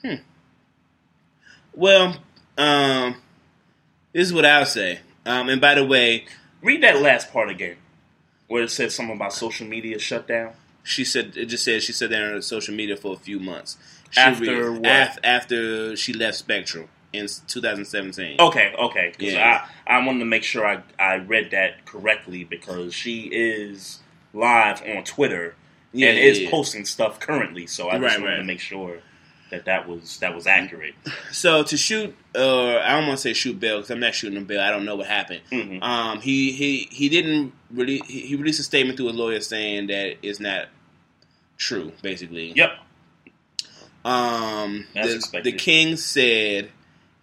[0.02, 0.16] Hmm.
[1.74, 2.18] Well,
[2.57, 3.16] um,
[4.14, 4.99] This is what I'll say.
[5.26, 6.26] Um, and by the way,
[6.62, 7.78] read that last part again,
[8.48, 10.53] where it said something about social media shutdown.
[10.86, 13.78] She said it just said she said that on social media for a few months.
[14.12, 14.86] She After re- what?
[14.86, 18.38] af- after she left Spectrum in 2017.
[18.40, 19.14] Okay, okay.
[19.20, 19.66] Yeah.
[19.88, 23.99] I, I wanted to make sure I, I read that correctly because she is
[24.34, 25.56] live on Twitter
[25.91, 26.49] Yeah, and yeah, is yeah.
[26.52, 27.68] posting stuff currently.
[27.68, 28.38] So I just Right, wanted right.
[28.40, 28.99] to make sure
[29.52, 30.94] that that was that was accurate.
[31.32, 34.38] So to shoot, or I don't want to say shoot Bill because I'm not shooting
[34.38, 34.60] a bail.
[34.62, 35.41] I don't know what happened.
[35.52, 35.82] Mhm.
[35.84, 38.02] Um, he he he didn't really.
[38.07, 40.66] He, he released a statement through a lawyer saying that it's not
[41.57, 41.91] true.
[42.02, 42.72] Basically, Yep.
[44.03, 45.53] Um, the, expected.
[45.53, 46.69] the Kings said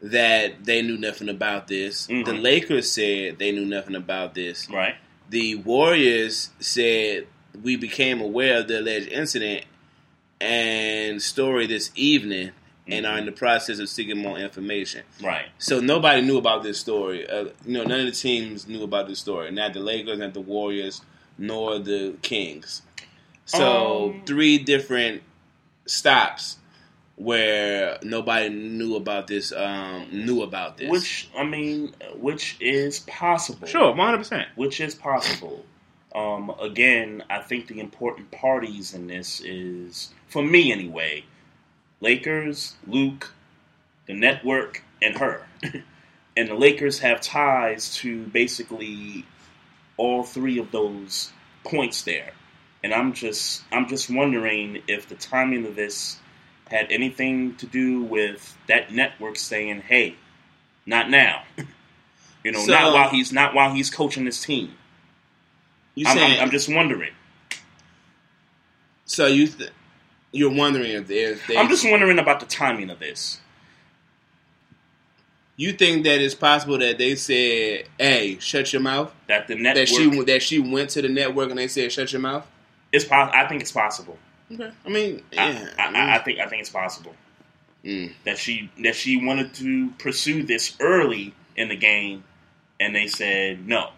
[0.00, 2.09] that they knew nothing about this.
[2.09, 2.24] Mhm.
[2.24, 4.68] The Lakers said they knew nothing about this.
[4.68, 4.96] Right.
[5.30, 7.28] The Warriors said
[7.62, 9.64] we became aware of the alleged incident
[10.40, 12.50] and story this evening
[12.88, 15.02] and are in the process of seeking more information.
[15.22, 15.46] Right.
[15.59, 17.24] So nobody knew about this story.
[17.28, 19.52] Uh, you know, none of the teams knew about this story.
[19.52, 21.00] Not the Lakers, not the Warriors,
[21.38, 22.82] nor the Kings.
[23.56, 25.22] So Um, three different
[25.86, 26.56] stops
[27.16, 29.52] where nobody knew about this.
[29.52, 30.90] Um, knew about this.
[30.90, 33.66] Which I mean, which is possible.
[33.66, 34.48] Sure, one hundred percent.
[34.56, 35.64] Which is possible.
[36.14, 41.24] Um, again, I think the important parties in this is, for me anyway,
[42.00, 43.32] Lakers, Luke,
[44.06, 45.46] the network, and her.
[46.36, 49.24] and the Lakers have ties to basically
[49.96, 51.32] all three of those
[51.64, 52.32] points there.
[52.84, 56.18] And I'm just I'm just wondering if the timing of this
[56.68, 60.16] had anything to do with that network saying, "Hey,
[60.86, 61.44] not now."
[62.44, 64.74] you know, So- not while he's not while he's coaching this team.
[65.94, 67.12] You I'm, saying I'm, I'm just wondering.
[69.04, 69.26] so?
[69.26, 69.70] You th-
[70.32, 73.38] you're wondering if they, they I'm just wondering about the timing of this.
[75.56, 79.86] you think that it's possible that they said, "Hey, shut your mouth." That the network
[79.86, 82.46] That she that she went to the network and they said, "Shut your mouth."
[82.93, 84.19] It's po- I think it's possible.
[84.52, 84.70] Okay.
[84.85, 85.69] I mean, yeah.
[85.78, 87.14] I, I, I think I think it's possible
[87.85, 88.12] Mm.
[88.24, 92.23] that she that she wanted to pursue this early in the game,
[92.78, 93.90] and they said no,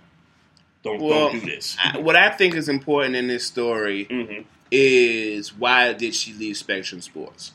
[0.83, 1.77] don't Well, don't do this.
[1.83, 4.43] I, what I think is important in this story Mm-hmm.
[4.71, 7.53] is why did she leave Spectrum Sports?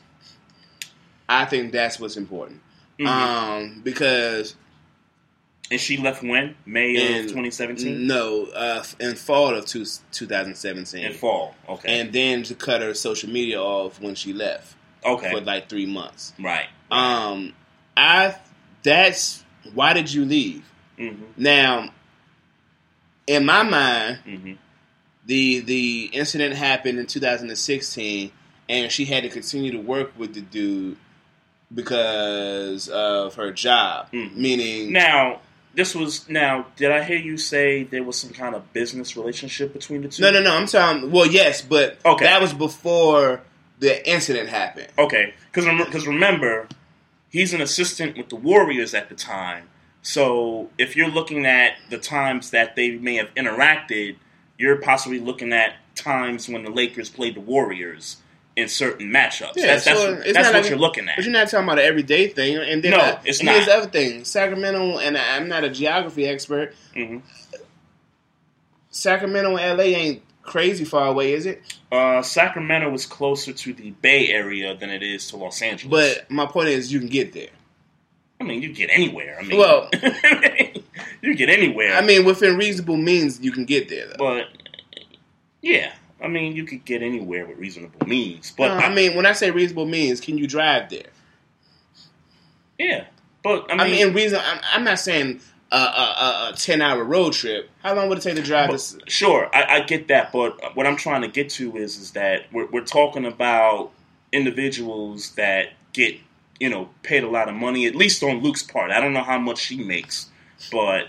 [1.28, 2.60] I think that's what's important.
[2.98, 3.06] Mhm.
[3.06, 4.54] Um, because
[5.70, 8.06] And she left when May in- of 2017.
[8.06, 11.04] No, uh, in fall of two, 2017.
[11.04, 12.00] In fall, okay.
[12.00, 14.74] And then to cut her social media off when she left.
[15.04, 15.30] Okay.
[15.30, 16.32] For like three months.
[16.38, 16.66] Right.
[16.90, 17.52] Um,
[17.96, 18.34] I
[18.82, 19.44] that's
[19.74, 20.64] why did you leave?
[20.98, 21.22] Mm-hmm.
[21.36, 21.90] Now,
[23.26, 24.52] in my mind, Mm-hmm.
[25.26, 28.32] the the incident happened in 2016,
[28.68, 30.96] and she had to continue to work with the dude
[31.72, 34.08] because of her job.
[34.12, 35.40] Meaning, Now,
[35.74, 36.66] this was now.
[36.76, 40.22] Did I hear you say there was some kind of business relationship between the two?
[40.22, 40.56] no, no, no.
[40.56, 41.10] I'm talking.
[41.10, 42.24] Well, yes, but Okay.
[42.24, 43.42] that was before
[43.78, 44.88] the incident happened.
[44.98, 46.68] Okay, because because remember,
[47.30, 49.68] he's an assistant with the Warriors at the time.
[50.02, 54.16] So if you're looking at the times that they may have interacted,
[54.58, 58.16] you're possibly looking at times when the Lakers played the Warriors
[58.60, 59.54] in certain matchups.
[59.54, 61.16] that's that's, so that's what you're looking at.
[61.16, 62.56] But you're not talking about an everyday thing.
[62.56, 63.52] And then No, it's and not.
[63.52, 64.28] There's other things.
[64.28, 66.74] Sacramento, and I'm not a geography expert.
[66.94, 67.18] Mm-hmm.
[68.90, 71.62] Sacramento and LA ain't crazy far away, is it?
[71.92, 75.90] Uh, Sacramento is closer to the Bay Area than it is to Los Angeles.
[75.90, 77.50] But my point is, you can get there.
[78.40, 79.36] I mean, you get anywhere.
[79.38, 79.90] I mean, Well,
[81.22, 81.94] you get anywhere.
[81.94, 84.06] I mean, within reasonable means, you can get there.
[84.08, 84.16] Though.
[84.18, 84.46] but
[85.62, 85.92] yeah,
[86.22, 88.52] I mean, you could get anywhere with reasonable means.
[88.56, 91.06] But No, I mean, when I say reasonable means, can you drive there?
[92.78, 93.04] yeah,
[93.42, 95.40] but I I mean, mean, in reason, I'm, I'm not saying
[95.70, 97.70] a, a, a, a ten hour road trip.
[97.82, 98.70] How long would it take to drive?
[98.70, 98.96] this?
[99.06, 102.46] Sure, I, I get that, but what I'm trying to get to is is that
[102.52, 103.92] we're, we're talking about
[104.32, 106.16] individuals that get
[106.58, 108.90] you know paid a lot of money, at least on Luke's part.
[108.90, 110.30] I don't know how much she makes,
[110.72, 111.08] but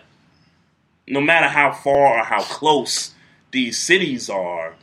[1.08, 3.14] no matter how far or how close
[3.52, 4.76] these cities are,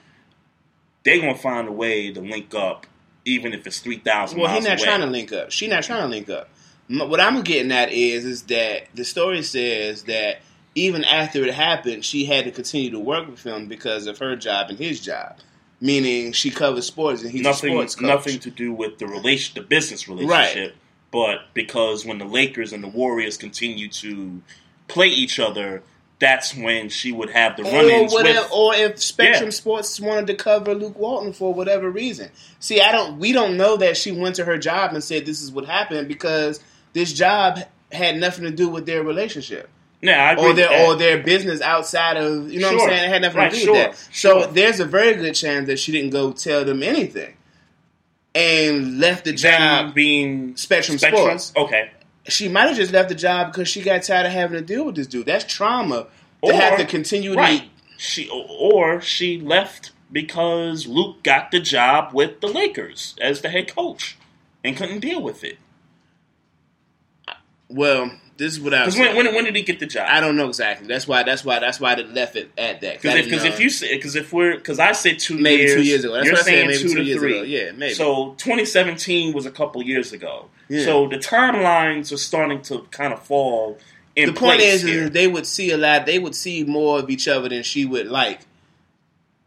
[1.08, 2.86] they're gonna find a way to link up,
[3.24, 4.84] even if it's three thousand Well, he's not away.
[4.84, 5.50] trying to link up.
[5.50, 6.48] She's not trying to link up.
[6.88, 10.38] What I'm getting at is, is that the story says that
[10.74, 14.36] even after it happened, she had to continue to work with him because of her
[14.36, 15.36] job and his job.
[15.80, 18.06] Meaning, she covers sports and he's nothing, a sports coach.
[18.06, 20.74] nothing to do with the relation, the business relationship,
[21.12, 24.42] but because when the Lakers and the Warriors continue to
[24.88, 25.82] play each other,
[26.20, 28.52] that's when she would have the Or run-ins whatever, with.
[28.52, 29.50] or if Spectrum Yeah.
[29.50, 32.30] Sports wanted to cover Luke Walton for whatever reason.
[32.58, 33.18] See, I don't.
[33.18, 36.08] We don't know that she went to her job and said this is what happened
[36.08, 36.60] because
[36.92, 37.60] this job
[37.92, 39.68] had nothing to do with their relationship.
[40.00, 43.04] Yeah, I agree or their or their business outside of you know what I'm saying.
[43.04, 43.96] It had nothing Right, to do sure, with that.
[44.14, 44.46] So sure.
[44.48, 47.34] there's a very good chance that she didn't go tell them anything,
[48.34, 51.38] and left the job being Spectrum, Spectrum?
[51.38, 51.52] Sports.
[51.56, 51.90] Okay,
[52.28, 54.84] she might have just left the job because she got tired of having to deal
[54.84, 55.26] with this dude.
[55.26, 56.06] That's trauma
[56.44, 57.62] to have to continue right.
[57.62, 57.68] to.
[57.96, 63.74] She or she left because Luke got the job with the Lakers as the head
[63.74, 64.16] coach
[64.62, 65.58] and couldn't deal with it.
[67.68, 68.84] Well, this is what I.
[68.84, 70.06] Because when, when when did he get the job?
[70.08, 70.86] I don't know exactly.
[70.86, 71.24] That's why.
[71.24, 71.58] That's why.
[71.58, 73.02] That's why they left it at that.
[73.02, 75.82] Because if, if you say because if we're because I said two Maybe years, two
[75.82, 76.14] years ago.
[76.14, 77.36] That's you're what I said, saying maybe two two to years three.
[77.38, 77.42] ago.
[77.42, 77.94] Yeah, maybe.
[77.94, 80.46] So 2017 was a couple years ago.
[80.68, 80.84] Yeah.
[80.84, 83.78] So the timelines are starting to kind of fall.
[84.14, 86.06] In the point is, is they would see a lot.
[86.06, 88.40] They would see more of each other than she would like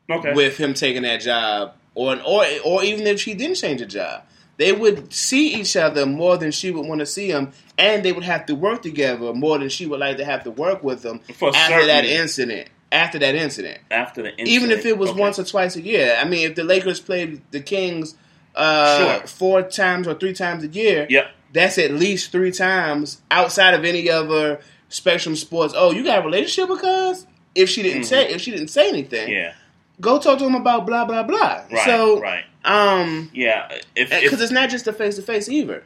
[0.10, 0.34] okay.
[0.34, 4.24] with him taking that job, or or or even if she didn't change a job,
[4.62, 8.12] they would see each other more than she would want to see him, and they
[8.12, 11.02] would have to work together more than she would like to have to work with
[11.02, 12.70] them For after that incident.
[12.92, 15.20] After that incident, after the incident, even if it was okay.
[15.20, 16.16] once or twice a year.
[16.20, 18.16] I mean, if the Lakers played the Kings
[18.54, 19.28] uh, Sure.
[19.28, 21.26] four times or three times a year, Yep.
[21.54, 24.60] that's at least three times outside of any other
[24.90, 25.74] Spectrum Sports.
[25.76, 27.26] Oh, you got a relationship with cuz?
[27.56, 28.06] If she didn't Mhm.
[28.06, 29.54] say, if she didn't say anything, Yeah.
[30.02, 31.62] go talk to him about blah blah blah.
[31.72, 31.86] Right.
[31.86, 32.44] so, right.
[32.66, 33.72] Um, Yeah.
[33.96, 35.84] Because it's not just the face to face either.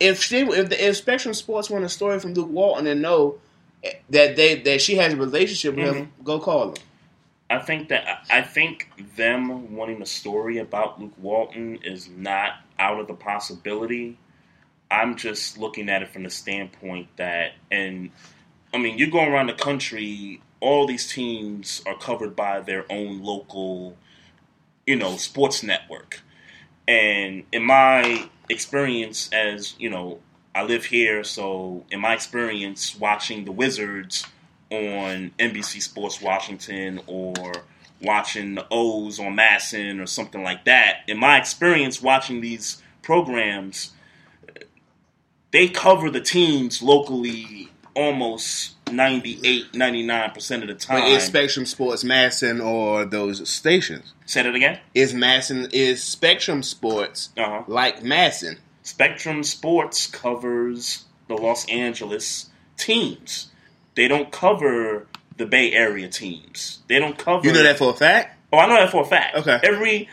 [0.00, 3.38] If she, if, the, if Spectrum Sports want a story from Luke Walton and know
[4.10, 6.24] that they that she has a relationship with him, Mm-hmm.
[6.24, 6.74] go call him.
[7.48, 12.98] I think that I think them wanting a story about Luke Walton is not out
[12.98, 14.18] of the possibility.
[14.90, 18.10] I'm just looking at it from the standpoint that, and
[18.74, 23.22] I mean, you go around the country, all these teams are covered by their own
[23.22, 23.96] local,
[24.86, 26.20] you know, sports network.
[26.88, 30.20] And in my experience, as you know,
[30.54, 34.26] I live here, so in my experience watching the Wizards
[34.70, 37.34] on NBC Sports Washington or
[38.02, 43.92] watching the O's on MASN or something like that, in my experience watching these programs,
[45.52, 51.00] they cover the teams locally almost 98, 99% of the time.
[51.02, 54.12] But is Spectrum Sports MASN or those stations?
[54.26, 54.78] Say that again?
[54.94, 57.62] Is MASN is Spectrum Sports Uh-huh.
[57.66, 58.58] like MASN?
[58.82, 63.48] Spectrum Sports covers the Los Angeles teams.
[63.94, 65.06] They don't cover
[65.36, 66.80] the Bay Area teams.
[66.88, 67.46] They don't cover.
[67.46, 68.38] You know that for a fact?
[68.52, 69.36] Oh, I know that for a fact.
[69.36, 69.58] Okay.
[69.62, 70.08] Every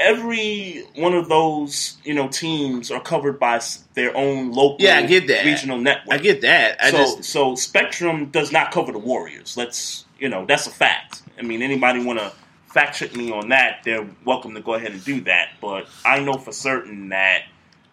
[0.00, 3.60] every one of those you know teams are covered by
[3.94, 4.78] their own local.
[4.80, 5.44] Yeah, I get that.
[5.44, 6.18] Regional network.
[6.18, 6.82] I get that.
[6.82, 9.56] I so just so Spectrum does not cover the Warriors.
[9.56, 11.22] Let's you know that's a fact.
[11.38, 12.32] I mean, anybody want to
[12.66, 13.82] fact check me on that?
[13.84, 15.50] They're welcome to go ahead and do that.
[15.60, 17.44] But I know for certain that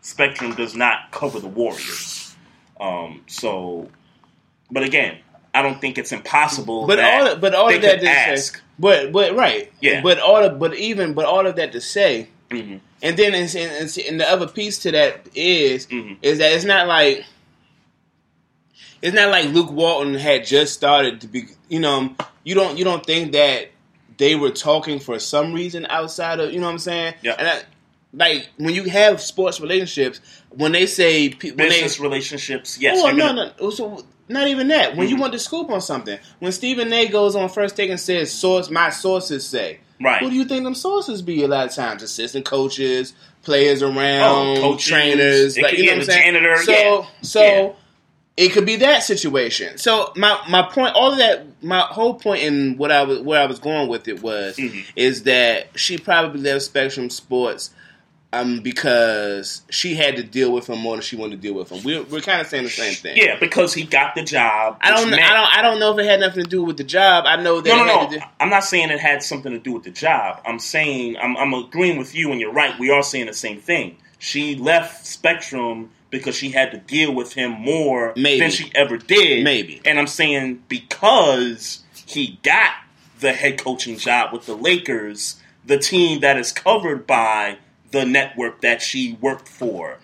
[0.02, 2.36] Spectrum does not cover the Warriors.
[2.80, 3.90] Um, so,
[4.72, 5.20] but again,
[5.54, 6.88] I don't think it's impossible.
[6.88, 8.56] but all of, but all they of that to ask.
[8.56, 10.02] say, but but right, Yeah.
[10.02, 12.80] But all of but even but all of that to say, Mhm.
[13.02, 16.18] and then it's, and, it's- and the other piece to that is Mhm.
[16.22, 17.26] is that it's not like
[19.02, 21.46] it's not like Luke Walton had just started to be.
[21.70, 23.70] You know, you don't you don't think that
[24.18, 27.16] they were talking for some reason outside of you know what I'm saying?
[27.24, 27.36] Yeah.
[27.38, 27.62] And I,
[28.14, 30.20] like when you have sports relationships,
[30.50, 32.78] when they say when they, business relationships.
[32.80, 33.70] Yes, Oh no, gonna- no.
[33.72, 34.96] So not even that.
[34.96, 35.20] When you Mhm.
[35.22, 37.08] want to scoop on something, when Stephen A.
[37.08, 40.20] goes on first take and says, "Source, my sources say," Right.
[40.20, 41.44] Who do you think them sources be?
[41.44, 44.88] A lot of times, assistant coaches, players around, Oh, coaches.
[44.88, 46.34] trainers, like could- you know yeah, what I'm the saying.
[46.34, 47.06] janitor, So, yeah.
[47.22, 47.70] so Yeah.
[48.46, 49.78] it could be that situation.
[49.78, 53.42] So my my point, all of that, my whole point in what I was where
[53.42, 54.80] I was going with it was Mm-hmm.
[54.96, 57.70] is that she probably left Spectrum Sports
[58.34, 61.70] um, because she had to deal with him more than she wanted to deal with
[61.70, 61.84] him.
[61.84, 63.18] We're, we're kind of saying the same thing.
[63.18, 64.78] Yeah, because he got the job.
[64.82, 65.12] I don't.
[65.12, 65.58] which I don't.
[65.58, 67.26] I don't know if it had nothing to do with the job.
[67.28, 67.70] I know that.
[67.70, 68.10] No, it no, had no.
[68.12, 70.42] to do- I'm not saying it had something to do with the job.
[70.46, 72.78] I'm saying I'm, I'm agreeing with you, and you're right.
[72.80, 73.98] We are saying the same thing.
[74.20, 78.40] She left Spectrum because she had to deal with him more Maybe.
[78.40, 79.44] than she ever did.
[79.44, 79.82] Maybe.
[79.84, 82.72] And I'm saying because he got
[83.20, 87.58] the head coaching job with the Lakers, the team that is covered by
[87.92, 89.98] the network that she worked for,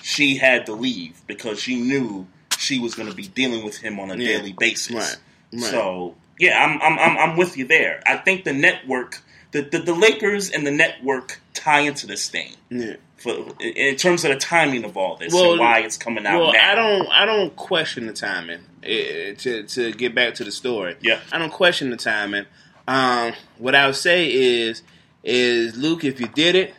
[0.00, 2.26] she had to leave because she knew
[2.58, 4.38] she was going to be dealing with him on a Yeah.
[4.38, 4.94] daily basis.
[4.94, 5.16] Right.
[5.52, 5.70] Right.
[5.70, 8.02] So yeah, I'm, I'm I'm I'm with you there.
[8.06, 9.20] I think the network,
[9.52, 12.96] the the, the Lakers and the network tie into this thing Yeah.
[13.18, 16.40] for in terms of the timing of all this Well, and why it's coming out
[16.40, 16.72] Well, now.
[16.72, 17.08] I don't.
[17.12, 18.60] I don't question the timing.
[18.82, 21.20] Eh, to to get back to the story, Yeah.
[21.30, 22.46] I don't question the timing.
[22.88, 24.82] Um, what I would say is,
[25.22, 26.74] is Luke, if you did it,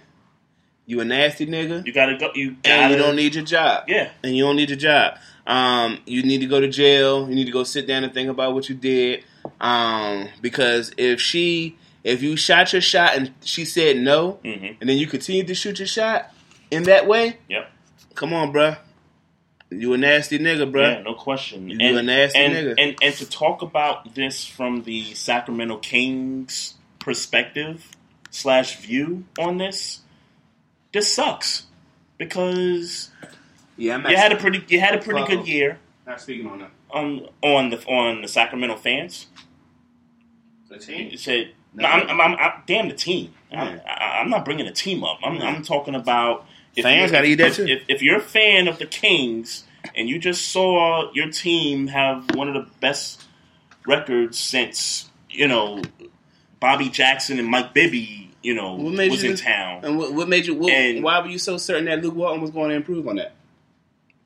[0.85, 1.85] You a nasty nigga.
[1.85, 2.31] You gotta go.
[2.35, 3.85] You gotta, and you don't need your job.
[3.87, 4.09] Yeah.
[4.23, 5.17] And you don't need your job.
[5.47, 7.27] Um, you need to go to jail.
[7.29, 9.23] You need to go sit down and think about what you did.
[9.61, 14.75] Um, because if she, if you shot your shot and she said no, Mhm.
[14.81, 16.31] and then you continued to shoot your shot
[16.71, 17.71] in that way, Yep.
[18.15, 18.77] come on, bruh.
[19.69, 20.97] You a nasty nigga, bruh.
[20.97, 21.69] Yeah, no question.
[21.69, 22.75] You a nasty and, nigga.
[22.77, 27.89] And and to talk about this from the Sacramento Kings perspective
[28.29, 30.01] slash view on this,
[30.93, 31.65] this sucks
[32.17, 33.11] because
[33.77, 36.71] Yeah, you had a pretty you had a pretty good year Not speaking on that.
[36.91, 39.27] on on the on the Sacramento fans.
[40.69, 41.11] The team.
[41.11, 41.83] You said, No.
[41.83, 43.33] no, I'm, I'm, I'm, I'm- damn the team.
[43.51, 45.19] I'm, I, I'm not bringing the team up.
[45.23, 46.45] I'm, I'm talking about
[46.75, 47.67] if Fans you're- gotta eat that too.
[47.67, 49.65] If, if you're a fan of the Kings
[49.95, 53.23] and you just saw your team have one of the best
[53.85, 55.81] records since you know
[56.59, 59.83] Bobby Jackson and Mike Bibby, you know, What made was you in town.
[59.83, 60.53] And what, what made you?
[60.53, 63.15] What, And- why were you so certain that Luke Walton was going to improve on
[63.15, 63.33] that?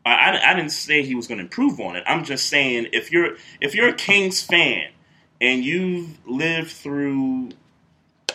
[0.05, 2.03] I, I, I didn't say he was going to improve on it.
[2.07, 4.89] I'm just saying if you're if you're a Kings fan
[5.39, 7.49] and you've lived through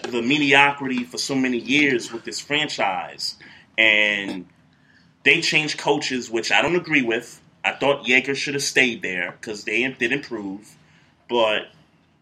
[0.03, 3.37] the mediocrity for so many years with this franchise,
[3.79, 4.47] and
[5.25, 7.41] they changed coaches, which I don't agree with.
[7.65, 10.77] I thought Joerger should have stayed there because they did improve,
[11.29, 11.69] but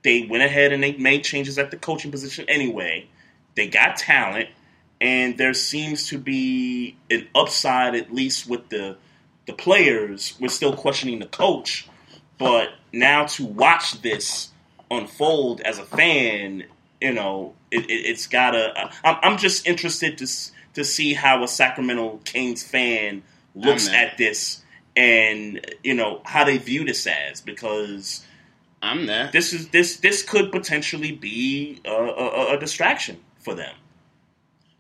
[0.02, 3.06] they went ahead and they made changes at the coaching position anyway.
[3.56, 4.48] They got talent,
[5.00, 8.96] and there seems to be an upside at least with the
[9.46, 10.34] the players.
[10.40, 11.88] We're still questioning the coach,
[12.38, 14.50] but now to watch this
[14.90, 16.64] unfold as a fan,
[17.00, 18.90] you know, it, it, it's gotta.
[19.04, 20.26] I'm, I'm just interested to
[20.74, 23.22] to see how a Sacramento Kings fan
[23.54, 24.62] looks at this
[24.96, 28.24] and you know how they view this as because
[28.82, 29.30] I'm there.
[29.32, 33.74] this is this this could potentially be a, a, a distraction for them.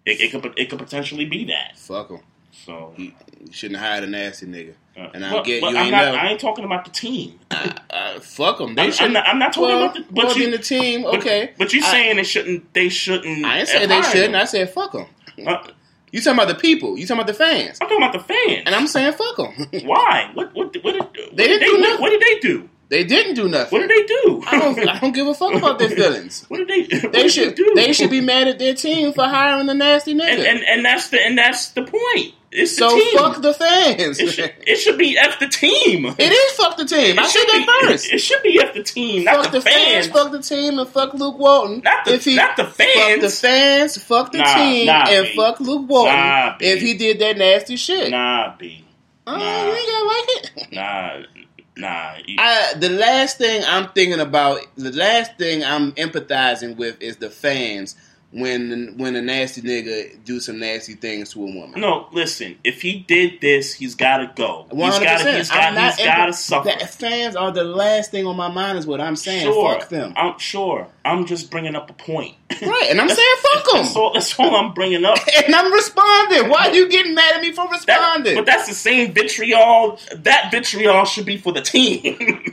[0.06, 1.76] It, it could it could potentially be that.
[1.76, 2.20] Fuck him.
[2.64, 3.12] So You
[3.50, 4.74] shouldn't have hired a nasty nigga.
[4.96, 6.16] and I Well, get but you I'm ain't not, never.
[6.18, 7.38] I ain't talking about the team.
[7.50, 8.74] uh, fuck them.
[8.74, 9.16] They I'm, I'm shouldn't.
[9.18, 10.04] I'm not talking well, about the.
[10.10, 11.04] But well, you, the team.
[11.06, 12.72] Okay, but, you I- saying they shouldn't?
[12.74, 13.44] They shouldn't.
[13.44, 14.32] I didn't say they shouldn't.
[14.32, 14.40] them.
[14.42, 15.06] I said fuck them.
[15.46, 15.66] Uh,
[16.10, 16.98] You talking about the people?
[16.98, 17.78] You talking about the fans?
[17.80, 18.62] I'm talking about the fans.
[18.66, 19.52] And I'm saying fuck them.
[19.86, 20.30] Why?
[20.34, 20.54] What?
[20.54, 20.56] What?
[20.56, 22.00] What did, what They did do they, nothing.
[22.00, 22.68] What did they do?
[22.90, 23.78] They didn't do nothing.
[23.78, 24.42] What did they do?
[24.46, 24.88] I don't.
[24.88, 26.44] I don't give a fuck about their feelings.
[26.48, 26.98] What did they?
[26.98, 27.54] What They did should.
[27.54, 27.72] do?
[27.76, 30.28] They should be mad at their team for hiring a nasty nigga.
[30.28, 32.34] And, and and that's the and that's the point.
[32.52, 33.16] It's the so team.
[33.16, 34.18] fuck the fans.
[34.18, 36.04] It should, it should be f the team.
[36.04, 37.16] It is fuck the team.
[37.16, 38.12] I It said should that first.
[38.12, 40.08] It, should be f the team, not fuck the, fans.
[40.08, 41.82] fuck the team, and fuck Luke Walton.
[41.84, 42.82] Not the- if he, not the Fuck the
[43.30, 43.40] fans.
[43.40, 45.36] fans, fuck the Nah, team, nah, and B.
[45.36, 48.10] fuck Luke Walton Nah, if he did that nasty shit.
[48.10, 48.84] Nah, B.
[49.28, 49.64] Oh, nah.
[49.66, 50.28] you ain't gotta like
[50.66, 50.72] it.
[50.72, 51.39] Nah,
[51.76, 52.14] nah.
[52.26, 57.16] You- I, the last thing I'm thinking about, the last thing I'm empathizing with is
[57.16, 57.96] the fans
[58.32, 61.80] when when a nasty nigga do some nasty things to a woman.
[61.80, 62.56] no, listen.
[62.62, 64.66] If he did this, he's got to go.
[64.70, 65.36] One hundred percent.
[65.38, 66.70] He's got to suffer.
[66.86, 68.78] Fans are the last thing on my mind.
[68.78, 69.42] Is what I'm saying.
[69.42, 70.12] Sure, Fuck them.
[70.16, 70.86] I'm sure.
[71.04, 72.36] I'm just bringing up a point.
[72.60, 73.82] Right, and I'm saying fuck them.
[73.84, 75.16] That's all, that's all I'm bringing up.
[75.46, 76.50] And I'm responding.
[76.50, 78.34] Why are you getting mad at me for That- responding?
[78.34, 79.98] but that's the same vitriol.
[80.14, 82.02] That vitriol should be for the team.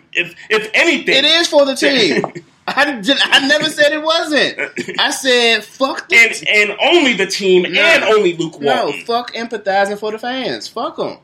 [0.13, 2.23] if if anything, It is for the team.
[2.69, 4.59] I, did, I never said it wasn't.
[4.99, 7.81] I said fuck the and and only the team No.
[7.81, 8.99] and only Luke Walton.
[8.99, 10.67] No, fuck empathizing for the fans.
[10.67, 11.17] Fuck them.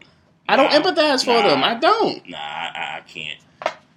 [0.47, 1.47] I don't Nah, empathize for nah.
[1.49, 1.63] them.
[1.63, 2.29] I don't.
[2.29, 3.39] Nah, I, I can't.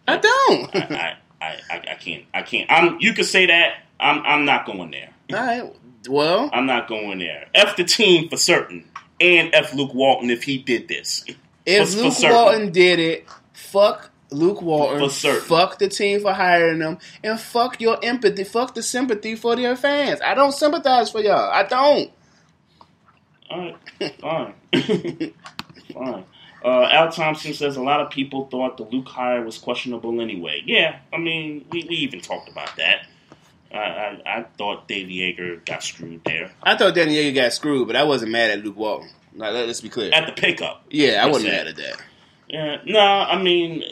[0.09, 0.77] I don't.
[0.77, 2.25] I, I, I, I can't.
[2.35, 2.71] I can't.
[2.71, 2.99] I'm.
[3.01, 3.79] You could say that.
[4.01, 4.23] I'm.
[4.25, 5.11] I'm not going there.
[5.33, 5.73] All right.
[6.09, 7.49] Well, I'm not going there.
[7.55, 8.85] F the team for certain,
[9.21, 11.25] and F Luke Walton if he did this.
[11.65, 12.37] if For- for Luke certain.
[12.37, 15.09] Walton did it, fuck Luke Walton.
[15.09, 18.45] Fuck the team for hiring them, and fuck your empathy.
[18.45, 20.21] Fuck the sympathy for their fans.
[20.21, 21.51] I don't sympathize for y'all.
[21.51, 22.11] I don't.
[23.49, 24.55] All right, fine,
[25.93, 26.25] fine.
[26.65, 30.63] Uh, Al Thompson says a lot of people thought the Luke hire was questionable anyway.
[30.67, 33.07] Yeah, I mean, we, we even talked about that.
[33.73, 37.87] I, I, I thought Dave Joerger got screwed there I thought Danny Joerger got screwed,
[37.87, 39.11] but I wasn't mad at Luke Walton.
[39.35, 40.13] Let's be clear.
[40.13, 40.85] at the pickup.
[40.91, 42.03] Yeah, I wasn't mad at that.
[42.49, 43.83] Yeah, no, I mean,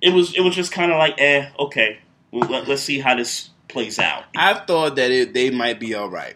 [0.00, 1.98] it was it was just kind of like, eh, okay,
[2.30, 4.24] well, let, let's see how this plays out.
[4.36, 6.34] I thought that it, they might be all right.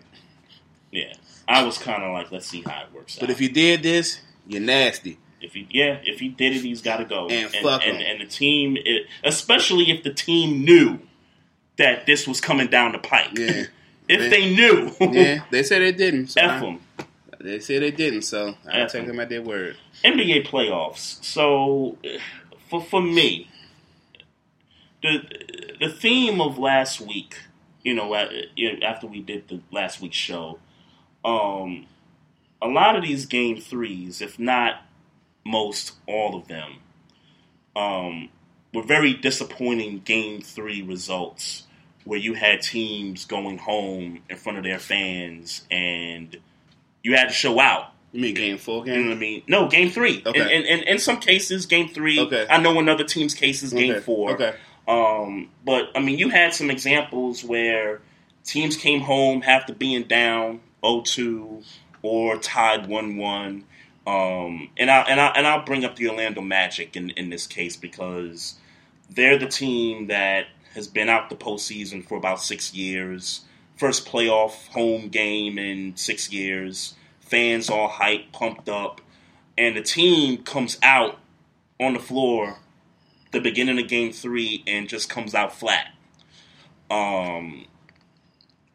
[0.90, 1.12] Yeah,
[1.46, 3.20] I was kind of like, let's see how it works out.
[3.20, 5.18] But if you did this, you're nasty.
[5.40, 7.28] If he, yeah, if he did it, he's got to go.
[7.28, 8.06] And fuck and, him.
[8.06, 10.98] and the team, it, especially if the team knew
[11.78, 13.30] that this was coming down the pike.
[13.38, 13.64] Yeah.
[14.08, 14.28] if Yeah.
[14.28, 16.26] they knew, yeah, they said they didn't.
[16.28, 16.80] So F them.
[17.42, 19.06] They said they didn't, so I take 'em.
[19.08, 19.78] them at their word.
[20.04, 21.24] NBA playoffs.
[21.24, 21.96] So,
[22.70, 23.50] for for me,
[25.02, 25.18] the
[25.80, 27.36] the theme of last week,
[27.82, 30.58] you know, after we did the last week's show,
[31.24, 31.86] um,
[32.62, 34.82] a lot of these game threes, if not
[35.44, 36.76] most, all of them,
[37.74, 38.28] um,
[38.72, 41.64] were very disappointing game three results
[42.04, 46.36] where you had teams going home in front of their fans and
[47.02, 47.89] you had to show out.
[48.12, 48.98] You mean game four game?
[48.98, 49.42] You know I mean?
[49.46, 50.22] No, game three.
[50.26, 50.40] Okay.
[50.40, 52.18] In, in, in, in some cases, game three.
[52.18, 52.46] Okay.
[52.50, 54.00] I know in other teams' cases, game Okay.
[54.00, 54.32] four.
[54.32, 54.54] Okay.
[54.88, 58.00] Um, but I mean, you had some examples where
[58.44, 61.64] teams came home after being down 0-2
[62.02, 63.62] or tied 1-1.
[64.06, 67.46] Um, and I and I and I'll bring up the Orlando Magic in, in this
[67.46, 68.54] case because
[69.10, 73.42] they're the team that has been out the postseason for about six years.
[73.76, 76.94] First playoff home game in six years.
[77.30, 79.00] Fans all hyped, pumped up,
[79.56, 81.18] and the team comes out
[81.78, 82.58] on the floor
[83.32, 85.92] the beginning of game three and just comes out flat.
[86.90, 87.66] Um,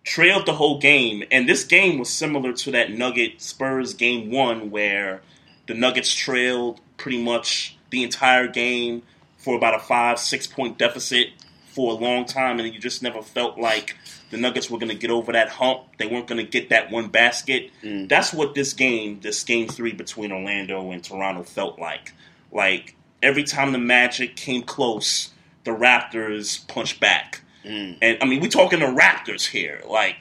[0.03, 4.71] trailed the whole game, and this game was similar to that Nugget Spurs game one
[4.71, 5.21] where
[5.67, 9.03] the Nuggets trailed pretty much the entire game
[9.37, 11.27] for about a five, six point deficit
[11.75, 13.97] for a long time, and you just never felt like
[14.31, 15.81] the Nuggets were going to get over that hump.
[15.97, 17.69] They weren't going to get that one basket.
[17.83, 18.07] Mm.
[18.07, 22.13] That's what this game, this game three between Orlando and Toronto, felt like.
[22.49, 25.31] Like every time the Magic came close,
[25.65, 27.41] the Raptors punched back.
[27.65, 27.97] Mm.
[28.01, 30.15] And I mean, we're talking the Raptors here, like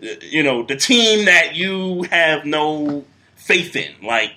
[0.22, 3.04] you know, the team that you have no
[3.36, 3.92] faith in.
[4.02, 4.32] Like,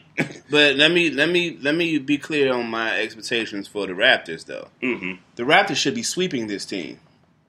[0.49, 4.45] But let me let me let me be clear on my expectations for the Raptors,
[4.45, 4.69] though.
[4.81, 5.19] Mhm.
[5.35, 6.99] The Raptors should be sweeping this team.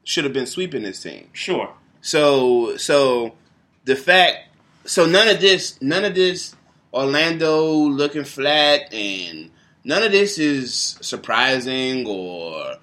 [0.04, 1.28] Should have been sweeping this team.
[1.32, 3.34] sure, So so
[3.84, 4.48] the fact
[4.84, 6.54] so none of this none of this
[6.92, 9.50] Orlando looking flat and
[9.84, 12.76] none of this is surprising or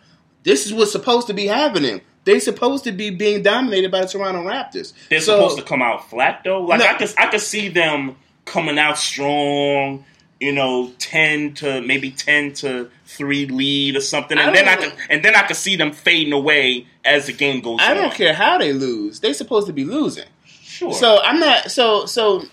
[0.43, 2.01] this is what's supposed to be happening.
[2.23, 4.93] They supposed to be being dominated by the Toronto Raptors.
[5.09, 6.61] they're So- supposed to come out flat though.
[6.61, 6.85] Like No.
[6.87, 8.15] I could, I could see them
[8.45, 10.05] coming out strong.
[10.37, 14.75] You know, ten to maybe ten to three lead or something, I and then I
[14.75, 17.95] could, and then I could see them fading away as the game goes I on.
[17.97, 19.21] don't care how they lose.
[19.21, 20.27] they're supposed to be losing.
[20.43, 20.93] Sure.
[20.93, 21.71] So I'm not.
[21.71, 22.43] So so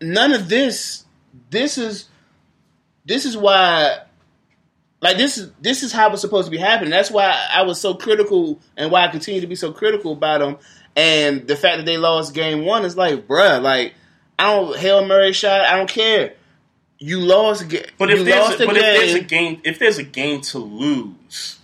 [0.00, 1.04] none of this.
[1.50, 2.08] This is
[3.04, 3.98] this is why.
[5.00, 6.90] Like this is this is how it's supposed to be happening.
[6.90, 10.40] That's why I was so critical, and why I continue to be so critical about
[10.40, 10.56] them.
[10.96, 13.94] And the fact that they lost game one is like, bruh, like
[14.38, 15.62] I don't hail Mary shot.
[15.62, 16.34] I don't care.
[16.98, 17.68] You lost.
[17.68, 19.54] ga- But if there's a, a but if there's a game.
[19.54, 21.58] game if there's a game to lose,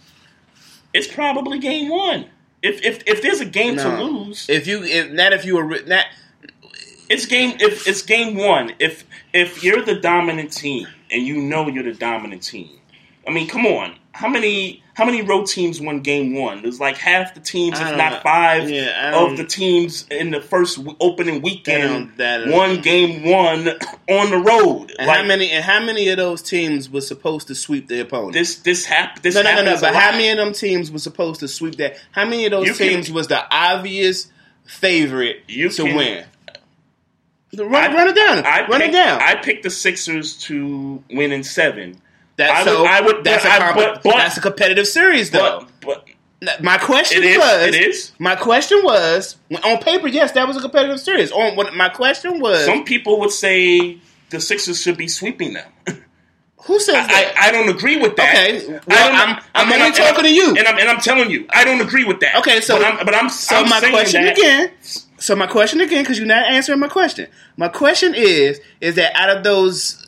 [0.93, 2.27] it's probably game one.
[2.63, 5.81] If if if there's a game to lose, If you if not if you were
[5.87, 6.07] not
[7.11, 8.75] it's game if it's game one.
[8.79, 12.71] If if you're the dominant team and you know you're the dominant team,
[13.27, 13.97] I mean, come on.
[14.13, 16.63] How many how many road teams won game one?
[16.63, 20.79] There's like half the teams, if don't five, Yeah, of the teams in the first
[21.01, 23.69] opening weekend That- won game one
[24.09, 24.93] on the road.
[24.99, 28.03] and like how many and how many of those teams were supposed to sweep their
[28.03, 28.33] opponent?
[28.35, 29.81] this this hap- this no, no, no, no.
[29.81, 31.97] But how many of them teams were supposed to sweep that?
[32.13, 34.29] How many of those You can- teams was the obvious
[34.65, 36.25] favorite You to can- win?
[37.57, 38.45] Run, run it down.
[38.45, 39.21] I run picked, it down.
[39.23, 42.01] I picked the Sixers to win in seven.
[42.37, 42.85] That's I would- so.
[42.87, 45.67] I would- That's, a I- comp- but- but- that's a competitive series, though.
[45.81, 46.09] But
[46.61, 47.67] my question It is, was.
[47.69, 48.13] it is.
[48.19, 50.09] My question was on paper.
[50.09, 51.33] Yes, that was a competitive series.
[51.33, 52.65] On what my question was.
[52.67, 53.99] some people would say
[54.31, 55.69] the Sixers should be sweeping them.
[56.65, 57.35] who says I, that?
[57.39, 58.35] I don't agree with that.
[58.35, 60.49] Okay, well, I don't, I'm- I'm and only talking to you.
[60.57, 62.37] and I'm, and I'm telling you, I don't agree with that.
[62.37, 64.71] Okay, so but I'm, but I'm so I'm my question that- again.
[65.19, 67.29] So my question again, because you're not answering my question.
[67.57, 70.04] My question is: is that out of those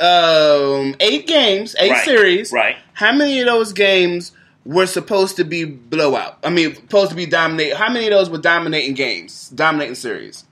[0.00, 2.76] um, eight games, eight Right, series, right.
[2.92, 4.32] How many of those games
[4.64, 6.38] were supposed to be blowout?
[6.44, 7.74] I mean, supposed to be dominate.
[7.74, 10.44] How many of those were dominating games, dominating series?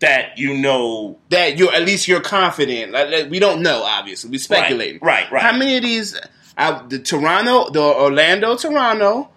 [0.00, 2.92] that you know That you're at least you're confident.
[2.92, 5.00] Like, we don't know, obviously, we speculating.
[5.02, 5.42] right, right.
[5.42, 6.16] How many of these?
[6.56, 9.28] Uh, the Toronto, the Orlando, Toronto,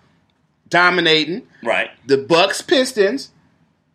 [0.70, 1.90] dominating right.
[2.08, 3.32] the Bucks Pistons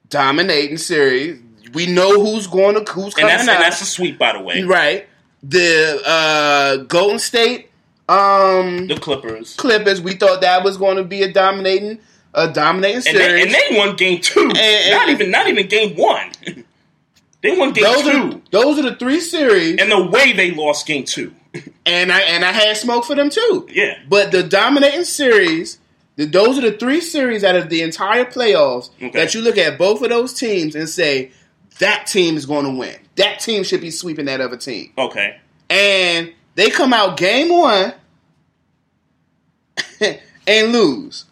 [0.08, 1.40] dominating series.
[1.72, 3.60] We know who's going to who's And coming that's and out.
[3.60, 4.62] that's a sweep, by the way.
[4.62, 5.08] right.
[5.48, 7.70] The uh, Golden State
[8.08, 9.54] um, The Clippers.
[9.56, 10.00] Clippers.
[10.00, 11.98] We thought that was going to be a dominating
[12.34, 13.18] a dominating And series.
[13.20, 14.50] they, and they won game two.
[14.56, 16.30] and- not even not even game one.
[17.42, 18.10] they won game those two.
[18.10, 19.78] are those are the three series.
[19.80, 21.32] and the way they lost game two.
[21.86, 23.66] and I and I had smoke for them too.
[23.70, 23.98] Yeah.
[24.08, 25.78] But the dominating series,
[26.16, 29.10] those are the three series out of the entire playoffs Okay.
[29.10, 31.30] that you look at both of those teams and say
[31.78, 32.96] that team is going to win.
[33.16, 34.92] That team should be sweeping that other team.
[34.96, 35.38] Okay.
[35.70, 37.92] And they come out game one
[40.46, 41.24] and lose.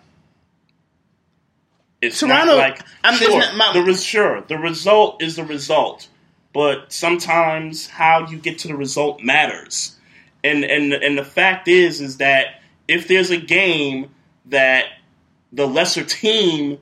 [2.01, 5.45] It's Toronto- not like I'm- sure, not- my- the res- sure the result is the
[5.45, 6.09] result.
[6.53, 9.97] but sometimes how you get to the result matters.
[10.45, 14.11] And and and the fact is is that if there's a game
[14.47, 14.85] that
[15.53, 16.79] the lesser team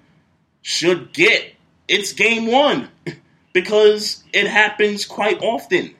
[0.62, 1.55] should get,
[1.89, 2.89] it's game one
[3.53, 5.95] because it happens quite often.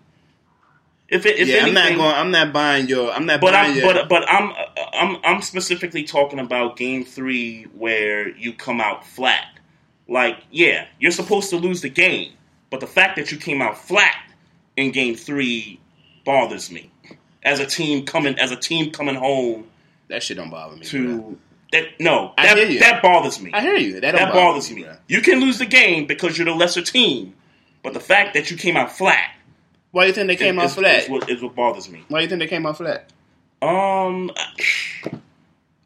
[1.09, 2.15] If it, if yeah, I'm not going.
[2.15, 3.13] I'm not buying your.
[3.13, 3.93] I'm not but buying I'm your.
[3.93, 4.53] but but I'm
[4.95, 9.47] I'm I'm specifically talking about game three where you come out flat.
[10.09, 12.33] Like, yeah, you're supposed to lose the game,
[12.71, 14.17] but the fact that you came out flat
[14.77, 15.81] in game three
[16.25, 16.91] bothers me.
[17.43, 19.67] As a team coming as a team coming home
[20.09, 20.85] that shit don't bother me.
[20.87, 21.39] to
[21.73, 22.81] that no I that hear you.
[22.81, 23.51] that bothers me.
[23.53, 24.01] I hear you.
[24.01, 24.83] That, That bother bothers me.
[24.83, 24.89] me.
[25.09, 27.35] You can lose the game because you're the lesser team,
[27.83, 29.35] but the fact that you came out flat
[29.91, 31.03] Why do you think they came is, out is- flat?
[31.05, 32.05] is what, is what bothers me.
[32.09, 33.11] Why do you think they came out flat?
[33.61, 34.31] Um,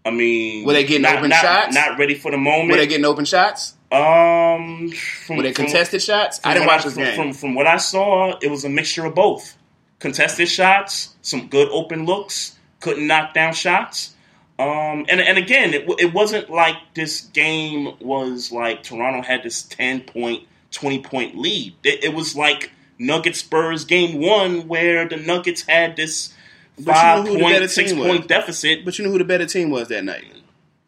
[0.05, 1.75] I mean, Were they getting not, open not, shots?
[1.75, 2.71] Not ready for the moment.
[2.71, 3.75] Were they getting open shots?
[3.91, 6.41] Um, from, Were they from- contested shots?
[6.45, 7.17] I didn't watch this from, game.
[7.17, 9.57] From, from what I saw, it was a mixture of both.
[9.99, 14.15] Contested shots, some good open looks, couldn't knock down shots.
[14.59, 19.63] Um, and and again, it, it wasn't like this game was like Toronto had this
[19.63, 20.45] ten point,
[20.77, 21.75] twenty point lead.
[21.83, 26.33] It, it was like Nuggets Spurs game one where the Nuggets had this
[26.77, 28.09] But you five know who the better point, six team was.
[28.09, 28.85] point deficit.
[28.85, 30.25] But you know who the better team was that night?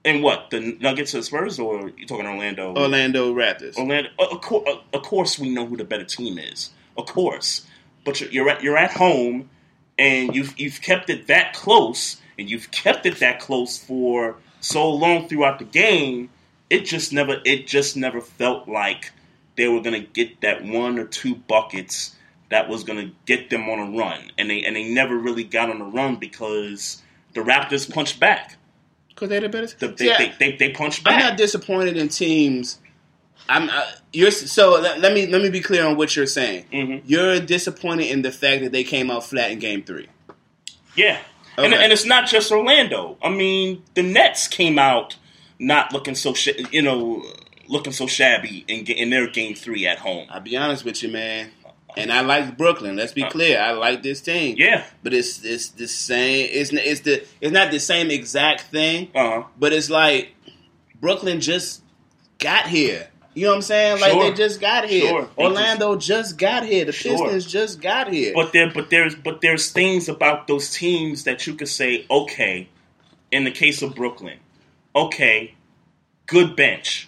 [0.05, 2.75] And what the Nuggets or Spurs or you talking Orlando?
[2.75, 3.77] Orlando Raptors.
[3.77, 4.11] Orlando.
[4.19, 6.71] Uh, of course, uh, of course, we know who the better team is.
[6.97, 7.67] Of course,
[8.05, 9.51] but you're, you're at you're at home,
[9.99, 14.89] and you've you've kept it that close, and you've kept it that close for so
[14.89, 16.31] long throughout the game.
[16.71, 19.13] It just never it just never felt like
[19.59, 22.17] they were gonna get that one or two buckets
[22.49, 25.69] that was gonna get them on a run, and they and they never really got
[25.69, 27.03] on a run because
[27.35, 28.57] the Raptors punched back.
[29.11, 29.67] Because they're the better.
[29.67, 31.15] The- they, I- they, they, they punched back.
[31.15, 32.79] I'm not disappointed in teams.
[33.51, 36.65] I'm uh, you're so let, let me let me be clear on what you're saying.
[36.73, 37.07] Mm-hmm.
[37.07, 40.09] You're disappointed in the fact that they came out flat in Game Three.
[40.97, 41.19] Yeah.
[41.57, 41.83] And, Okay.
[41.83, 43.19] and it's not just Orlando.
[43.23, 45.17] I mean, the Nets came out
[45.59, 47.25] not looking so, sh- you know,
[47.69, 50.27] looking so shabby in, in their game three at home.
[50.31, 51.51] I'll be honest with you, man.
[51.97, 52.97] And I like Brooklyn.
[52.97, 53.61] Let's be clear.
[53.61, 54.55] I like this team.
[54.55, 54.57] Uh.
[54.59, 54.85] Yeah.
[55.03, 56.49] But it's it's the same.
[56.53, 59.11] It's it's the it's not the same exact thing.
[59.15, 59.45] Uh-huh.
[59.59, 60.35] But it's like
[61.01, 61.83] Brooklyn just
[62.39, 63.09] got here.
[63.35, 64.01] You know what I'm saying?
[64.01, 64.23] Like Sure.
[64.25, 65.09] they just got here.
[65.09, 65.29] Sure.
[65.39, 66.85] Orlando just got here.
[66.85, 67.13] The Sure.
[67.13, 68.33] Pistons just got here.
[68.35, 72.69] But there, but there's, but there's things about those teams that you could say, okay.
[73.31, 74.39] In the case of Brooklyn,
[74.97, 75.55] okay,
[76.27, 77.08] good bench.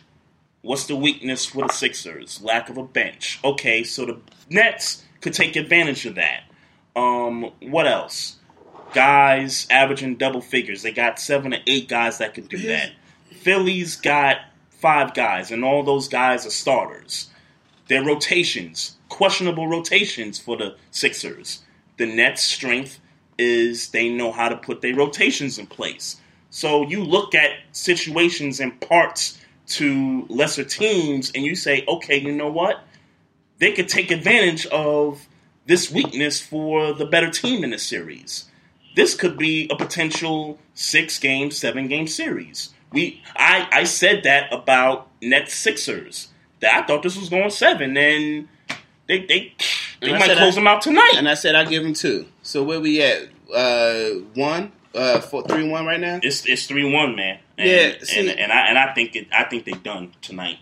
[0.62, 2.42] What's the weakness for the Sixers?
[2.42, 3.40] Lack of a bench.
[3.42, 4.20] Okay, so the
[4.50, 6.44] Nets could take advantage of that.
[6.94, 8.36] Um, what else?
[8.92, 10.82] Guys averaging double figures.
[10.82, 12.92] They got seven or eight guys that could do that.
[13.30, 14.38] Philly's got
[14.68, 17.30] five guys, and all those guys are starters.
[17.88, 21.60] Their rotations, questionable rotations for the Sixers.
[21.96, 23.00] The Nets' strength
[23.38, 26.20] is they know how to put their rotations in place.
[26.50, 29.39] So you look at situations and parts
[29.70, 32.80] to lesser teams, and you say, okay, you know what?
[33.58, 35.26] They could take advantage of
[35.66, 38.46] this weakness for the better team in the series.
[38.96, 42.70] This could be a potential six game, seven game series.
[42.92, 46.28] We I, I said that about Nets Sixers.
[46.60, 48.48] That I thought this was going seven, and
[49.06, 49.54] they they
[50.00, 51.14] they And might close I- them out tonight.
[51.16, 52.26] And I said I give them two.
[52.42, 53.28] So where we at?
[53.54, 56.18] Uh, one, uh, four, three, one right now.
[56.22, 57.38] It's it's three one, man.
[57.58, 60.58] And, Yeah, see- and, and I and I think it, I think they're done tonight.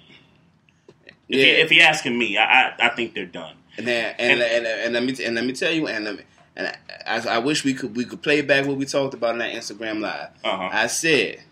[1.06, 1.44] If, Yeah.
[1.46, 3.55] you, if you're asking me, I, I I think they're done.
[3.76, 6.22] And then, and, and, and, let me and let me tell you, and let me,
[6.56, 6.72] and
[7.06, 9.52] I, I wish we could we could play back what we talked about in that
[9.55, 10.30] Instagram live.
[10.44, 10.68] Uh-huh.
[10.72, 11.42] I said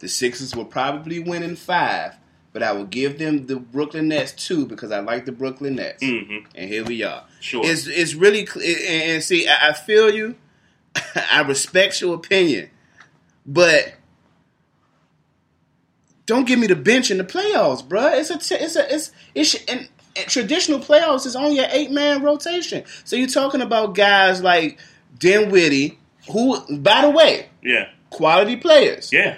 [0.00, 2.14] the Sixers will probably win in five,
[2.52, 6.02] but I will give them the Brooklyn Nets two because I like the Brooklyn Nets.
[6.02, 6.46] Mhm.
[6.54, 7.24] And here we are.
[7.40, 7.62] Sure.
[7.64, 10.34] it's it's really and, and see, I, I feel you.
[11.30, 12.70] I respect your opinion,
[13.46, 13.94] but
[16.26, 18.18] don't give me the bench in the playoffs, bruh.
[18.18, 21.90] It's a t- it's a it's it's and, and traditional playoffs is only an eight
[21.90, 22.84] man rotation.
[23.04, 24.78] So you're talking about guys like
[25.18, 25.98] Dinwiddie,
[26.30, 29.12] who, by the way, Yeah, quality players.
[29.12, 29.36] yeah.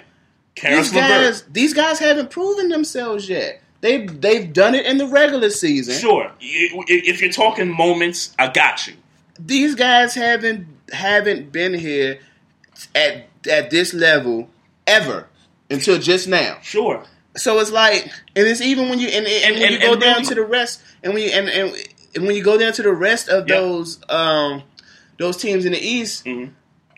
[0.55, 3.59] Karis These guys, these guys haven't proven themselves yet.
[3.81, 5.95] They they've done it in the regular season.
[5.95, 6.31] Sure.
[6.39, 8.93] If you're talking moments, I got you.
[9.39, 12.19] These guys haven't haven't been here
[12.95, 14.49] at at this level
[14.87, 15.27] ever
[15.69, 16.57] until just now.
[16.61, 17.03] Sure.
[17.35, 18.03] So it's like,
[18.35, 20.25] and it's even when you and, and, And- when and- you go and down really-
[20.27, 21.75] to the rest, and when you and, and,
[22.15, 23.55] and when you go down to the rest of Yeah.
[23.59, 24.63] those um
[25.19, 26.51] those teams in the East, Mhm.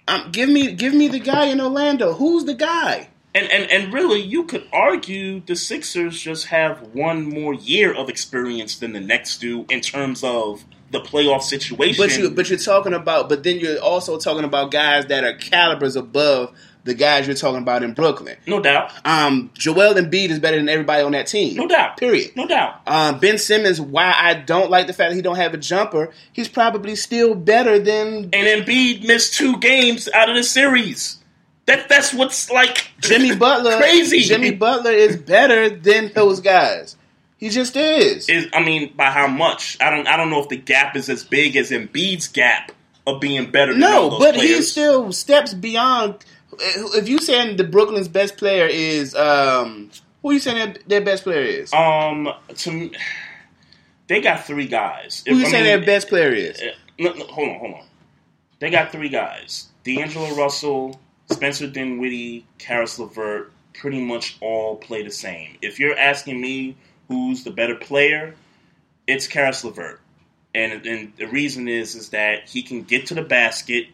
[0.07, 2.13] um, give me give me the guy in Orlando.
[2.13, 3.09] Who's the guy?
[3.33, 8.07] And, and and really, you could argue the Sixers just have one more year of
[8.09, 10.63] experience than the Nets do in terms of
[11.03, 11.95] the playoff situation.
[12.03, 15.33] But you but you're talking about but then you're also talking about guys that are
[15.33, 16.51] calibers above
[16.83, 18.37] the guys you're talking about in Brooklyn.
[18.45, 21.55] no doubt, Um, Joel Embiid is better than everybody on that team.
[21.57, 22.35] no doubt, Period.
[22.35, 22.75] no doubt.
[22.85, 26.11] Um, ben Simmons, why I don't like the fact that he don't have a jumper,
[26.31, 31.17] he's probably still better than And Embiid missed two games out of the series.
[31.65, 33.77] That that's what's like Jimmy Butler.
[33.77, 34.19] crazy.
[34.19, 36.95] Jimmy Butler is better than those guys.
[37.37, 38.29] He just is.
[38.29, 39.77] is I mean, by how much?
[39.81, 42.71] I don't I don't know if the gap is as big as Embiid's gap
[43.05, 43.73] of being better.
[43.73, 46.23] Than all No, but he still steps beyond.
[46.57, 49.91] If you saying the Brooklyn's best player is, um,
[50.21, 51.73] who you saying their, their best player is?
[51.73, 52.91] Um, to
[54.07, 55.23] they got three guys.
[55.27, 56.61] who you I saying mean, their best player is?
[56.61, 56.67] uh,
[56.99, 57.85] no, no, hold on, hold on.
[58.59, 60.99] They got three guys: D'Angelo Russell,
[61.29, 63.51] Spencer Dinwiddie, Karis LeVert.
[63.73, 65.57] Pretty much all play the same.
[65.61, 68.35] If you're asking me who's the better player,
[69.07, 69.99] it's Karis LeVert,
[70.53, 73.87] and and the reason is is that he can get to the basket.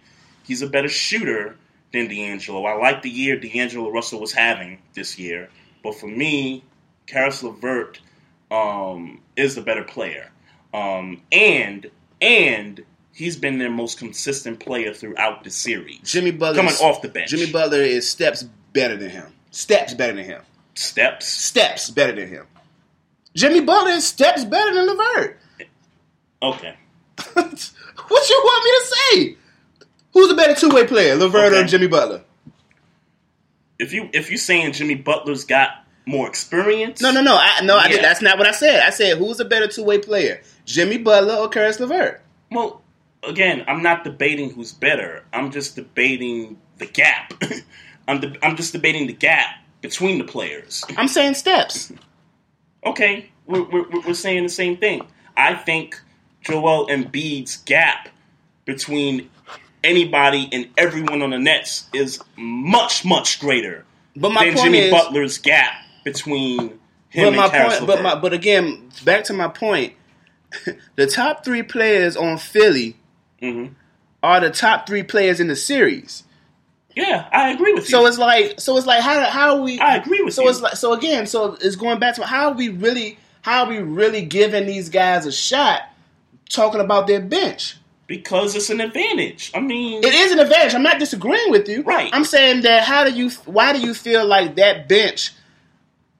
[0.43, 1.57] He's a better shooter
[1.93, 2.65] than D'Angelo.
[2.65, 5.49] I like the year D'Angelo Russell was having this year,
[5.83, 6.63] but for me,
[7.07, 7.99] Karis LeVert
[8.49, 10.31] um, is the better player,
[10.73, 11.89] um, and
[12.21, 12.83] and
[13.13, 15.99] he's been their most consistent player throughout the series.
[16.03, 17.29] Jimmy Butler coming off the bench.
[17.29, 18.43] Jimmy Butler is steps
[18.73, 19.33] better than him.
[19.51, 20.41] Steps better than him.
[20.75, 21.27] Steps.
[21.27, 22.47] Steps better than him.
[23.35, 25.37] Jimmy Butler is steps better than Levert.
[26.41, 26.75] Okay.
[28.07, 29.37] What you want me to say?
[30.13, 32.21] Who's the better two way player, Levert or Jimmy Butler?
[33.79, 37.37] If you if you're saying Jimmy Butler's got more experience, No, no, no.
[37.37, 38.81] I, no, I, that's not what I said.
[38.81, 42.21] I said who's a better two way player, Jimmy Butler or Karis Levert?
[42.51, 42.81] Well,
[43.23, 45.23] again, I'm not debating who's better.
[45.31, 47.33] I'm just debating the gap.
[48.09, 50.83] I'm de- I'm just debating the gap between the players.
[50.97, 51.93] I'm saying steps.
[52.85, 55.05] Okay, we're, we're, we're saying the same thing.
[55.37, 55.99] I think
[56.41, 58.09] Joel Embiid's gap
[58.65, 59.29] between
[59.83, 63.85] anybody and everyone on the Nets is much, much greater
[64.15, 66.79] But my than Jimmy is- Butler's gap between him
[67.13, 69.93] But and my Karis point, but my, but again, back to my point.
[70.95, 72.97] the top three players on Philly
[73.41, 73.73] Mm-hmm.
[74.21, 76.23] are the top three players in the series.
[77.02, 77.90] Yeah, I agree with you.
[77.90, 79.80] So it's like, so it's like, how how are we?
[79.80, 80.49] I agree with so you.
[80.49, 83.69] it's like, so again, so it's going back to how are we really, how are
[83.69, 85.82] we really giving these guys a shot?
[86.49, 87.78] Talking about their bench.
[88.07, 89.52] because it's an advantage.
[89.56, 90.76] I mean, It is an advantage.
[90.76, 91.82] I'm not disagreeing with you.
[91.84, 92.10] Right.
[92.14, 95.32] I'm saying that how do you why do you feel like that bench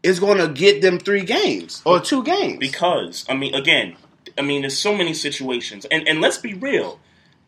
[0.04, 2.60] is going to get them three games or two games?
[2.60, 3.98] because I mean, again,
[4.38, 7.00] I mean, there's so many situations, and and let's be real.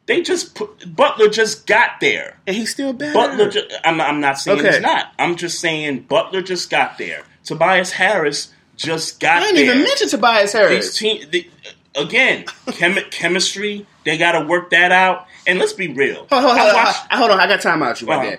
[0.05, 2.37] They just put Butler just got there.
[2.45, 3.13] and he's still better.
[3.13, 3.49] Butler,
[3.85, 4.71] I'm, I'm not saying Okay.
[4.73, 5.13] he's not.
[5.17, 7.23] I'm just saying Butler just got there.
[7.45, 9.43] Tobias Harris just got there.
[9.43, 9.65] I ain't there.
[9.65, 10.97] even mention Tobias Harris.
[10.97, 11.49] Team, the,
[11.95, 13.85] again, chemi- chemistry.
[14.03, 15.27] They got to work that out.
[15.47, 16.27] And let's be real.
[16.29, 18.29] Hold, hold, I watched- hold on, I got time out you right Uh-huh.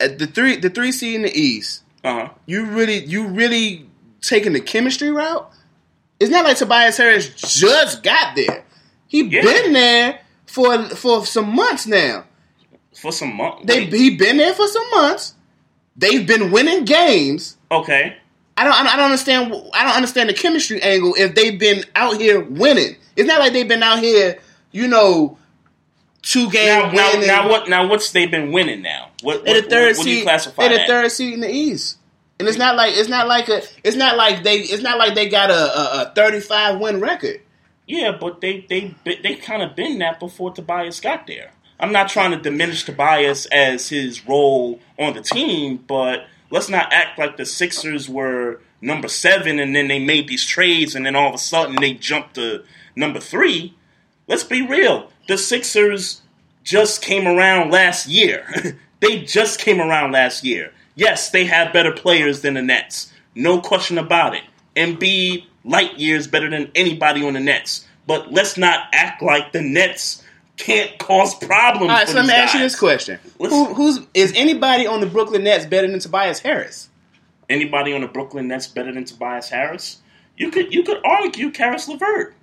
[0.00, 0.08] there.
[0.10, 2.30] At the three, the three seed in the East, uh-huh.
[2.46, 3.86] you really, you really
[4.20, 5.50] taking the chemistry route.
[6.18, 8.64] It's not like Tobias Harris just got there.
[9.12, 9.42] He Yeah.
[9.42, 12.24] been there for for some months now.
[12.94, 13.62] for some months.
[13.66, 15.34] They he been there for some months.
[15.96, 17.56] They've been winning games.
[17.70, 18.16] okay.
[18.56, 19.54] I don't, I don't understand.
[19.74, 22.96] I don't understand the chemistry angle if they've been out here winning.
[23.16, 24.38] It's not like they've been out here,
[24.72, 25.38] you know,
[26.22, 26.94] two games.
[26.94, 27.68] Now, now, now, what?
[27.68, 29.08] Now, what's they been winning now?
[29.22, 29.44] What?
[29.44, 30.24] What, the third what, what do you seed.
[30.24, 31.98] classify They're the third seed in the East,
[32.38, 33.62] and it's not like it's not like a.
[33.84, 34.56] It's not like they.
[34.60, 37.40] It's not like they got a, a, a thirty five win record.
[37.86, 41.52] Yeah, but they they they kind of been that before Tobias got there.
[41.80, 46.92] I'm not trying to diminish Tobias as his role on the team, but let's not
[46.92, 51.16] act like the Sixers were number seven and then they made these trades and then
[51.16, 52.62] all of a sudden they jumped to
[52.94, 53.74] number three.
[54.28, 55.10] Let's be real.
[55.26, 56.22] The Sixers
[56.62, 58.78] just came around last year.
[59.00, 60.72] they just came around last year.
[60.94, 63.12] Yes, they have better players than the Nets.
[63.34, 64.42] No question about it.
[64.76, 67.86] Embiid, light years better than anybody on the Nets.
[68.06, 70.22] But let's not act like the Nets
[70.56, 71.90] can't cause problems.
[71.90, 75.00] All right, for so let me ask you this question: Who, Who's is anybody on
[75.00, 76.88] the Brooklyn Nets better than Tobias Harris?
[77.48, 79.98] Anybody on the Brooklyn Nets better than Tobias Harris?
[80.36, 82.34] You could you could argue Karis LeVert.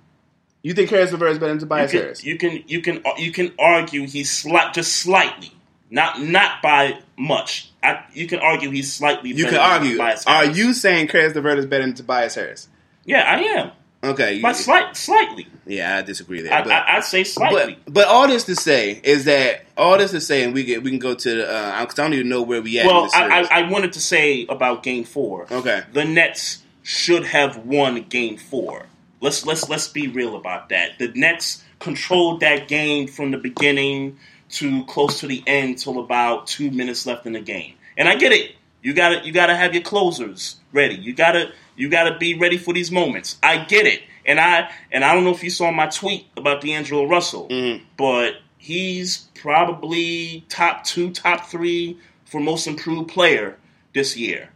[0.62, 2.24] You think Harris LeVert is better than You Tobias can, Harris?
[2.24, 5.52] you can you can you can argue he's slight just slightly,
[5.90, 7.70] not not by much.
[7.82, 9.30] I, you can argue he's slightly.
[9.30, 9.92] You better can than argue.
[9.92, 12.68] Tobias Are you saying Harris LeVert is better than Tobias Harris?
[13.04, 13.70] Yeah, I am.
[14.02, 15.46] Okay, But slight, slightly.
[15.66, 16.54] yeah, I disagree there.
[16.54, 17.78] I, but, I, I'd say slightly.
[17.84, 20.82] but but all this to say is that all this to say, and we get
[20.82, 22.86] we can go to the uh, because I don't even know where we at.
[22.86, 23.42] in well, I.
[23.42, 25.46] I, I wanted to say about Game Four.
[25.52, 25.82] Okay.
[25.92, 28.86] the Nets should have won Game Four.
[29.20, 30.98] Let's let's let's be real about that.
[30.98, 34.18] The Nets controlled that game from the beginning
[34.52, 37.74] to close to the end till about two minutes left in the game.
[37.98, 38.52] And I get it.
[38.82, 40.94] You gotta you gotta have your closers ready.
[40.94, 43.38] You gotta you gotta be ready for these moments.
[43.42, 44.02] I get it.
[44.26, 47.82] And I and I don't know if you saw my tweet about D'Angelo Russell, mm-hmm.
[47.96, 51.96] but he's probably top two, top three
[52.26, 53.56] for most improved player
[53.94, 54.50] this year.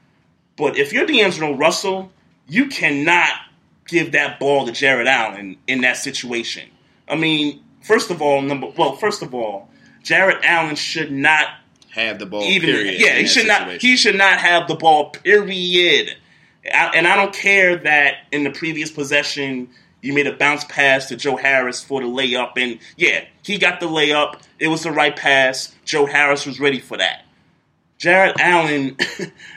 [0.56, 2.12] But if you're D'Angelo Russell,
[2.46, 3.30] you cannot
[3.88, 6.68] give that ball to Jarrett Allen in that situation.
[7.08, 9.70] I mean, first of all, number well, first of all,
[10.02, 11.48] Jarrett Allen should not
[11.90, 12.42] have the ball.
[12.42, 16.16] even period, yeah he should not he should not have the ball period
[16.72, 19.68] and i don't care that in the previous possession
[20.02, 23.80] you made a bounce pass to joe harris for the layup and yeah he got
[23.80, 27.24] the layup it was the right pass joe harris was ready for that
[27.98, 28.96] jarrett allen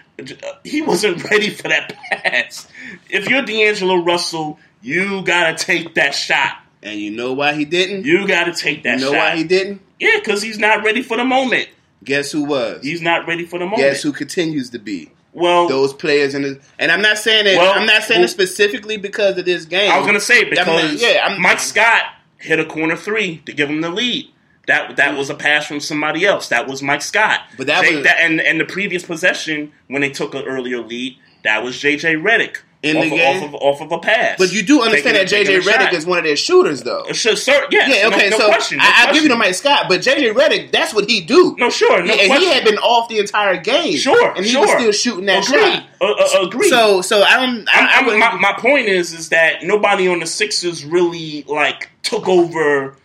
[0.64, 2.68] he wasn't ready for that pass
[3.10, 8.06] if you're d'angelo russell you gotta take that shot and you know why he didn't
[8.06, 9.06] you gotta take that shot.
[9.06, 9.82] You know shot why he didn't?
[10.00, 11.70] yeah because he's not ready for the moment
[12.04, 12.84] Guess who was?
[12.84, 13.82] He's not ready for the moment.
[13.82, 15.12] Guess who continues to be?
[15.38, 17.58] Well, those players in the and I'm not saying it.
[17.58, 19.92] Well, I'm not saying well- it specifically because of this game.
[19.92, 22.06] I was gonna say because not- yeah, I'm, Mike Scott
[22.40, 24.30] hit a corner three to give him the lead.
[24.66, 26.50] That that was a pass from somebody else.
[26.50, 27.42] That was Mike Scott.
[27.56, 31.18] But that They- was- and and the previous possession when they took an earlier lead,
[31.44, 33.44] that was JJ Redick In off, the of, game?
[33.44, 34.38] off of off of a pass.
[34.38, 35.94] But you do understand that JJ taking a Redick shot.
[35.94, 37.06] is one of their shooters, though.
[37.10, 38.30] Uh, Sure, sir, yes, yeah, okay.
[38.30, 40.94] no so question, no I, I'll give you the Mike Scott, but JJ Redick, that's
[40.94, 41.56] what he do.
[41.58, 43.96] No, sure, no Yeah, and he had been off the entire game.
[43.98, 44.62] Sure, and he sure.
[44.62, 45.60] was still shooting that Agreed.
[45.60, 45.84] shot.
[46.00, 46.06] Uh,
[46.44, 46.70] uh, agreed.
[46.70, 47.68] So, so I don't.
[47.68, 51.90] I, I'm- I'm- my, my point is, is that nobody on the Sixers really like
[52.04, 52.96] took over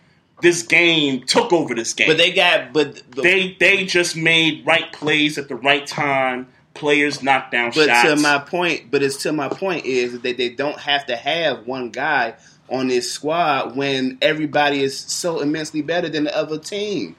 [0.41, 1.23] this game.
[1.25, 5.47] Took over this game, But they got, but they they just made right plays at
[5.49, 6.47] the right time.
[6.73, 8.09] Players knock down But shots.
[8.09, 11.67] to my point, but it's to my point is that they don't have to have
[11.67, 12.33] one guy
[12.69, 17.15] on this squad when everybody is so immensely better than the other team.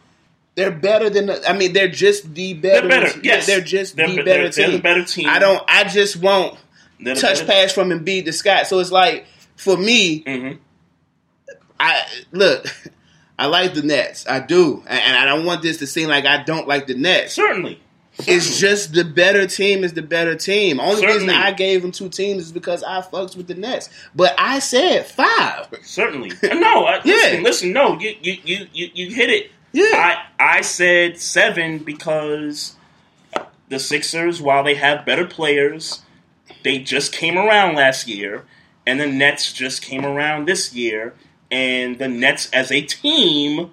[0.56, 2.88] They're better than the, I mean, they're just the better.
[2.88, 3.46] They're better, yes.
[3.46, 4.76] they're just They're the better they're- they're team.
[4.76, 5.28] the better team.
[5.28, 5.62] I don't.
[5.68, 6.58] I just want
[7.00, 8.66] They're touch pass from Embiid to Scott.
[8.66, 9.26] So it's like
[9.56, 10.56] for me, Mm-hmm.
[11.78, 12.02] I
[12.32, 12.66] look.
[13.38, 14.28] I like the Nets.
[14.28, 17.32] I do, and I don't want this to seem like I don't like the Nets.
[17.34, 17.80] Certainly.
[18.18, 20.78] It's just the better team is the better team.
[20.80, 23.90] Only reason I gave them two teams is because I fucks with the Nets.
[24.14, 25.66] But I said five.
[25.82, 26.30] Certainly.
[26.42, 27.14] No, I, Yeah.
[27.14, 29.50] listen, listen, no, you, you, you, you, you hit it.
[29.72, 29.84] Yeah.
[30.38, 32.76] I, I said seven because
[33.68, 36.02] the Sixers, while they have better players,
[36.62, 38.44] they just came around last year,
[38.86, 41.14] and the Nets just came around this year,
[41.50, 43.70] and the Nets as a team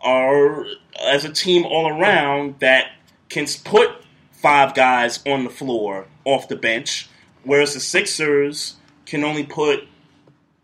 [0.00, 0.64] are
[1.02, 2.92] as a team all around that
[3.34, 3.90] can put
[4.30, 7.08] five guys on the floor off the bench,
[7.42, 9.88] whereas the Sixers can only put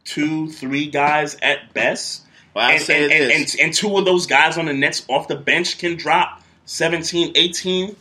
[0.05, 2.23] two, three guys at best.
[2.55, 5.35] Well, and, say and, and, and two of those guys on the Nets off the
[5.35, 7.97] bench can drop 17, 18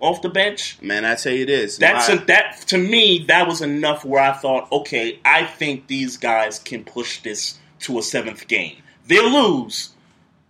[0.00, 0.78] off the bench.
[0.80, 1.76] Man, I tell you this.
[1.76, 3.26] That's my- a, that to me.
[3.28, 7.98] That was enough where I thought, okay, I think these guys can push this to
[7.98, 8.76] a seventh game.
[9.06, 9.90] They'll lose,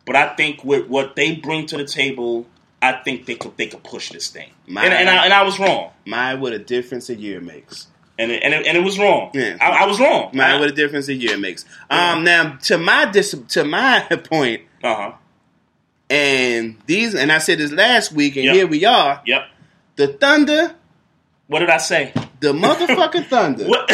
[0.06, 2.46] but I think with what they bring to the table,
[2.84, 4.50] I think they could they could push this thing.
[4.66, 7.86] My- and, and, I, and I was wrong, my what a difference a year makes.
[8.18, 9.30] and it, and it, and it was wrong.
[9.34, 9.56] Yeah.
[9.60, 10.30] I, I was wrong.
[10.32, 11.64] My what a difference a year makes.
[11.90, 14.00] Um, now to my dis- to my
[14.30, 15.12] point, Uh huh.
[16.10, 18.54] and these, and I said this last week, and Yep.
[18.54, 19.22] here we are.
[19.26, 19.42] Yep.
[19.96, 20.74] The Thunder,
[21.46, 22.12] What did I say?
[22.40, 23.64] the motherfucking Thunder.
[23.68, 23.90] What?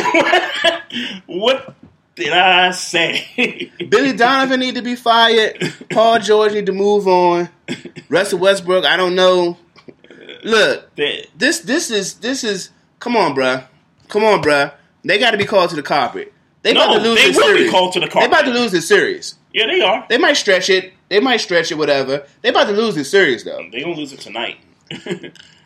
[1.27, 1.75] what
[2.17, 3.71] did I say?
[3.89, 5.73] Billy Donovan need to be fired.
[5.91, 7.49] Paul George need to move on.
[8.09, 9.57] Russell Westbrook, I don't know.
[10.43, 13.65] Look, this this is this is come on, bruh.
[14.09, 14.73] Come on, bruh.
[15.05, 16.33] They got to be called to the carpet.
[16.63, 17.71] They No, about to lose they this will be series.
[17.71, 18.31] called to the carpet.
[18.31, 19.37] They about to lose this series.
[19.55, 20.05] yeah, they are.
[20.09, 20.93] They might stretch it.
[21.09, 22.27] They might stretch it, whatever.
[22.43, 24.59] They about to lose this series though, They gonna lose it tonight.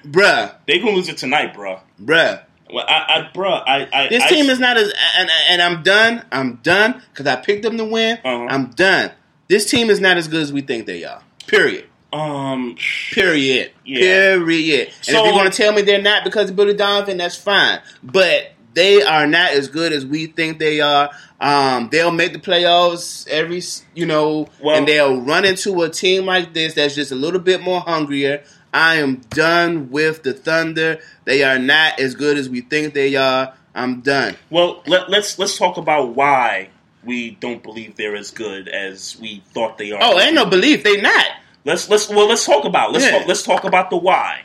[0.05, 1.81] bruh, They gonna lose it tonight, bro.
[2.01, 2.43] bruh.
[2.75, 2.93] Well, I,
[3.29, 6.25] I bruh, I, I This I- team is not as and, and I'm done.
[6.33, 8.19] I'm done because I picked them to win.
[8.25, 8.47] Uh-huh.
[8.51, 9.13] I'm done.
[9.49, 11.23] This team is not as good as we think they are.
[11.47, 11.87] Period.
[12.13, 12.77] um.
[13.13, 13.73] Period.
[13.85, 14.01] Yeah.
[14.01, 14.89] Period.
[14.89, 17.37] And So- if you're going to tell me they're not because of Billy Donovan, that's
[17.37, 17.81] fine.
[18.03, 21.11] But they are not as good as we think they are.
[21.41, 23.63] Um, they'll make the playoffs every,
[23.95, 27.41] you know, Well- and they'll run into a team like this that's just a little
[27.41, 28.43] bit more hungrier.
[28.75, 30.99] I am done with the Thunder.
[31.25, 33.55] They are not as good as we think they are.
[33.75, 34.37] I'm done.
[34.51, 36.69] Well, let, let's let's talk about why
[37.05, 40.01] we don't believe they're as good as we thought they are.
[40.03, 40.83] Oh, ain't no belief.
[40.85, 41.27] They not.
[41.65, 43.19] Let's let's well let's talk about let's Yeah.
[43.19, 44.43] talk, let's talk about the why.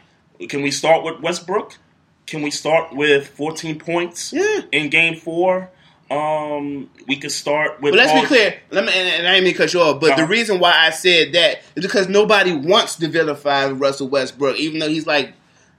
[0.47, 1.77] Can we start with Westbrook?
[2.27, 4.31] Can we start with 14 points
[4.71, 5.71] in Game Four?
[6.11, 7.91] Um, we could start with.
[7.93, 8.55] But let's Paul- be clear.
[8.71, 10.25] Let me, and, and I didn't mean to cut you off, but the Uh-huh.
[10.27, 14.89] reason why I said that is because nobody wants to vilify Russell Westbrook, even though
[14.89, 15.33] he's like,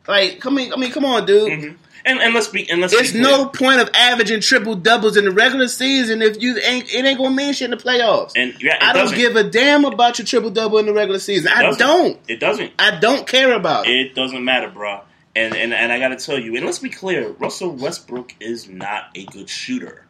[0.06, 1.76] like, come in, I mean, come on, dude.
[2.06, 5.30] And, and let's be and let's It's no point of averaging triple doubles in the
[5.30, 8.32] regular season if you ain't it ain't gonna mean shit in the playoffs.
[8.36, 9.18] And yeah, I don't doesn't.
[9.18, 11.52] give a damn about your triple double in the regular season.
[11.52, 11.78] It I doesn't.
[11.86, 12.18] don't.
[12.26, 12.72] It doesn't.
[12.78, 13.90] I don't care about it.
[13.94, 15.00] It doesn't matter, bro.
[15.36, 18.66] And and and I got to tell you, and let's be clear, Russell Westbrook is
[18.66, 20.06] not a good shooter.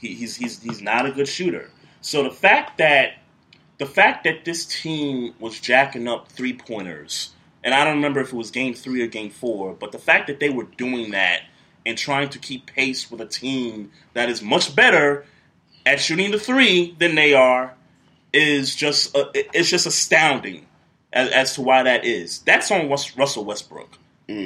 [0.00, 1.70] He, he's he's he's not a good shooter.
[2.00, 3.14] So the fact that
[3.78, 7.30] the fact that this team was jacking up three pointers,
[7.64, 10.26] and I don't remember if it was game three or game four, but the fact
[10.26, 11.42] that they were doing that
[11.86, 15.24] and trying to keep pace with a team that is much better
[15.86, 17.74] at shooting the three than they are
[18.32, 20.66] is just uh, it's just astounding
[21.12, 22.40] as, as to why that is.
[22.40, 23.98] That's on Russell Westbrook.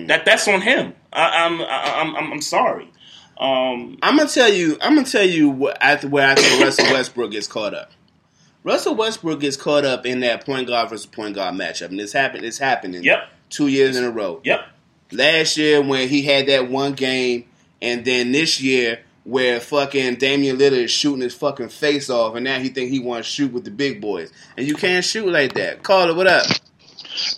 [0.06, 0.94] That that's on him.
[1.12, 2.90] I, I'm I, I'm I'm I'm sorry.
[3.38, 4.78] Um, I'm gonna tell you.
[4.80, 7.90] I'm gonna tell you what, I, where I think Russell Westbrook gets caught up.
[8.62, 12.12] Russell Westbrook gets caught up in that point guard versus point guard matchup, and it's
[12.12, 12.44] happened.
[12.44, 13.02] It's happening.
[13.02, 13.28] Yep.
[13.50, 14.40] Two years in a row.
[14.44, 14.66] Yep.
[15.12, 17.44] Last year when he had that one game,
[17.82, 22.44] and then this year where fucking Damian Lillard is shooting his fucking face off, and
[22.44, 25.26] now he think he wants to shoot with the big boys, and you can't shoot
[25.26, 25.82] like that.
[25.82, 26.46] Carla, what up?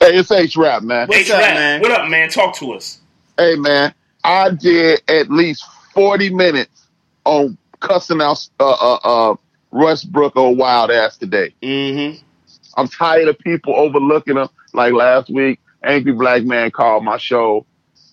[0.00, 1.08] Hey, it's H Rap, man.
[1.08, 1.80] What's up, man?
[1.80, 2.28] What up, man?
[2.28, 3.00] Talk to us.
[3.38, 3.94] Hey, man.
[4.24, 5.64] I did at least
[5.96, 6.88] 40 minutes
[7.24, 9.36] on cussing out uh, uh, uh,
[9.70, 11.54] Westbrook or wild ass today.
[11.62, 12.22] Mm-hmm.
[12.76, 14.48] I'm tired of people overlooking him.
[14.74, 17.64] Like last week, Angry Black Man called my show,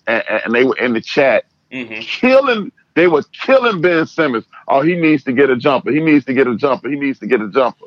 [0.06, 2.00] and, and they were in the chat Mm-hmm.
[2.02, 2.72] killing.
[2.94, 4.44] They were killing Ben Simmons.
[4.68, 5.90] Oh, he needs to get a jumper.
[5.90, 6.88] He needs to get a jumper.
[6.88, 7.86] He needs to get a jumper.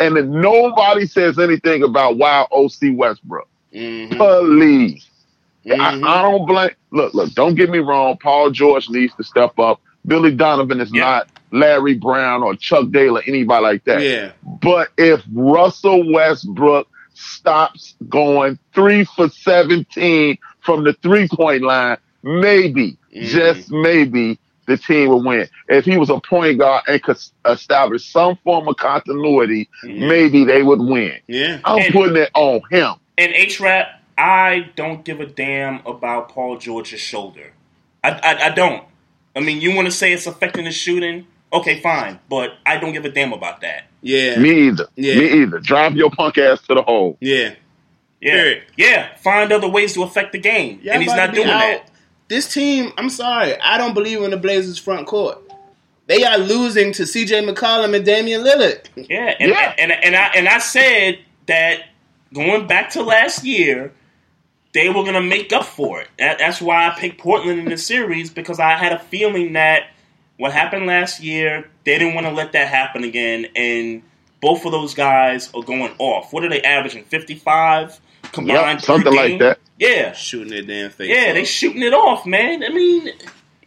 [0.00, 3.48] And then nobody says anything about wild OC Westbrook.
[3.72, 4.16] Mm-hmm.
[4.16, 5.07] Please.
[5.70, 6.04] I, I mm-hmm.
[6.04, 6.70] don't blame.
[6.90, 7.32] Look, look.
[7.32, 8.16] Don't get me wrong.
[8.18, 9.80] Paul George needs to step up.
[10.06, 14.00] Billy Donovan is not Larry Brown or Chuck Daly or anybody like that.
[14.00, 14.32] Yeah.
[14.42, 22.96] But if Russell Westbrook stops going three for seventeen from the three point line, maybe,
[23.14, 23.24] mm-hmm.
[23.24, 25.48] just maybe, the team will win.
[25.68, 30.08] If he was a point guard and could establish some form of continuity, mm-hmm.
[30.08, 31.18] maybe they would win.
[31.26, 31.60] Yeah.
[31.64, 32.94] I'm And- putting it on him.
[33.16, 37.52] And H Rap, I don't give a damn about Paul George's shoulder.
[38.02, 38.84] I, I, I don't.
[39.36, 41.26] I mean, you want to say it's affecting the shooting?
[41.52, 43.84] Okay, fine, but I don't give a damn about that.
[44.02, 44.38] Yeah.
[44.38, 44.88] Me either.
[44.96, 45.14] Yeah.
[45.14, 45.60] Me either.
[45.60, 47.16] Drive your punk ass to the hole.
[47.20, 47.54] Yeah.
[48.20, 49.14] Yeah, yeah.
[49.18, 51.60] Find other ways to affect the game, Y'all and he's not doing out.
[51.60, 51.90] that.
[52.26, 55.38] This team, I'm sorry, I don't believe in the Blazers front court.
[56.08, 57.46] They are losing to C.J.
[57.46, 58.86] McCollum and Damian Lillard.
[58.96, 61.84] Yeah, and, and and I and I said that
[62.34, 63.92] going back to last year,
[64.74, 66.08] they were gonna make up for it.
[66.18, 69.84] That, that's why I picked Portland in the series because I had a feeling that
[70.36, 74.02] what happened last year, they didn't want to let that happen again, and
[74.40, 76.32] both of those guys are going off.
[76.32, 77.04] What are they averaging?
[77.04, 77.98] Fifty five
[78.32, 79.58] combined, Yep, something like that.
[79.78, 81.08] Yeah, shooting their damn face.
[81.08, 81.34] yeah, off.
[81.34, 82.62] they shooting it off, man.
[82.62, 83.10] I mean,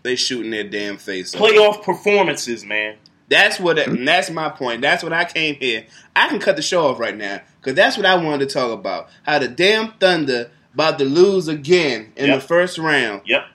[0.03, 1.41] they shooting their damn face off.
[1.41, 2.95] playoff performances, man.
[3.29, 3.79] That's what.
[3.79, 4.81] And that's my point.
[4.81, 5.85] That's what I came here.
[6.15, 8.71] I can cut the show off right now because that's what I wanted to talk
[8.71, 9.07] about.
[9.23, 12.41] How the damn Thunder about to lose again in Yep.
[12.41, 13.21] the first round.
[13.25, 13.45] Yep.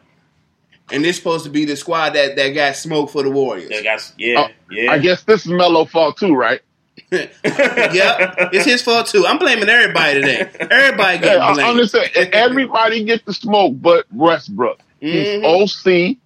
[0.93, 3.71] And this supposed to be the squad that, that got smoked for the Warriors.
[3.71, 4.93] That got yeah, oh, yeah.
[4.93, 6.61] I guess this is Melo fault too, right?
[7.11, 9.27] yep, it's his fault too.
[9.27, 10.51] I'm blaming everybody today.
[10.59, 12.11] Everybody Yeah, getting I understand.
[12.17, 14.81] Everybody gets the smoke, but Westbrook.
[15.01, 15.45] He's mm-hmm.
[15.45, 16.17] OC.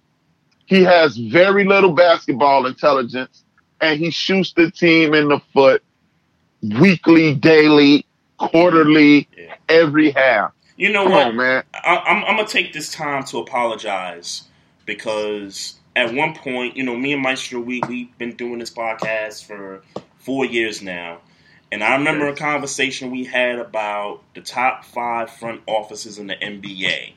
[0.65, 3.43] He has very little basketball intelligence,
[3.81, 5.83] and he shoots the team in the foot
[6.79, 8.05] weekly, daily,
[8.37, 9.27] quarterly,
[9.67, 10.53] every half.
[10.81, 11.63] You know Come what, on, man.
[11.75, 14.45] I, I'm, I'm gonna take this time to apologize
[14.87, 19.45] because at one point, you know, me and Maestro, we we've been doing this podcast
[19.45, 19.83] for
[20.17, 21.19] four years now,
[21.71, 26.35] and I remember a conversation we had about the top five front offices in the
[26.35, 27.11] NBA.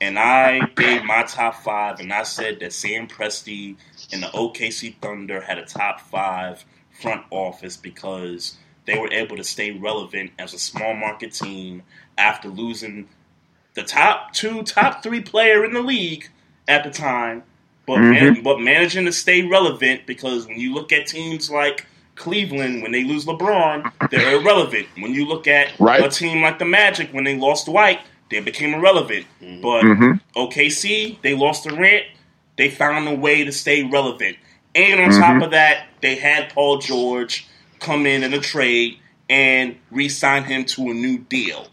[0.00, 3.74] And I gave my top five, and I said that Sam Presti
[4.12, 9.44] and the OKC Thunder had a top five front office because they were able to
[9.44, 11.82] stay relevant as a small market team
[12.18, 13.08] after losing
[13.74, 16.28] the top two, top three player in the league
[16.68, 17.42] at the time,
[17.86, 18.42] but man, Mhm.
[18.42, 23.04] but managing to stay relevant because when you look at teams like Cleveland, when they
[23.04, 24.86] lose LeBron, they're irrelevant.
[24.98, 26.04] When you look at Right.
[26.04, 28.00] a team like the Magic, when they lost Dwight,
[28.30, 29.26] they became irrelevant.
[29.40, 30.20] But Mhm.
[30.36, 32.04] OKC, they lost Durant,
[32.56, 34.36] they They found a way to stay relevant.
[34.74, 35.18] And on Mhm.
[35.18, 37.46] top of that, they had Paul George
[37.82, 38.98] come in in a trade
[39.28, 41.66] and re-sign him to a new deal.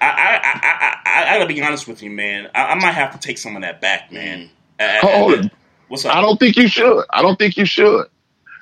[0.00, 2.48] I I I, I, I, I gotta be honest with you, man.
[2.54, 4.50] I, I might have to take some of that back, man.
[4.78, 5.52] Uh, Hold it.
[5.88, 6.14] What's up?
[6.14, 7.04] I don't think you should.
[7.10, 8.06] I don't think you should.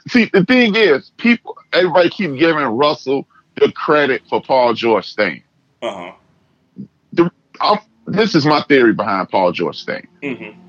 [0.08, 5.42] See, the thing is, people, everybody keep giving Russell the credit for Paul George staying.
[5.82, 6.12] Uh huh.
[8.06, 10.06] This is my theory behind Paul George staying.
[10.22, 10.60] Mm-hmm.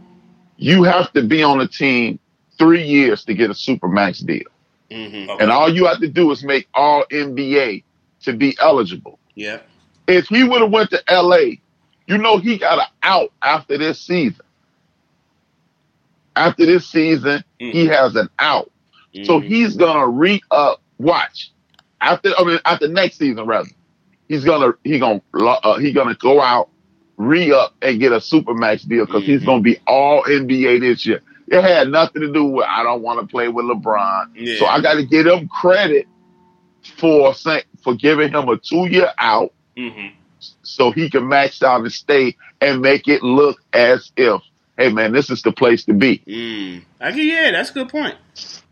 [0.57, 2.19] You have to be on a team
[2.57, 4.47] three years to get a super max deal,
[4.89, 5.41] Mm-hmm.
[5.41, 7.83] and all you have to do is make All NBA
[8.21, 9.19] to be eligible.
[9.35, 9.59] Yeah.
[10.07, 11.57] If he would have went to LA,
[12.07, 14.45] you know he got an out after this season.
[16.35, 18.71] After this season, he has an out.
[19.23, 20.81] So he's gonna re up.
[20.99, 21.51] Watch
[22.01, 23.69] after I mean after next season rather.
[24.27, 26.69] He's gonna he gonna uh, he gonna go out
[27.17, 31.05] re up and get a super max deal because he's gonna be all NBA this
[31.05, 31.21] year.
[31.47, 34.31] It had nothing to do with I don't want to play with LeBron.
[34.35, 34.59] Yeah.
[34.59, 36.07] So I got to give him credit
[36.97, 40.07] for saying for giving him a two year out Mm-hmm.
[40.63, 44.41] so he can max out and stay and make it look as if,
[44.75, 46.17] hey man, this is the place to be.
[46.25, 46.81] Mm.
[46.99, 48.15] I get, yeah, that's a good point.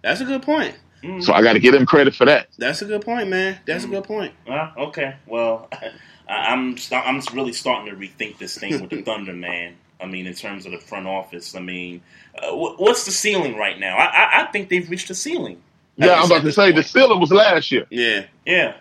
[0.02, 0.76] That's a good point.
[1.20, 2.48] So I got to give him credit for that.
[2.58, 3.60] That's a good point, man.
[3.68, 4.34] That's a good point.
[4.50, 5.18] Uh, okay.
[5.28, 5.70] Well,
[6.28, 9.76] I, I'm st- I'm really starting to rethink this thing with the Thunder, man.
[10.02, 12.02] I mean, in terms of the front office, I mean,
[12.38, 13.96] uh, wh- what's the ceiling right now?
[13.98, 15.62] I, I, I think they've reached the ceiling.
[15.98, 17.86] Yeah, I'm about to say the ceiling was last year.
[17.90, 18.26] Yeah.
[18.46, 18.76] Yeah.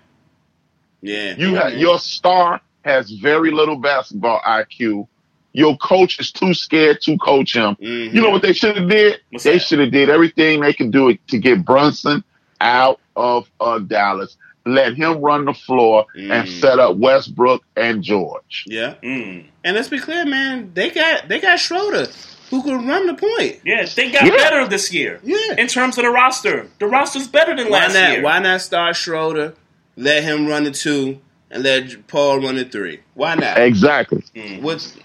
[1.01, 1.36] Yeah.
[1.36, 1.78] You Yeah, have man.
[1.78, 5.07] your star has very little basketball IQ.
[5.53, 7.77] Your coach is too scared to coach him.
[7.77, 8.16] Mm-hmm.
[8.16, 9.20] You know what they should have did?
[9.31, 12.24] What's they should have did everything they could do to get Brunson
[12.61, 14.36] out of uh, Dallas.
[14.66, 16.61] Let him run the floor and Mm.
[16.61, 18.65] set up Westbrook and George.
[18.66, 18.95] Yeah.
[19.03, 19.45] Mm.
[19.62, 20.70] And let's be clear, man.
[20.74, 22.07] They got they got Schroeder
[22.51, 23.59] who could run the point.
[23.65, 24.31] Yeah, they got Yeah.
[24.36, 25.20] better this year.
[25.23, 25.36] Yeah.
[25.59, 28.12] In terms of the roster, the roster's better than Why last not?
[28.12, 28.23] year.
[28.23, 29.55] Why not start Schroeder?
[29.97, 31.19] Let him run the two
[31.51, 33.01] and let Paul run the three.
[33.15, 33.59] Why not?
[33.59, 34.23] Exactly.
[34.61, 34.97] What's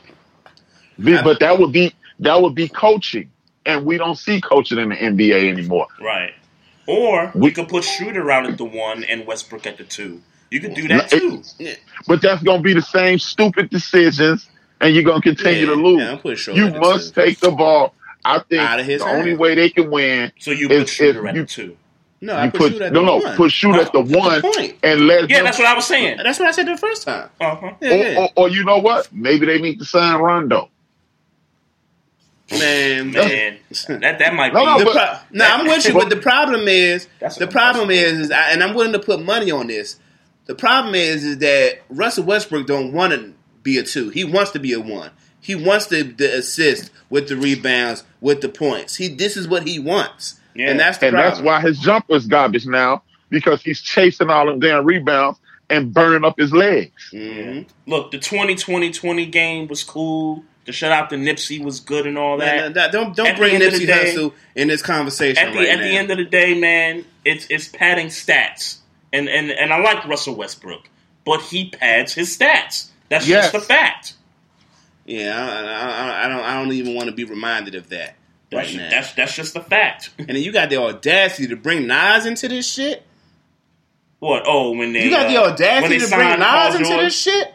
[1.04, 3.30] Be- But that would be that would be coaching,
[3.66, 5.88] and we don't see coaching in the NBA anymore.
[6.02, 6.34] Right.
[6.90, 10.24] Or we could put Schroeder out at the one and Westbrook at the two.
[10.52, 11.44] You could do that too.
[12.08, 14.50] But that's going to be the same stupid decisions,
[14.82, 16.02] and you're going to continue to lose.
[16.02, 17.94] yeah, Schroeder you the must take the ball.
[18.26, 19.20] I think Out of his the hand.
[19.20, 21.78] only way they can win So you is put Schroeder if at you, the two.
[22.22, 23.38] no, you I put, put Schroeder no the no one.
[23.38, 24.76] put shoot at the the one point.
[24.84, 26.18] and let Yeah, that's what I was saying.
[26.24, 27.30] That's what I said the first time.
[27.40, 27.74] Uh-huh.
[27.82, 28.20] Yeah, or, yeah.
[28.20, 29.14] or, or you know what?
[29.14, 30.70] Maybe they need to sign Rondo.
[32.52, 33.58] Man, Man,
[34.02, 34.66] that that might No, be.
[34.66, 37.08] no, The but- pro- no, I'm with you, but the problem is,
[37.38, 39.98] the problem is, is I, and I'm willing to put money on this.
[40.46, 44.10] The problem is, is that Russell Westbrook don't want to be a two.
[44.10, 45.12] He wants to be a one.
[45.42, 48.96] He wants to, to assist with the rebounds, with the points.
[48.96, 50.72] He this is what he wants, Yeah.
[50.72, 51.32] and that's the and problem.
[51.34, 55.40] that's why his jumper is garbage now because he's chasing all them damn rebounds
[55.70, 57.12] and burning up his legs.
[57.14, 57.68] Mhm.
[57.86, 60.44] Look, the 2020-20 game was cool.
[60.70, 62.56] The shutout to Nipsey was good and all that.
[62.56, 65.44] Man, that- don't don't At bring end of the Nipsey day- Hussle in this conversation
[65.44, 65.84] at the right at now.
[65.84, 68.78] the end of the day, man, it's it's padding stats,
[69.12, 70.88] and and and I like Russell Westbrook,
[71.26, 72.90] but he pads his stats.
[73.10, 73.52] That's Yes.
[73.52, 74.14] just a fact.
[75.08, 78.10] yeah, I, I, I- I don't I don't even want to be reminded of that
[78.54, 78.90] right That's now.
[78.92, 80.12] that's that's just a fact.
[80.20, 83.02] and then you got the audacity to bring Nas into this shit.
[84.20, 84.44] What?
[84.46, 87.20] Oh, when they You got the uh, when audacity to bring signed Nas into this
[87.20, 87.54] shit.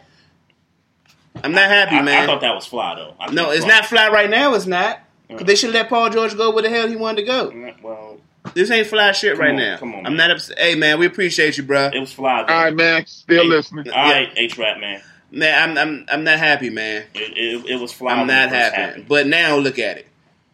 [1.43, 2.23] I'm not happy, I, man.
[2.23, 3.13] I thought that was fly though.
[3.19, 3.73] I no, it's fly.
[3.75, 4.53] not fly right now.
[4.53, 4.99] It's not.
[5.29, 7.73] 'Cause They should let Paul George go where the hell he wanted to go.
[7.81, 8.17] Well,
[8.53, 9.77] This ain't fly shit Come right on, now.
[9.77, 10.29] come on, I'm man.
[10.29, 10.59] not upset.
[10.59, 11.89] Hey, man, we appreciate you, bro.
[11.93, 12.43] it was fly.
[12.47, 12.53] Though.
[12.53, 13.05] All right, man.
[13.07, 13.89] Still Hey, listening.
[13.89, 15.01] All right, H rap man.
[15.31, 17.05] Man, I'm I'm I'm not happy, man.
[17.15, 18.11] It, it, it was fly.
[18.11, 18.75] I'm when not happy.
[18.75, 19.05] happened.
[19.07, 20.07] But now look at it.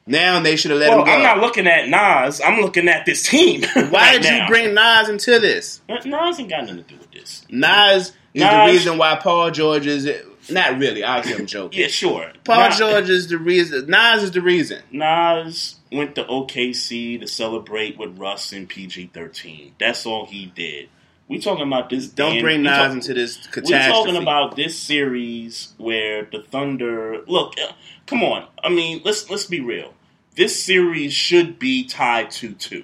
[0.08, 1.12] Now they should have let Well, him go.
[1.12, 2.42] I'm not looking at Nas.
[2.42, 3.64] I'm looking at this team.
[3.76, 4.42] Why right did now.
[4.44, 5.82] you bring Nas into this?
[5.90, 6.40] Nas?
[6.40, 7.46] Ain't got nothing to do with this.
[7.50, 10.10] Nas is the reason why Paul George is
[10.50, 11.04] not really.
[11.04, 11.80] Obviously, I'm joking.
[11.82, 12.32] Yeah, sure.
[12.44, 13.88] Paul Nas- George is the reason.
[13.88, 14.82] Nas is the reason.
[14.92, 19.74] Nas went to OKC to celebrate with Russ and PG-13.
[19.80, 20.90] That's all he did.
[21.28, 22.08] We talking about this.
[22.08, 23.74] Don't bring Nas talk- into this catastrophe.
[23.78, 27.22] We're talking about this series where the Thunder.
[27.28, 27.72] Look, uh,
[28.06, 28.48] come on.
[28.64, 29.94] I mean, let's let's be real.
[30.36, 32.84] This series should be tied two two.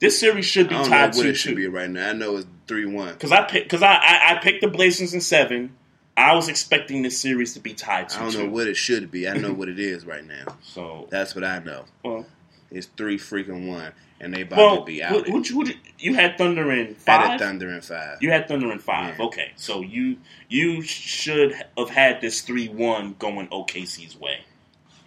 [0.00, 1.56] This series should be don't know tied what two it should two.
[1.56, 2.10] be right now.
[2.10, 3.12] I know it's three one.
[3.12, 5.74] Because I pick because I, I I picked the Blazers in seven.
[6.18, 8.42] I was expecting this series to be tied two I don't two.
[8.44, 9.28] know what it should be.
[9.28, 10.56] I know what it is right now.
[10.62, 11.84] So That's what I know.
[12.04, 12.26] well,
[12.70, 15.12] It's three freaking one, and they about well, to be out.
[15.26, 17.38] who, who'd you, who'd you, had Thunder in five.
[17.40, 18.18] Thunder in five.
[18.20, 19.18] You had Thunder in five.
[19.20, 20.16] Okay, so you
[20.48, 24.40] you should have had this three one going OKC's way.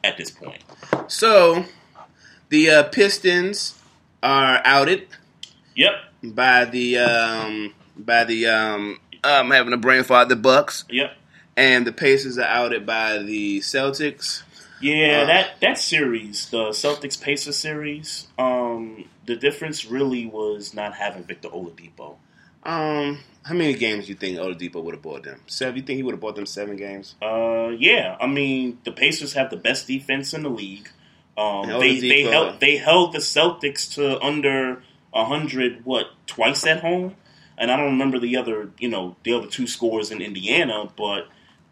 [0.04, 0.64] at this point.
[1.08, 1.66] So
[2.50, 3.80] the uh, Pistons
[4.24, 5.08] are outed.
[5.76, 5.94] Yep.
[6.24, 10.30] By the um, by the um, I'm having a brain fart.
[10.30, 10.86] The Bucks.
[10.90, 11.12] Yep.
[11.58, 14.44] And the Pacers are outed by the Celtics.
[14.82, 20.96] Yeah, Uh, that that series, the Celtics Pacers series, um, the difference really was not
[20.96, 22.16] having Victor Oladipo.
[22.64, 25.42] Um, how many games do you think Oladipo would have bought them?
[25.46, 25.76] Seven.
[25.78, 27.16] You think he would have bought them seven games?
[27.22, 30.90] Uh, yeah, I mean the Pacers have the best defense in the league.
[31.38, 34.82] Um, they they held they held the Celtics to under
[35.14, 37.16] hundred what twice at home,
[37.62, 41.30] and I don't remember the other you know the other two scores in Indiana, but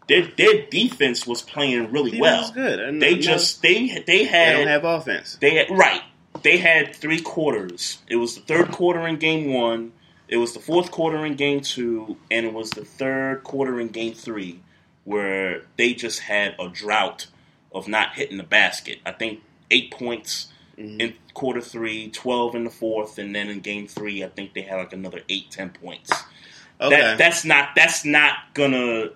[0.08, 2.52] their their defense was playing really Defense well.
[2.52, 2.80] good.
[2.80, 5.36] And- They just they they had They don't have offense.
[5.40, 6.02] They had, right.
[6.42, 7.98] They had three quarters.
[8.08, 9.92] It was the third quarter in game one.
[10.28, 13.88] It was the fourth quarter in game two, and it was the third quarter in
[13.88, 14.60] game three,
[15.04, 17.26] where they just had a drought
[17.72, 18.98] of not hitting the basket.
[19.04, 19.40] I think
[19.72, 20.46] eight points
[20.80, 24.62] in quarter three, 12 in the fourth, and then in game three, I think they
[24.62, 26.10] had like another eight, ten points.
[26.80, 26.98] Okay.
[26.98, 29.10] That, that's not that's not gonna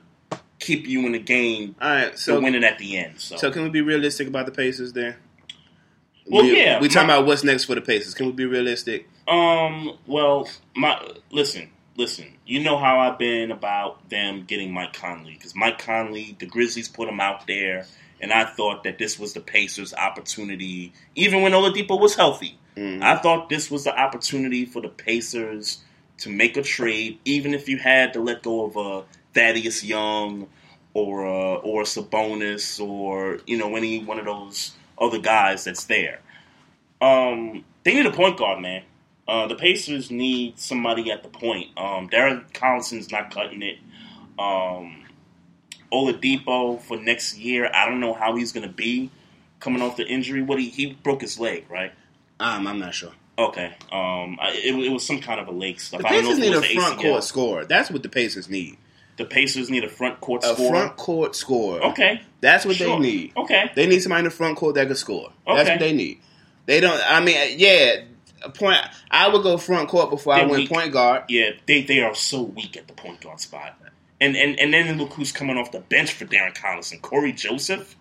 [0.59, 1.75] keep you in the game.
[1.81, 3.21] All right, so to win it at the end.
[3.21, 5.17] So, So can we be realistic about the Pacers there?
[6.27, 8.15] Well, we, yeah, We talking my- about what's next for the Pacers.
[8.15, 9.09] Can we be realistic?
[9.27, 9.97] Um.
[10.07, 11.01] Well, my
[11.31, 12.27] listen, listen.
[12.47, 16.89] You know how I've been about them getting Mike Conley because Mike Conley, the Grizzlies
[16.89, 17.87] put him out there,
[18.21, 20.93] and I thought that this was the Pacers' opportunity.
[21.15, 22.59] Even when Oladipo was healthy,
[23.03, 25.79] I thought this was the opportunity for the Pacers
[26.19, 29.05] to make a trade, even if you had to let go of a
[29.35, 30.49] Thaddeus Young
[30.93, 35.85] or a, or a Sabonis or you know any one of those other guys that's
[35.85, 36.21] there.
[37.01, 38.83] Um, they need a point guard, man.
[39.27, 41.69] Uh, the Pacers need somebody at the point.
[41.77, 43.79] Um, Darren Collison's not cutting it.
[44.39, 45.04] Um,
[45.95, 49.11] Oladipo for next year, I don't know how he's going to be
[49.61, 50.43] coming off the injury.
[50.43, 51.93] What he he broke his leg, right?
[52.41, 53.13] Um, I'm not sure.
[53.39, 53.73] Okay.
[53.91, 56.01] Um, I, it, it was some kind of a leg stuff.
[56.03, 57.03] The I don't know Pacers need a front ACL.
[57.03, 57.65] court scorer.
[57.65, 58.77] That's what the Pacers need.
[59.17, 60.71] The Pacers need a front court A scorer.
[60.71, 61.81] front court scorer.
[61.87, 62.21] Okay.
[62.41, 62.89] That's what Sure.
[62.89, 63.33] they need.
[63.37, 63.71] Okay.
[63.77, 65.31] They need somebody in the front court that can score.
[65.47, 66.19] That's what they need.
[66.67, 67.01] They don't.
[67.09, 68.03] I mean, yeah.
[68.55, 68.77] Point.
[69.11, 70.71] I would go front court before I They're went weak.
[70.71, 71.25] point guard.
[71.29, 73.79] Yeah, they they are so weak at the point guard spot.
[74.21, 77.97] And and and then look who's coming off the bench for Darren Collison, Cory Joseph.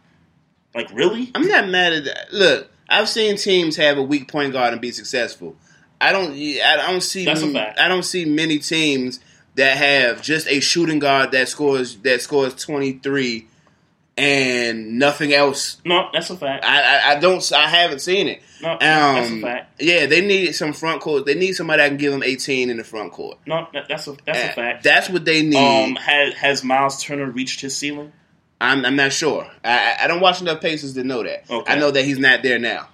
[0.75, 1.31] Like really?
[1.35, 2.33] I'm not mad at that.
[2.33, 5.55] Look, I've seen teams have a weak point guard and be successful.
[5.99, 6.33] I don't.
[6.33, 7.25] I don't see.
[7.25, 7.79] That's a fact.
[7.79, 9.19] I don't see many teams
[9.55, 13.47] that have just a shooting guard that scores that scores 23
[14.17, 15.81] and nothing else.
[15.85, 16.65] No, that's a fact.
[16.65, 17.51] I, I, I don't.
[17.53, 18.41] I haven't seen it.
[18.63, 19.81] No, that's a fact.
[19.81, 21.25] Yeah, they need some front court.
[21.25, 23.37] They need somebody that can give them 18 in the front court.
[23.45, 24.83] No, that's a that's a fact.
[24.83, 25.57] That's what they need.
[25.57, 28.11] Um, has has Miles Turner reached his ceiling?
[28.61, 29.45] I'm, I'm not sure.
[29.63, 31.49] I, I- don't watch enough Pacers to know that.
[31.49, 31.71] Okay.
[31.73, 32.87] I know that he's not there now.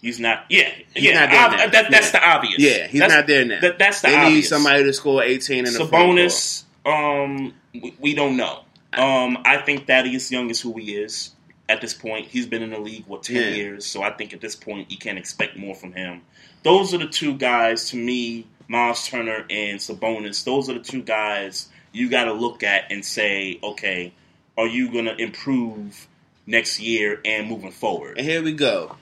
[0.00, 0.44] He's not.
[0.48, 1.20] Yeah, He's yeah.
[1.26, 1.56] not there ob- now.
[1.68, 2.20] that, that's Yeah.
[2.20, 2.58] the obvious.
[2.58, 3.60] Yeah, he's That's- not there now.
[3.60, 4.24] that- that's the obvious.
[4.28, 6.04] they need somebody to score 18 in the front court.
[6.16, 8.60] Sabonis, um, we, we don't know.
[8.94, 11.30] Um, I think Thaddeus Young is who he is
[11.70, 12.26] at this point.
[12.26, 13.48] He's been in the league what ten Yeah.
[13.50, 16.22] years, so I think at this point you can't expect more from him.
[16.62, 20.44] Those are the two guys to me, Miles Turner and Sabonis.
[20.44, 24.12] Those are the two guys you got to look at and say, okay,
[24.58, 26.06] are you going to improve
[26.46, 28.18] next year and moving forward?
[28.18, 28.96] And here we go.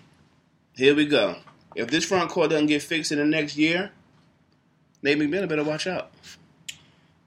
[0.77, 1.37] Here we go.
[1.75, 3.91] If this front court doesn't get fixed in the next year,
[5.03, 6.11] Nate McMillan better watch out.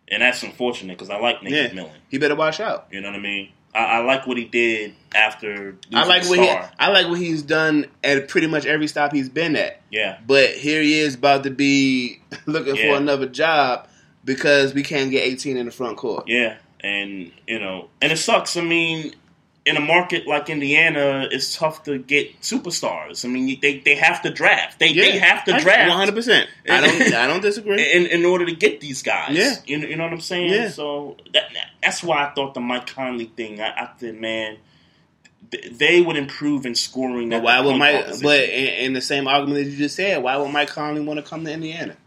[0.08, 1.70] And that's unfortunate because I like Nate Yeah.
[1.70, 1.92] McMillan.
[2.10, 2.88] He better watch out.
[2.92, 3.50] You know what I mean?
[3.74, 6.50] I, I like what he did after I like what he.
[6.80, 9.82] I like what he's done at pretty much every stop he's been at.
[9.90, 10.20] Yeah.
[10.26, 12.92] But here he is about to be looking Yeah.
[12.92, 13.88] for another job
[14.26, 16.26] because we can't get 18 in the front court.
[16.28, 18.58] Yeah, and you know, and it sucks.
[18.58, 19.14] I mean,
[19.66, 23.24] in a market like Indiana, it's tough to get superstars.
[23.24, 24.80] I mean, they they have to draft.
[24.80, 26.16] They they have to draft 100.
[26.16, 27.14] percent I don't.
[27.14, 27.92] I don't disagree.
[27.92, 29.36] in in order to get these guys.
[29.36, 29.56] Yeah.
[29.66, 30.52] you know, you know what I'm saying.
[30.52, 30.70] Yeah.
[30.70, 31.52] So that
[31.84, 33.62] that's why I thought the Mike Conley thing.
[33.62, 34.58] I, I said, man,
[35.72, 37.30] they would improve in scoring.
[37.30, 38.06] But why would Mike?
[38.22, 41.20] But in, in the same argument that you just said, why would Mike Conley want
[41.20, 41.98] to come to Indiana?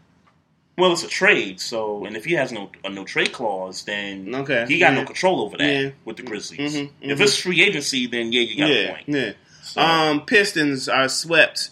[0.77, 4.33] Well, it's a trade, so and if he has no a no trade clause, then
[4.35, 4.99] Okay, he got yeah.
[4.99, 5.89] no control over that Yeah.
[6.03, 6.75] with the Grizzlies.
[6.75, 7.21] Mhm, If mhm.
[7.21, 9.03] it's free agency, then yeah, you got yeah, a point.
[9.07, 9.31] yeah.
[9.63, 11.69] So- Um, Pistons are swept.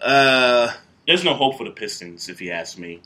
[0.00, 0.72] Uh,
[1.06, 3.00] There's no hope for the Pistons, if you ask me.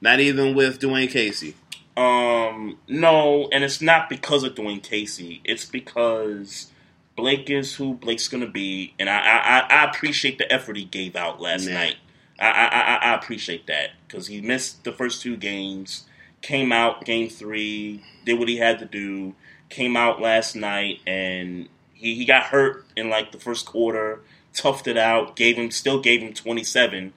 [0.00, 1.56] not even with Dwane Casey.
[1.96, 5.40] Um, no, and it's not because of Dwane Casey.
[5.44, 6.68] It's because
[7.16, 11.16] Blake is who Blake's gonna be, and I I, I- appreciate the effort he gave
[11.16, 11.96] out last night.
[12.38, 16.04] I I, I, appreciate that because he missed the first two games,
[16.40, 19.34] came out game three, did what he had to do,
[19.68, 24.20] came out last night, and he he got hurt in like the first quarter,
[24.54, 27.12] toughed it out, gave him still gave him 27.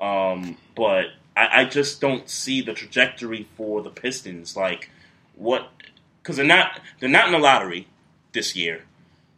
[0.00, 4.56] Um, but I, I just don't see the trajectory for the Pistons.
[4.56, 4.90] Like
[5.34, 5.70] what?
[6.22, 7.88] Because they're not they're not in the lottery
[8.32, 8.84] this year.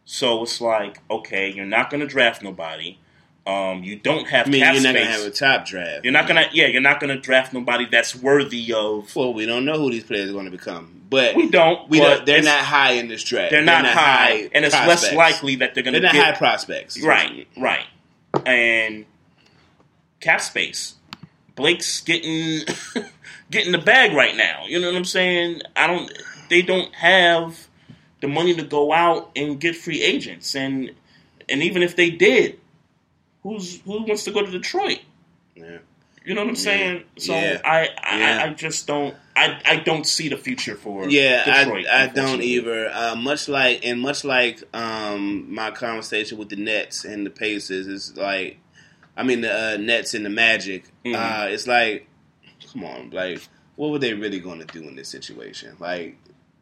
[0.05, 2.99] So it's like, okay, you're not going to draft nobody.
[3.47, 5.03] Um, you don't have I mean, cap you're not space.
[5.05, 6.03] gonna have a top draft.
[6.03, 9.15] You're not gonna, yeah, you're not gonna draft nobody that's worthy of.
[9.15, 11.87] Well, we don't know who these players are going to become, but We don't.
[11.87, 12.25] We don't.
[12.25, 13.51] They're not high in this draft.
[13.51, 15.99] They're not, high, and it's less likely that they're gonna.
[15.99, 16.99] They're not get, high prospects.
[17.01, 17.85] Right, right,
[18.47, 19.05] and
[20.21, 20.95] cap space.
[21.55, 22.65] Blake's getting
[23.51, 24.65] getting the bag right now.
[24.67, 25.61] You know what I'm saying?
[25.75, 26.11] I don't.
[26.49, 27.67] They don't have
[28.21, 30.91] the money to go out and get free agents, and
[31.47, 32.59] and even if they did,
[33.45, 34.99] who's who wants to go to Detroit?
[35.55, 35.77] Yeah.
[36.25, 36.61] You know what I'm Yeah.
[36.61, 37.03] saying?
[37.17, 37.61] So Yeah.
[37.63, 38.43] I I, Yeah.
[38.45, 41.85] I just don't I I don't see the future for Yeah, Detroit.
[41.85, 42.89] I, I don't either.
[42.91, 47.85] Uh, much like and much like um, my conversation with the Nets and the Pacers
[47.87, 48.57] is like,
[49.15, 50.85] I mean the uh, Nets and the Magic.
[51.05, 51.15] Mhm.
[51.15, 52.07] Uh, it's like,
[52.73, 53.41] come on, like
[53.75, 55.75] what were they really going to do in this situation?
[55.79, 56.17] Like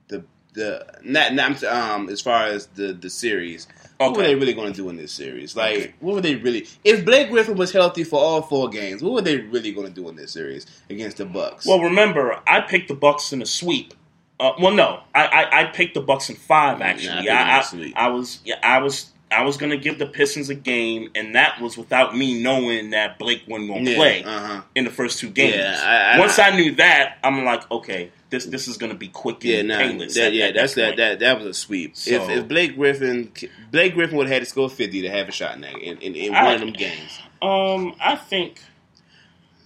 [0.10, 3.68] the the not, not um as far as the the series.
[3.98, 5.56] What were they really going to do in this series?
[5.56, 6.68] Like, what were they really?
[6.84, 9.94] If Blake Griffin was healthy for all four games, what were they really going to
[9.94, 11.65] do in this series against the Bucks?
[11.65, 13.94] Well, remember, I picked the Bucks in a sweep.
[14.40, 16.82] Uh, well, no, I, I I picked the Bucks in five.
[16.82, 17.94] Actually, in I, I.
[17.95, 21.61] I was yeah, I was I was gonna give the Pistons a game, and that
[21.61, 24.61] was without me knowing that Blake wasn't gonna Yeah, play uh-huh.
[24.76, 25.56] in the first two games.
[25.56, 29.38] Yeah, I- Once I knew that, I'm like, okay, this this is gonna be quick
[29.45, 30.15] and Yeah, no, painless.
[30.15, 31.19] that, yeah, at that's that, that.
[31.19, 31.95] That was a sweep.
[31.95, 33.31] So- if, if Blake Griffin,
[33.72, 35.97] Blake Griffin would have had to score fifty to have a shot in that in,
[35.99, 37.19] in, in I- one of them games.
[37.41, 38.61] Um, I think,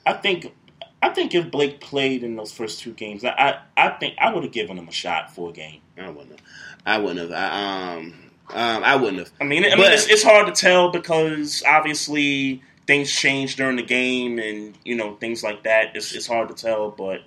[0.06, 0.52] I think,
[1.02, 4.34] I think if Blake played in those first two games, I, I, I think I
[4.34, 5.81] would have given him a shot for a game.
[5.98, 6.41] I wouldn't have.
[6.85, 7.31] I wouldn't have.
[7.31, 8.14] I, um,
[8.49, 9.31] um, I wouldn't have.
[9.39, 13.84] I mean, I mean, it's, it's hard to tell because obviously things change during the
[13.84, 15.95] game, and you know things like that.
[15.95, 17.22] It's, it's hard to tell, but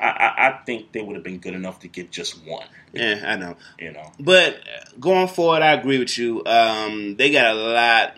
[0.00, 2.66] I, I, think they would have been good enough to get just one.
[2.92, 3.56] Yeah, I know.
[3.78, 4.60] You know, But
[4.98, 6.42] going forward, I agree with you.
[6.46, 8.16] Um, they got a lot.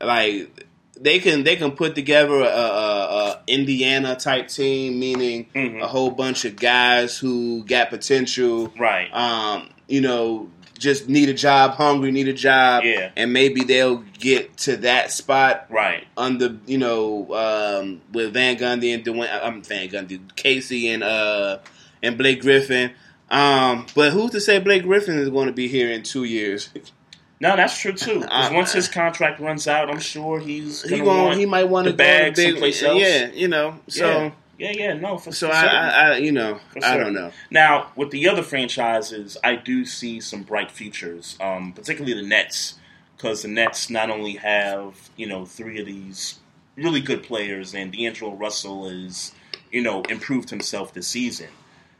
[0.00, 0.66] Like
[0.98, 5.82] they can they can put together a, a, a Indiana type team, meaning Mm-hmm.
[5.82, 8.72] a whole bunch of guys who got potential.
[8.78, 9.12] Right.
[9.12, 12.84] Um, you know, just need a job, hungry, need a job.
[12.84, 13.10] Yeah.
[13.16, 15.66] And maybe they'll get to that spot.
[15.70, 16.06] Right.
[16.16, 21.58] Under you know um, with Van Gundy and Dwayne, I'm Van Gundy, Casey and uh
[22.02, 22.92] and Blake Griffin.
[23.30, 26.68] Um, but who's to say Blake Griffin is going to be here in two years?
[27.40, 28.20] no, that's true too.
[28.20, 31.46] 'Cause Uh, once his contract runs out, I'm sure he's He gonna going want he
[31.46, 33.00] might want to go bag big, someplace else.
[33.00, 33.80] yeah, you know.
[33.88, 34.30] So yeah.
[34.58, 36.12] Yeah, yeah, no, for so for I.
[36.12, 37.30] I, you know I don't know.
[37.50, 42.74] Now, with the other franchises, I do see some bright futures, um, particularly the Nets,
[43.16, 46.38] because the Nets not only have you know three of these
[46.76, 49.32] really good players, and D'Angelo Russell is
[49.70, 51.48] you know improved himself this season.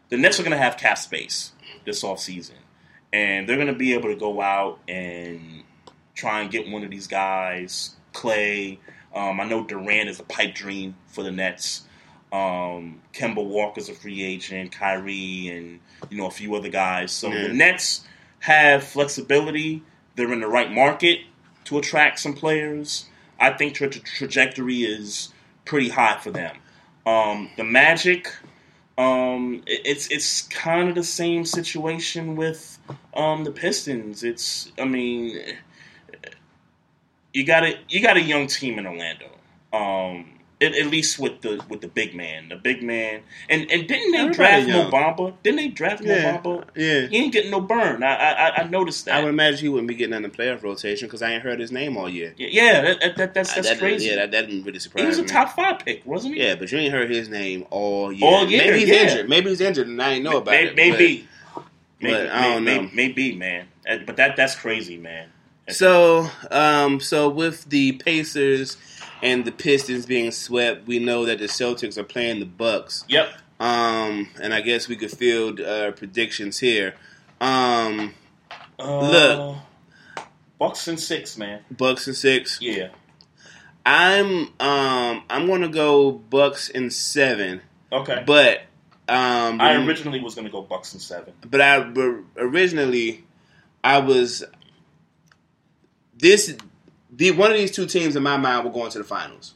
[0.09, 1.53] The Nets are going to have cap space
[1.85, 2.59] this offseason,
[3.13, 5.63] and they're going to be able to go out and
[6.15, 8.79] try and get one of these guys, Klay.
[9.15, 11.86] Um, I know Durant is a pipe dream for the Nets.
[12.37, 15.81] Um, Kemba Walker's a free agent, Kyrie, and
[16.11, 17.13] you know a few other guys.
[17.13, 17.49] So Yeah.
[17.49, 18.05] the Nets
[18.41, 19.83] have flexibility.
[20.17, 21.21] They're in the right market
[21.65, 23.07] to attract some players.
[23.41, 25.31] I think tra- tra- trajectory is
[25.65, 26.57] pretty high for them.
[27.07, 28.29] Um, the Magic,
[28.99, 32.79] um, it- it's it's kind of the same situation with
[33.15, 34.23] um, the Pistons.
[34.23, 35.39] It's I mean,
[37.33, 39.31] you got a you got a young team in Orlando.
[39.73, 43.21] Um, at, at least with the with the big man, the big man,
[43.51, 44.91] and and didn't they Everybody draft young.
[44.91, 45.35] Mo Bamba?
[45.43, 46.65] Didn't they draft Yeah, Mo Bamba?
[46.75, 47.07] yeah.
[47.09, 48.03] he ain't getting no burn.
[48.03, 49.17] I I, I noticed that.
[49.17, 51.61] I would imagine he wouldn't be getting in the playoff rotation because I ain't heard
[51.61, 52.33] his name all year.
[52.39, 54.07] yeah, yeah, that, that, that- that's that's that- crazy.
[54.09, 55.03] Yeah, that, that didn't really surprise me.
[55.03, 56.41] he was a top five pick, wasn't he?
[56.43, 58.27] Yeah, but you ain't heard his name all year.
[58.27, 58.95] All year, Maybe he's yeah.
[59.03, 59.29] injured.
[59.29, 60.75] Maybe he's injured, and I ain't know about May- it.
[60.77, 61.29] maybe.
[61.55, 61.65] but-
[61.99, 62.91] Maybe, but I don't may- know.
[62.93, 63.69] Maybe, man.
[63.89, 65.29] Uh, But that that's crazy, man.
[65.71, 68.77] So, um, so with the Pacers
[69.23, 73.05] and the Pistons being swept, we know that the Celtics are playing the Bucks.
[73.09, 73.29] Yep.
[73.59, 76.95] Um, and I guess we could field uh, predictions here.
[77.41, 78.15] Um,
[78.79, 79.57] Uh, look,
[80.59, 81.61] Bucks and six, man.
[81.71, 82.61] Bucks and six.
[82.61, 82.89] Yeah.
[83.87, 87.61] I'm um I'm gonna go Bucks and seven.
[87.93, 88.23] Okay.
[88.27, 88.63] But
[89.09, 91.35] um I originally was going to go Bucks and seven.
[91.49, 93.25] but I but originally
[93.85, 94.43] I was
[96.19, 96.57] this
[97.17, 99.55] the one of these two teams in my mind were going to the finals.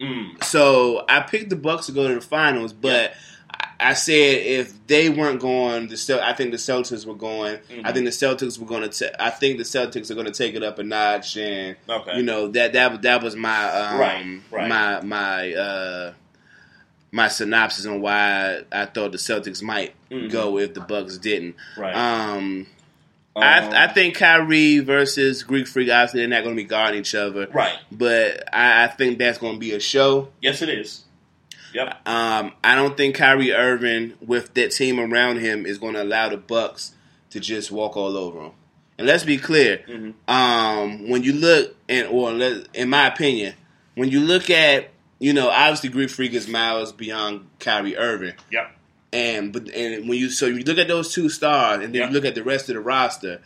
[0.00, 0.42] Mm.
[0.44, 3.12] So I picked the Bucks to go to the finals, but
[3.50, 4.12] I- I said
[4.44, 7.58] if they weren't going, the Cel- I think the Celtics were going.
[7.84, 9.22] I think the Celtics were going to.
[9.22, 12.16] I think the Celtics are going to take it up a notch, and Okay.
[12.16, 14.68] you know that that that was my um, Right, right.
[14.68, 16.12] my my uh,
[17.12, 20.30] my synopsis on why I thought the Celtics might Mhm.
[20.30, 21.54] go if the Bucks didn't.
[21.76, 21.94] Right.
[21.94, 22.66] Um,
[23.38, 25.90] Um, I, I think Kyrie versus Greek Freak.
[25.90, 27.76] Obviously, they're not going to be guarding each other, Right.
[27.90, 30.28] But I, I think that's going to be a show.
[30.40, 31.04] Yes, it is.
[31.74, 32.08] Yep.
[32.08, 36.28] Um, I don't think Kyrie Irving, with that team around him, is going to allow
[36.30, 36.94] the Bucks
[37.30, 38.52] to just walk all over him.
[38.96, 40.30] And let's be clear, Mm-hmm.
[40.30, 43.54] um, when you look, and or let, in my opinion,
[43.94, 44.88] when you look at,
[45.18, 48.34] you know, obviously Greek Freak is miles beyond Kyrie Irving.
[48.50, 48.72] Yep.
[49.12, 52.14] And but and when you so you look at those two stars, and then you
[52.14, 53.40] look at the rest of the roster,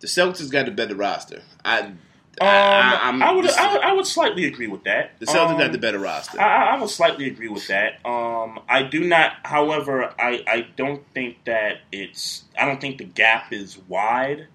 [0.00, 1.40] the Celtics got the better roster.
[1.64, 1.98] I, Um,
[2.40, 5.12] I, I'm I would, just- I would, I would slightly agree with that.
[5.20, 6.40] the Celtics Um, got the better roster.
[6.40, 8.04] I, I- I would slightly agree with that.
[8.04, 12.42] Um, I do not, however, I, I don't think that it's.
[12.58, 14.48] I don't think the gap is wide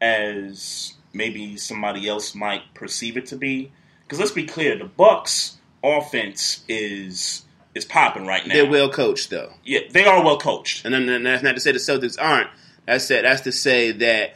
[0.00, 3.72] as maybe somebody else might perceive it to be.
[4.04, 7.42] Because let's be clear, the Bucks' offense is
[7.74, 8.54] is popping right now.
[8.54, 9.52] They're well coached though.
[9.64, 10.84] Yeah, they are well coached.
[10.84, 12.48] And then that's not to say the Celtics aren't.
[12.86, 13.22] That's that.
[13.22, 14.34] That's to say that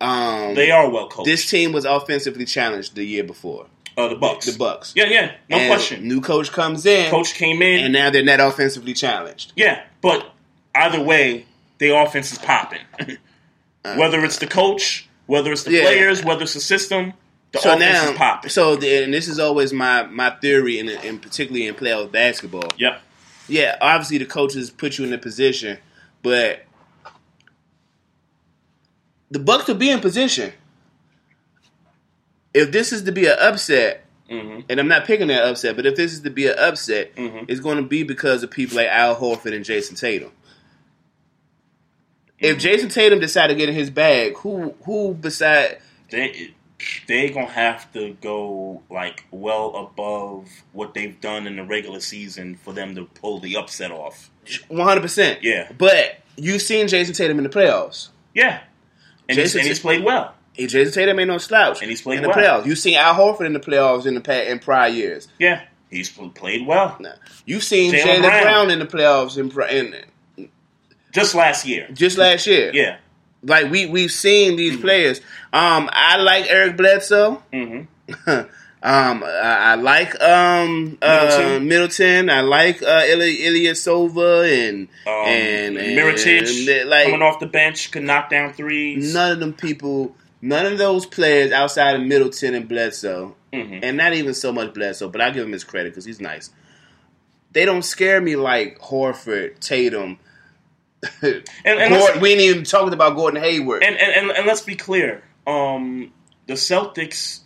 [0.00, 1.26] um, They are well coached.
[1.26, 3.66] This team was offensively challenged the year before.
[3.96, 4.44] Uh, the Bucks.
[4.46, 4.92] The Bucks.
[4.94, 6.06] Yeah, yeah, no And question.
[6.06, 7.10] New coach comes in.
[7.10, 9.52] Coach came in, and now they're not offensively challenged.
[9.56, 10.32] Yeah, but
[10.74, 11.46] either way,
[11.78, 12.80] the offense is popping.
[13.96, 15.82] whether it's the coach, whether it's the Yeah.
[15.82, 17.14] players, whether it's the system,
[17.52, 18.50] the so now, is popping.
[18.50, 22.68] so the, and this is always my my theory, and in, particularly in playoff basketball.
[22.76, 23.00] Yep.
[23.48, 25.78] Yeah, obviously the coaches put you in a position,
[26.22, 26.64] but
[29.30, 30.52] the Bucks will be in position.
[32.52, 34.62] If this is to be an upset, Mm-hmm.
[34.68, 37.60] and I'm not picking that upset, but if this is to be an upset, it's
[37.60, 40.30] going to be because of people like Al Horford and Jayson Tatum.
[40.30, 40.34] Mm-hmm.
[42.40, 45.78] If Jayson Tatum decided to get in his bag, who who beside
[46.10, 46.54] they
[47.08, 52.56] they gonna have to go like well above what they've done in the regular season
[52.56, 54.30] for them to pull the upset off.
[54.68, 55.42] 100 percent?
[55.42, 58.08] Yeah, But you've seen Jayson Tatum in the playoffs.
[58.34, 58.60] yeah,
[59.28, 60.34] and, he's, Jason and he's played well.
[60.52, 62.60] Hey, Jayson Tatum ain't no slouch, And he's played in the well.
[62.62, 62.66] playoffs.
[62.66, 65.28] You've seen Al Horford in the playoffs in the pa- in prior years.
[65.38, 66.98] Yeah, he's played well.
[67.44, 68.42] You've seen Jaylen Brown.
[68.42, 68.70] Brown.
[68.70, 69.94] in the playoffs in,
[70.36, 70.48] in
[71.12, 71.88] just last year.
[71.92, 72.70] Just last year.
[72.74, 72.98] Yeah.
[73.42, 75.20] Like we we've seen these players.
[75.52, 77.42] Um, I like Eric Bledsoe.
[77.52, 77.84] Mm-hmm.
[78.30, 78.48] um,
[78.82, 81.68] I, I like um uh, Middleton.
[81.68, 82.30] Middleton.
[82.30, 87.90] I like uh, Ili- Ilyasova and Um, and, and Mirotic like coming off the bench
[87.90, 89.12] could knock down threes.
[89.14, 93.80] none of them people, none of those players outside of Middleton and Bledsoe, Mhm.
[93.82, 96.50] and not even so much Bledsoe, but I give him his credit because he's nice.
[97.52, 100.18] They don't scare me like Horford, Tatum.
[101.22, 103.82] And, and Gordon, we ain't even talking about Gordon Hayward.
[103.82, 106.12] and, and, and, and let's be clear, um,
[106.46, 107.40] the Celtics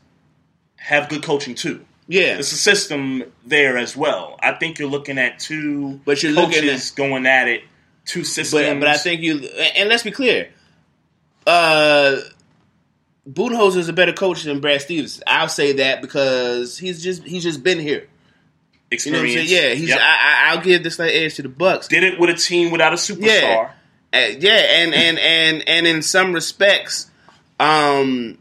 [0.77, 1.85] have good coaching too.
[2.09, 2.35] Yeah.
[2.35, 4.37] There's a system there as well.
[4.43, 7.63] I think you're looking at two But you're coaches looking at- going at it,
[8.05, 8.65] two systems.
[8.65, 9.39] But but I think you
[9.77, 10.51] and let's be clear.
[11.47, 12.17] Uh
[13.29, 15.23] Budenholzer is a better coach than Brad Stevens.
[15.27, 18.09] I'll say that because he's just he's just been here.
[18.91, 19.19] You know?
[19.23, 19.51] Experience.
[19.51, 19.89] Yeah, he's.
[19.91, 19.99] Yep.
[20.01, 21.87] I, I, I'll give this like edge to the Bucks.
[21.89, 23.23] Did it with a team without a superstar.
[23.23, 23.71] Yeah,
[24.13, 27.09] Uh, yeah, and and and and in some respects,
[27.61, 28.39] um,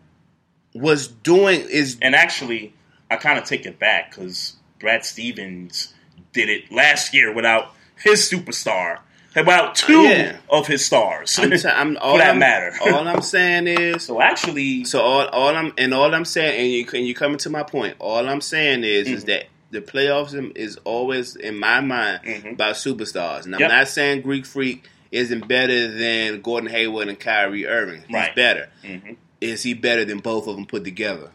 [0.74, 2.74] was doing is And actually,
[3.12, 5.94] I kind of take it back because Brad Stevens
[6.34, 9.00] did it last year without his superstar,
[9.36, 10.38] about two Yeah.
[10.50, 12.74] of his stars, I'm, t- I'm all for that I'm- matter.
[12.82, 16.72] all I'm saying is so actually, so all, all I'm and all I'm saying, and
[16.72, 17.96] you and you coming to my point.
[18.00, 19.28] All I'm saying is is Mhm.
[19.28, 22.54] that the playoffs is- always in my mind Mhm.
[22.54, 23.70] about superstars, and I'm Yep.
[23.72, 28.04] not saying Greek Freak isn't better than Gordon Hayward and Kyrie Irving.
[28.08, 28.36] He's Right.
[28.36, 28.70] better.
[28.84, 29.16] Mhm.
[29.42, 31.32] Is he better than both of them put together?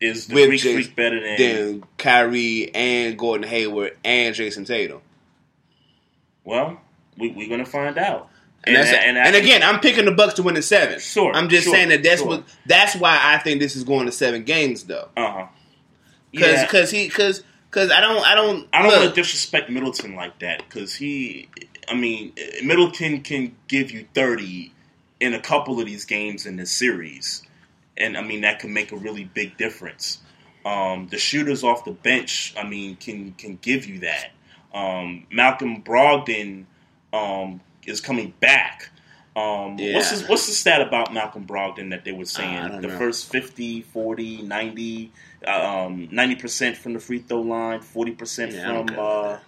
[0.00, 1.36] is the With Greek Freak better than?
[1.36, 5.00] than Kyrie and Gordon Hayward and Jason Tatum.
[6.44, 6.80] Well,
[7.18, 8.28] we, we're gonna find out.
[8.64, 10.98] And, that's, and, I- again, I'm picking the Bucks to win the seven.
[11.00, 12.28] Sure, I'm just sure, saying that that's sure.
[12.28, 15.08] what that's why I think this is going to seven games though.
[15.16, 15.46] uh huh.
[16.32, 16.64] Because Yeah.
[16.66, 20.38] because he because because I don't I don't I don't want to disrespect Middleton like
[20.40, 21.48] that because he,
[21.88, 22.32] I mean,
[22.62, 24.72] Middleton can give you thirty
[25.20, 27.42] in a couple of these games in this series,
[27.96, 30.18] and I mean that can make a really big difference.
[30.64, 34.30] Um, the shooters off the bench, I mean, can can give you that.
[34.74, 36.66] Um, Malcolm Brogdon
[37.12, 38.90] um, is coming back.
[39.36, 39.94] Um, Yeah.
[39.94, 42.68] what's, his, what's the stat about Malcolm Brogdon that they were saying?
[42.68, 42.98] don't the know.
[42.98, 45.12] first 50, 40, 90,
[45.46, 49.38] um, 90% from the free throw line, 40% Yeah, I from uh,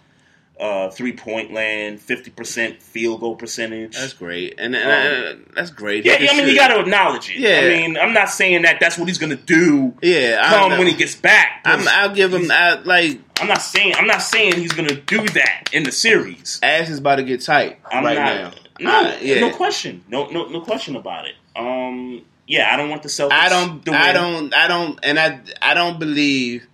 [0.59, 3.95] uh, three point land, fifty percent field goal percentage.
[3.97, 6.05] That's great, and, and Um, uh, that's great.
[6.05, 7.37] Yeah, I mean, you got to acknowledge it.
[7.37, 7.61] Yeah.
[7.63, 9.95] I mean, I'm not saying that that's what he's going to do.
[10.03, 11.61] Yeah, I come when he gets back.
[11.65, 14.95] I'm, I'll give him I, like I'm not saying I'm not saying he's going to
[14.95, 16.59] do that in the series.
[16.61, 18.25] ass is about to get tight I'm right not.
[18.25, 18.51] now.
[18.79, 19.39] No, Uh, yeah.
[19.39, 20.03] no question.
[20.07, 21.33] No, no, no question about it.
[21.55, 23.31] Um, yeah, I don't want the Celtics.
[23.31, 23.87] I don't.
[23.89, 24.53] I don't.
[24.53, 24.99] I don't.
[25.03, 25.39] And I.
[25.61, 26.67] I don't believe.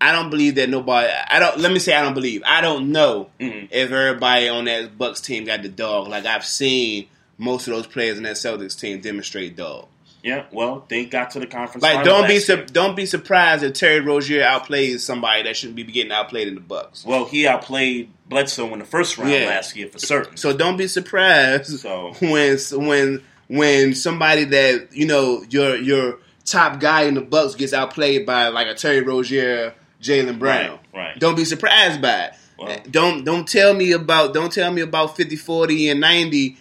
[0.00, 1.08] I don't believe that nobody.
[1.28, 1.58] I don't.
[1.58, 2.42] Let me say I don't believe.
[2.44, 3.66] I don't know Mm-hmm.
[3.70, 6.08] if everybody on that Bucks team got the dog.
[6.08, 7.06] Like I've seen
[7.38, 9.88] most of those players in that Celtics team demonstrate dog.
[10.24, 11.82] Yeah, well, they got to the conference.
[11.82, 15.82] Like don't be su- don't be surprised if Terry Rozier outplays somebody that shouldn't be
[15.84, 17.04] getting outplayed in the Bucks.
[17.04, 19.46] Well, he outplayed Bledsoe in the first round Yeah.
[19.46, 20.36] last year for certain.
[20.36, 23.22] So don't be surprised So- when when
[23.56, 28.48] when somebody that you know your your top guy in the Bucks gets outplayed by
[28.48, 30.78] like a Terry Rozier, Jaylen Brown.
[30.94, 31.18] Right, right.
[31.18, 32.32] Don't be surprised by it.
[32.58, 36.56] Well- eh, don't don't tell me about don't tell me about 50, 40, and ninety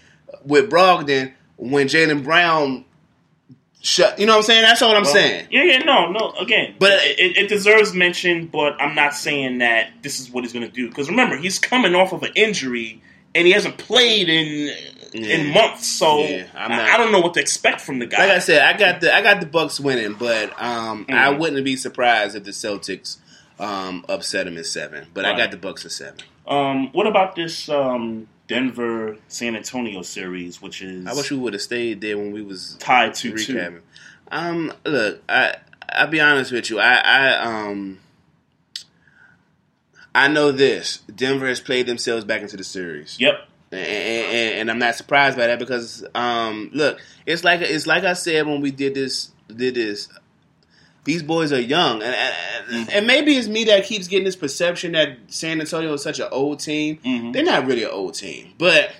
[0.45, 2.83] with Brogdon when Jaylen Brown
[3.81, 4.19] shut.
[4.19, 4.61] You know what I'm saying?
[4.63, 5.47] That's all I'm Well, saying.
[5.51, 6.31] Yeah, yeah, no, no.
[6.39, 8.47] Again, But- but it, it deserves mention.
[8.47, 11.57] But I'm not saying that this is what he's going to do because remember he's
[11.59, 13.01] coming off of an injury
[13.33, 14.75] and he hasn't played in
[15.13, 15.87] in months.
[15.87, 18.19] So Yeah, I, not- I don't know what to expect from the guy.
[18.19, 21.39] Like I said, I got the I got the Bucks winning, but um, I Mhm.
[21.39, 23.17] wouldn't be surprised if the Celtics
[23.59, 25.07] um, upset them in seven.
[25.13, 26.19] But I got the Bucks in seven.
[26.47, 31.53] um, what about this um, Denver San Antonio series, which is I wish we would
[31.53, 33.53] have stayed there when we was tied to two?
[33.53, 33.81] recapping.
[34.31, 35.55] Um, look, I
[35.89, 36.79] I'll be honest with you.
[36.79, 37.35] I I
[37.69, 37.99] um
[40.13, 40.97] I know this.
[41.13, 43.17] Denver has played themselves back into the series.
[43.19, 43.47] Yep.
[43.71, 48.03] And, and, and I'm not surprised by that because um, look, it's like it's like
[48.03, 50.07] I said when we did this did this.
[51.03, 52.15] These boys are young, and,
[52.69, 56.19] and, and maybe it's me that keeps getting this perception that San Antonio is such
[56.19, 56.97] an old team.
[57.03, 57.31] Mm-hmm.
[57.31, 58.91] They're not really an old team, but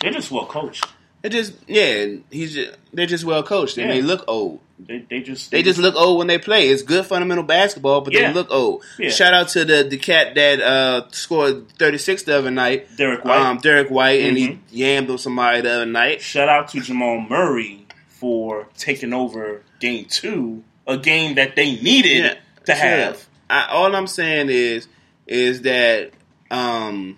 [0.00, 0.86] They're just well coached.
[1.24, 3.94] it just yeah, he's just, they're just well coached and Yeah.
[3.96, 4.60] they look old.
[4.78, 6.68] They, they just They just look old when they play.
[6.68, 8.28] It's good fundamental basketball, but Yeah.
[8.28, 8.84] they look old.
[8.98, 9.10] Yeah.
[9.10, 13.38] Shout out to the the cat that uh, scored 36 the other night, Derrick White.
[13.40, 14.58] Um, Derrick White, and Mhm.
[14.70, 16.20] he yammed on somebody the other night.
[16.22, 22.24] Shout out to Jamal Murray for taking over game two, a game that they needed
[22.24, 22.34] Yeah,
[22.66, 23.26] to have.
[23.48, 24.88] I, all I'm saying is
[25.26, 26.10] is that
[26.50, 27.16] um,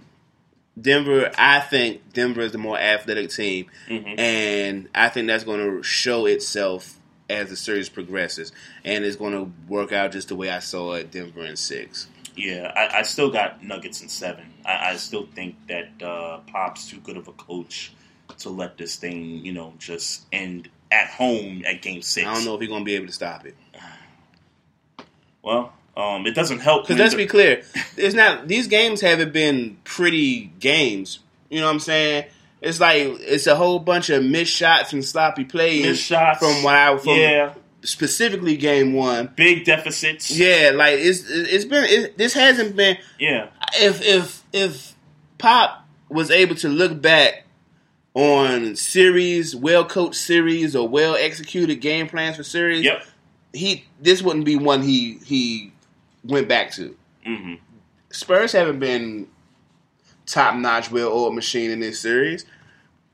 [0.80, 1.30] Denver.
[1.38, 4.18] I think Denver is the more athletic team, Mhm.
[4.18, 6.95] and I think that's going to show itself
[7.28, 8.52] as the series progresses,
[8.84, 11.10] and it's going to work out just the way I saw it.
[11.10, 12.08] Denver in six.
[12.36, 14.52] Yeah, I, I still got Nuggets in seven.
[14.64, 17.92] I, I still think that uh, Pop's too good of a coach
[18.38, 22.26] to let this thing, you know, just end at home at game six.
[22.26, 23.56] I don't know if he's going to be able to stop it.
[25.42, 27.62] Well, um, it doesn't help Because let's be clear,
[27.96, 31.20] it's not these games haven't been pretty games.
[31.48, 32.24] You know what I'm saying?
[32.60, 36.38] It's like it's a whole bunch of missed shots and sloppy plays Missed shots.
[36.38, 37.54] from what I from Yeah.
[37.82, 39.30] specifically game one.
[39.36, 40.30] big deficits.
[40.30, 43.48] Yeah, like it's it's been it, this hasn't been Yeah.
[43.78, 44.94] if if if
[45.38, 47.44] Pop was able to look back
[48.14, 53.04] on series, well coached series or well executed game plans for series, Yep.
[53.52, 55.72] he this wouldn't be one he he
[56.24, 56.96] went back to.
[57.24, 57.54] hmm
[58.10, 59.26] Spurs haven't been
[60.26, 62.44] top notch, well oiled machine in this series.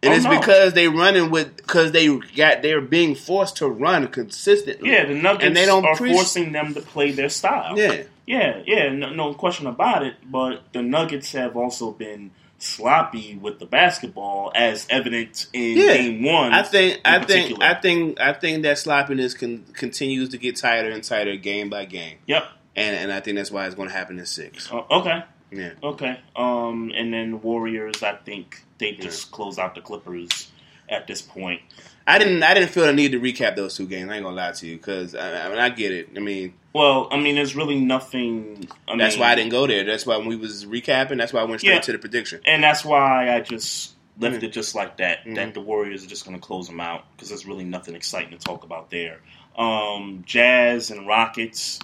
[0.05, 0.39] And Oh, it's no.
[0.41, 4.91] because they running with because they got they're being forced to run consistently.
[4.91, 7.79] Yeah, the Nuggets and they don't are preach- forcing them to play their style.
[7.79, 8.03] Yeah.
[8.27, 10.15] yeah, yeah, no, no question about it.
[10.29, 15.97] But the Nuggets have also been sloppy with the basketball, as evident in Yeah.
[15.97, 16.53] Game One.
[16.53, 17.63] I think in I think.
[17.63, 21.85] I think I think that sloppiness can continues to get tighter and tighter game by
[21.85, 22.17] game.
[22.27, 22.45] Yep.
[22.75, 24.71] And and I think that's why it's going to happen in six.
[24.73, 25.23] Uh, okay.
[25.53, 25.73] Yeah.
[25.83, 26.19] Okay.
[26.35, 30.51] Um, and then Warriors, I think they just close out the Clippers
[30.89, 31.61] at this point.
[32.07, 34.11] I didn't I didn't feel the need to recap those two games.
[34.11, 36.09] I ain't gonna lie to you because I, I mean I get it.
[36.17, 38.67] I mean Well, I mean, there's really nothing.
[38.89, 39.85] I that's mean, why I didn't go there.
[39.85, 41.81] That's why when we was recapping, that's why I went straight Yeah.
[41.81, 42.41] to the prediction.
[42.45, 44.43] and that's why I just left Mhm.
[44.43, 45.25] it just like that.
[45.25, 45.37] Mhm.
[45.37, 48.31] That the Warriors are just going to close them out because there's really nothing exciting
[48.37, 49.21] to talk about there.
[49.57, 51.79] Um, Jazz and Rockets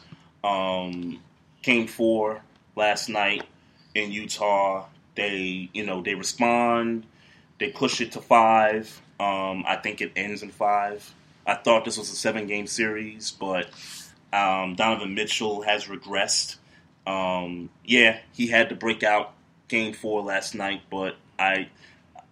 [0.45, 1.21] um,
[1.63, 2.43] came four
[2.77, 3.45] last night
[3.99, 4.86] in Utah.
[5.15, 7.07] They, you know, they respond.
[7.59, 9.01] They push it to five.
[9.20, 11.12] Um, I think it ends in five.
[11.47, 13.68] I thought this was a seven game series, but
[14.33, 16.57] um, Donovan Mitchell has regressed.
[17.07, 19.33] Um, yeah, he had to break out
[19.67, 21.68] game four last night, but I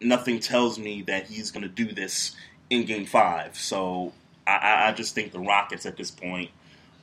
[0.00, 2.36] nothing tells me that he's going to do this
[2.68, 3.56] in game five.
[3.56, 4.12] So
[4.46, 6.50] I, I, I just think the Rockets at this point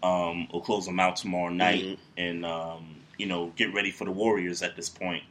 [0.03, 4.11] um, will close them out tomorrow night, and um, you know, get ready for the
[4.11, 5.23] Warriors at this point.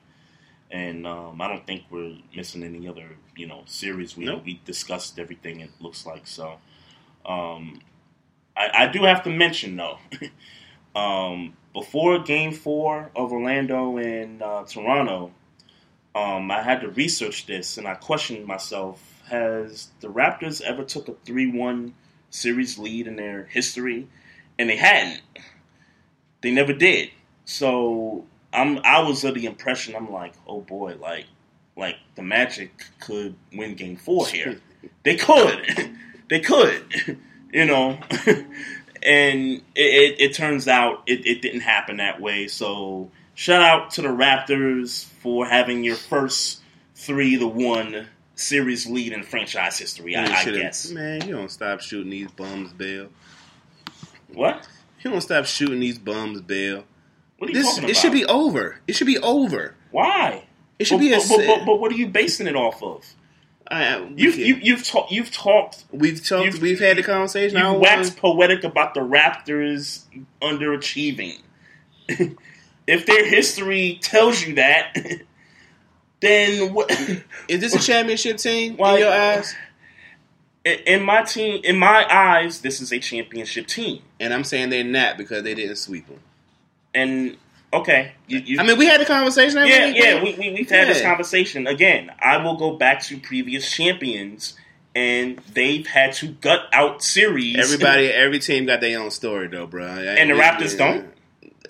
[0.71, 4.17] And um, I don't think we're missing any other, you know, series.
[4.17, 4.45] We Nope.
[4.47, 5.61] we discussed everything.
[5.61, 6.59] It looks like so.
[7.27, 7.81] Um,
[8.57, 9.99] I, I do have to mention though,
[10.99, 15.33] um, before Game Four of Orlando and uh, Toronto,
[16.15, 21.09] um, I had to research this, and I questioned myself: Has the Raptors ever took
[21.09, 21.95] a three-one
[22.31, 24.09] series lead in their history?
[24.59, 25.23] And they hadn't.
[26.43, 27.11] They never did.
[27.45, 31.27] So I'm I was of the impression I'm like, oh boy, like
[31.77, 34.61] like the Magic could win Game Four here.
[35.05, 35.65] They could,
[36.29, 36.83] they could,
[37.53, 38.01] you know.
[39.01, 42.49] and it, it, it turns out it, it didn't happen that way.
[42.49, 46.63] So shout out to the Raptors for having your first
[46.97, 50.17] three to one series lead in franchise history.
[50.17, 50.91] I, I guess.
[50.91, 53.09] Man, you don't stop shooting these bums, Bill.
[54.33, 54.67] What?
[55.03, 56.85] You don't stop shooting these bums, Bill.
[57.49, 58.81] You this, It should be over.
[58.87, 59.75] It should be over.
[59.91, 60.45] Why?
[60.79, 61.19] It should but, be a.
[61.19, 63.05] but, but, but, what are you basing it off of?
[63.69, 67.57] I, You've you, you've talked you've talked we've talked we've had the conversation.
[67.57, 70.05] You've don't waxed poetic about the Raptors
[70.41, 71.41] underachieving.
[72.09, 74.97] if their history tells you that,
[76.21, 76.91] then what?
[77.49, 79.55] Is this a championship team Why- in your eyes?
[80.65, 84.01] In my team, in my eyes, this is a championship team.
[84.21, 86.21] And I'm saying they're not because they didn't sweep them.
[86.95, 87.37] And
[87.73, 89.67] okay, you, you, I mean, we had the conversation.
[89.67, 89.99] yeah, we?
[89.99, 92.13] yeah, we, we, we've had this conversation again.
[92.21, 94.55] I will go back to previous champions,
[94.95, 97.59] and they've had to gut out series.
[97.59, 99.87] Everybody, every team got their own story, though, bro.
[99.87, 101.13] And the Raptors don't?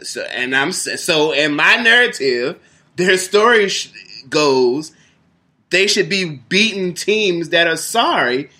[0.03, 2.59] So, and I'm so in my narrative,
[2.97, 3.93] their story sh-
[4.29, 4.93] goes
[5.73, 8.51] they should be beating teams that are sorry.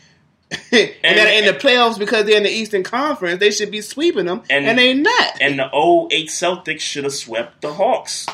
[0.73, 3.81] and, that are in the playoffs because they're in the Eastern Conference, they should be
[3.81, 5.41] sweeping them, and, they're not.
[5.41, 8.27] And the 08 Celtics should have swept the Hawks,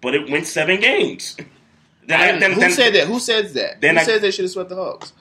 [0.00, 1.36] but it went seven games.
[2.04, 3.06] Then I- then- who then- said that?
[3.06, 3.80] Who says that?
[3.80, 5.12] then who I- says they should have swept the Hawks?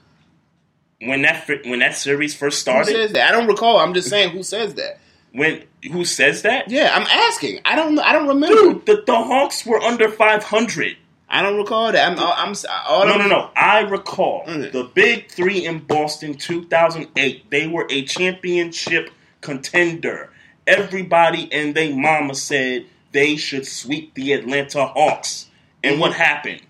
[1.00, 3.30] When that when that series first Who started, says that?
[3.30, 3.78] I don't recall.
[3.78, 5.00] I'm just saying who says that.
[5.32, 6.70] when who says that?
[6.72, 7.60] Yeah, I'm asking.
[7.66, 7.98] I don't.
[8.00, 8.56] I don't remember.
[8.56, 10.98] Dude, the, the Hawks were under 500.
[11.34, 12.12] I don't recall that.
[12.12, 12.20] I'm.
[12.20, 12.54] I'm.
[12.88, 13.50] All no, I'm- no, no.
[13.56, 17.50] I recall the Big Three in Boston, 2008.
[17.50, 20.30] They were a championship contender.
[20.68, 25.48] Everybody and they mama said they should sweep the Atlanta Hawks.
[25.84, 26.22] And what mm-hmm.
[26.22, 26.62] happened?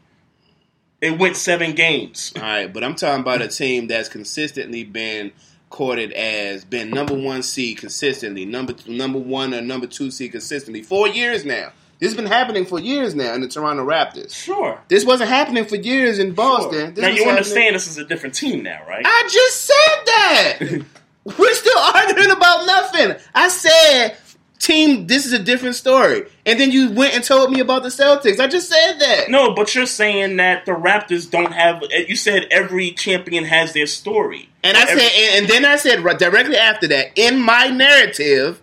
[1.02, 2.32] It went seven games.
[2.36, 5.32] All right, but I'm talking about a team that's consistently been
[5.72, 10.84] courted as been number one seed consistently, number number one or number two seed consistently
[10.84, 11.72] for years now.
[12.02, 14.34] This has been happening for years now in the Toronto Raptors.
[14.36, 14.82] Sure.
[14.90, 16.96] This wasn't happening for years in Boston.
[16.96, 19.06] This now you happening- understand this is a different team now, right?
[19.06, 20.86] I just said that.
[21.38, 23.16] We're still arguing about nothing.
[23.36, 24.18] I said,
[24.58, 26.26] team, this is a different story.
[26.44, 28.40] And then you went and told me about the Celtics.
[28.40, 29.30] I just said that.
[29.30, 31.84] No, but you're saying that the Raptors don't have.
[32.08, 34.50] You said every champion has their story.
[34.64, 37.68] And I Every- said, and, and then I said right directly after that, in my
[37.68, 38.60] narrative,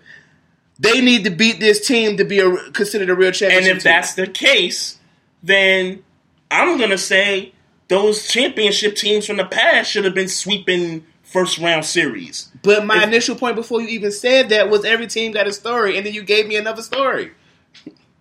[0.79, 3.71] they need to beat this team to be a, considered a real championship.
[3.71, 4.99] And if that's the case,
[5.43, 6.03] then
[6.51, 7.53] I'm gonna say
[7.89, 12.51] those championship teams from the past should have been sweeping first round series.
[12.63, 15.97] but my initial point before you even said that was every team got a story,
[15.97, 17.33] and then you gave me another story.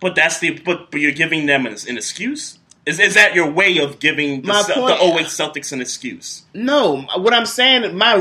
[0.00, 2.58] But that's the but, but you're giving them an, an excuse.
[2.86, 6.44] Is, is that your way of giving the, My point- the 08 Celtics an excuse?
[6.54, 8.14] No, what I'm saying, my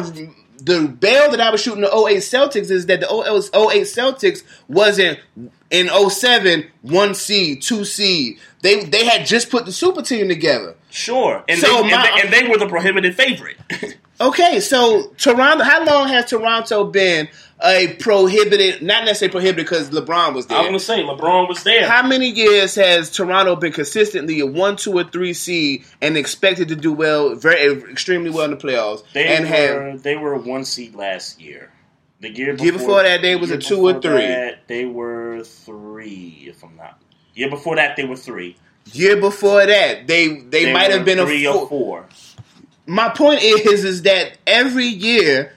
[0.57, 5.19] the bail that I was shooting the 08 Celtics is that the 08 Celtics wasn't
[5.69, 8.39] in 07 one seed, two seed.
[8.61, 10.75] They they had just put the super team together.
[10.89, 13.57] Sure, and, So they, my- and, they, and they were the prohibited favorite.
[14.19, 15.63] Okay, so Toronto.
[15.63, 17.29] How long has Toronto been
[17.63, 18.81] a prohibited?
[18.81, 20.57] Not necessarily prohibited because LeBron was there.
[20.57, 21.87] I'm gonna say LeBron was there.
[21.87, 26.69] How many years has Toronto been consistently a one, two, or three seed and expected
[26.69, 29.03] to do well, very extremely well in the playoffs?
[29.13, 31.71] They and were have they were a one seed last year.
[32.19, 34.25] The year before, Year before that, they was a two or three.
[34.25, 36.99] that, they were three, if I'm not.
[37.35, 38.55] Year before that, they were three.
[38.91, 42.07] year before that, they they, might have been three a or four.
[42.87, 45.53] My point is, is that every year.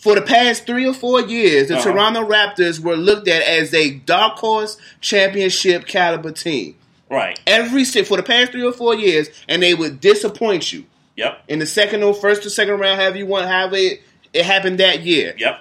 [0.00, 1.92] For the past three or four years, the Uh-huh.
[1.92, 6.74] Toronto Raptors were looked at as a dark horse championship caliber team.
[7.08, 7.38] Right.
[7.46, 10.86] every for the past three or four years, and they would disappoint you.
[11.16, 11.42] Yep.
[11.46, 14.02] In the second or first or second round, however you want, however it,
[14.32, 15.34] it happened that year.
[15.38, 15.60] Yep.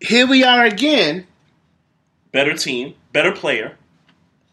[0.00, 1.26] Here we are again.
[2.32, 3.76] Better team, better player.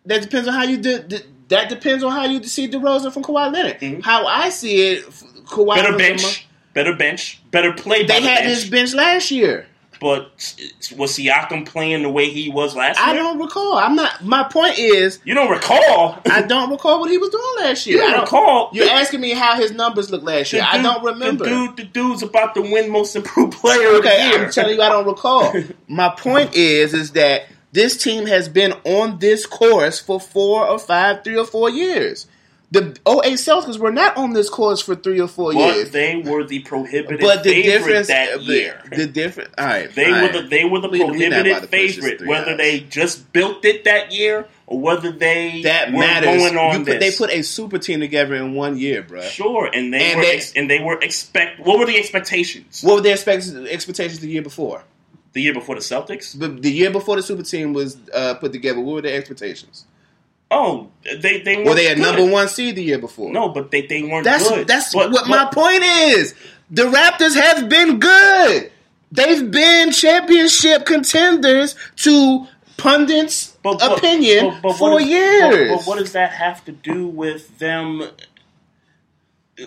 [0.05, 0.99] That depends on how you do.
[1.01, 4.03] d- That depends on how you see DeRozan from Kawhi Leonard.
[4.03, 5.83] How I see it, Kawhi Mm-hmm.
[5.83, 8.05] Better bench, better bench, better play.
[8.05, 8.47] They the had bench.
[8.47, 9.65] this bench last year.
[9.99, 10.31] but
[10.95, 13.07] was Siakam playing the way he was last year?
[13.09, 13.75] I don't recall.
[13.77, 14.23] I'm not.
[14.23, 16.19] My point is, You don't recall?
[16.29, 17.97] I don't recall what he was doing last year.
[17.97, 18.69] You don't I recall?
[18.71, 20.61] You're asking me how his numbers look last year.
[20.61, 21.43] The I don't remember.
[21.45, 24.45] The dude, the dude's about to win Most Improved Player of the Okay, year.
[24.45, 25.51] I'm telling you, I don't recall.
[25.87, 30.79] My point is, is that this team has been on this course for four or
[30.79, 32.27] five, three or four years.
[32.71, 35.89] The 08 Celtics were not on this course for three or four but years.
[35.89, 38.83] they were the prohibited But the favorite difference that uh, the, year.
[38.91, 39.49] the difference.
[39.57, 40.33] All right, They all were right.
[40.33, 42.57] the they were the We- we prohibited this favorite, whether hours.
[42.59, 46.37] they just built it that year or whether they that were matters.
[46.43, 49.21] going on You put, they put a super team together in one year, bro.
[49.21, 51.59] sure, and they And were they- ex- and they were expect.
[51.61, 52.83] What were the expectations?
[52.83, 54.83] What were their expect- expectations the year before?
[55.33, 56.37] The year before the Celtics?
[56.37, 59.85] The, the year before the super team was uh, put together, what were their expectations?
[60.51, 62.01] Oh, they they Were they a good.
[62.01, 63.31] number one seed the year before?
[63.31, 64.67] No, but they they weren't That's good.
[64.67, 66.33] that's But- what my point is.
[66.71, 68.71] The Raptors have been good.
[69.11, 75.69] They've been championship contenders to pundits' but- but- opinion but- but for years.
[75.69, 78.03] But, but what does that have to do with them?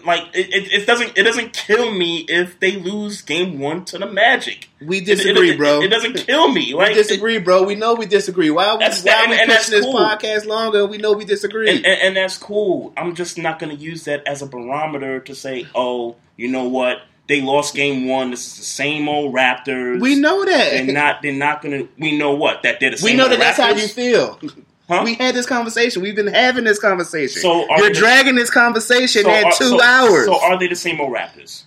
[0.04, 3.98] Like it, it, it doesn't it doesn't kill me if they lose game one to
[3.98, 4.68] the Magic.
[4.80, 5.82] we disagree, it, bro.
[5.82, 6.72] It, doesn't kill me.
[6.82, 7.62] Like we disagree, bro.
[7.64, 8.50] We know we disagree.
[8.50, 9.94] Why, are we- why are we and pushing this cool.
[9.94, 10.86] podcast longer?
[10.86, 11.68] We know we disagree.
[11.68, 12.92] and, and, and that's cool.
[12.96, 16.64] I'm just not going to use that as a barometer to say, oh, you know
[16.68, 16.98] what?
[17.28, 18.30] They lost game one.
[18.30, 20.00] This is the same old Raptors.
[20.00, 20.70] we know that.
[20.70, 21.22] They're not.
[21.22, 21.88] They're not going to.
[21.98, 23.12] We know what that they're the same.
[23.12, 24.40] we know that that's how you feel.
[24.92, 25.02] Huh?
[25.04, 26.02] We had this conversation.
[26.02, 27.40] We've been having this conversation.
[27.42, 30.26] So are You're they- dragging this conversation So at are- two so- hours.
[30.26, 31.62] So are they the same old Raptors?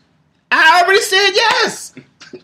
[0.51, 1.93] I already said yes.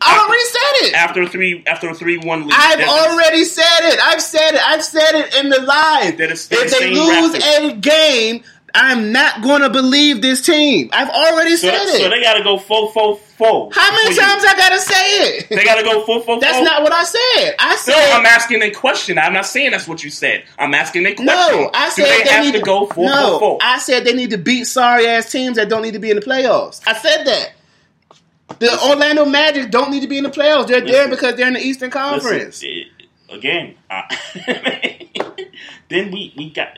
[0.01, 0.93] I already said it.
[0.95, 3.99] After three, after a three-one lead, I've already said it.
[4.01, 4.61] I've said it.
[4.65, 6.17] I've said it in the live.
[6.17, 7.69] They're the- if they lose Raptors.
[7.71, 8.43] a game,
[8.73, 10.89] I'm not going to believe this team.
[10.93, 12.01] I've already So, said it.
[12.01, 13.71] so they got to go full, full, full.
[13.73, 14.21] How many you.
[14.21, 15.49] times I gotta say it?
[15.49, 16.65] They got to go full, full, That's full.
[16.65, 17.55] not what I said.
[17.59, 19.17] I No, said I'm asking a question.
[19.17, 20.43] I'm not saying that's what you said.
[20.57, 21.25] I'm asking a question.
[21.25, 21.69] no.
[21.73, 23.29] I Do said they, have need to go full, no.
[23.31, 23.57] full, full?
[23.61, 26.15] I said they need to beat sorry ass teams that don't need to be in
[26.17, 26.81] the playoffs.
[26.87, 27.51] I said that.
[28.59, 30.67] The Orlando Magic don't need to be in the playoffs.
[30.67, 32.61] They're there because they're in the Eastern Conference.
[32.61, 32.87] Listen, it-
[33.33, 35.07] again, I,
[35.89, 36.77] then we, we got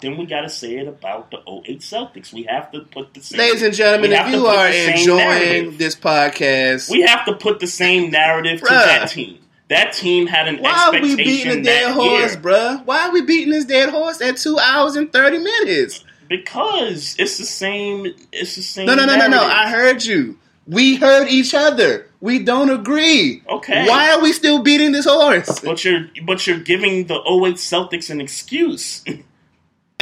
[0.00, 2.32] then we got to say it about the 08 Celtics.
[2.32, 5.78] We have to put the same, Ladies and gentlemen, if you are enjoying narrative.
[5.78, 9.38] this podcast, we have to put the same narrative to that team.
[9.68, 12.84] That team had an why are we expectation beating a dead horse, year bruh?
[12.84, 16.04] Why are we beating this dead horse at two hours and thirty minutes?
[16.32, 18.06] because it's the same.
[18.32, 18.86] It's the same.
[18.86, 19.42] No, no, no, no, no.
[19.42, 20.38] I heard you.
[20.66, 22.08] We heard each other.
[22.20, 23.42] We don't agree.
[23.48, 23.86] Okay.
[23.88, 25.60] Why are we still beating this horse?
[25.60, 29.04] But you're but you're giving the 08 Celtics an excuse.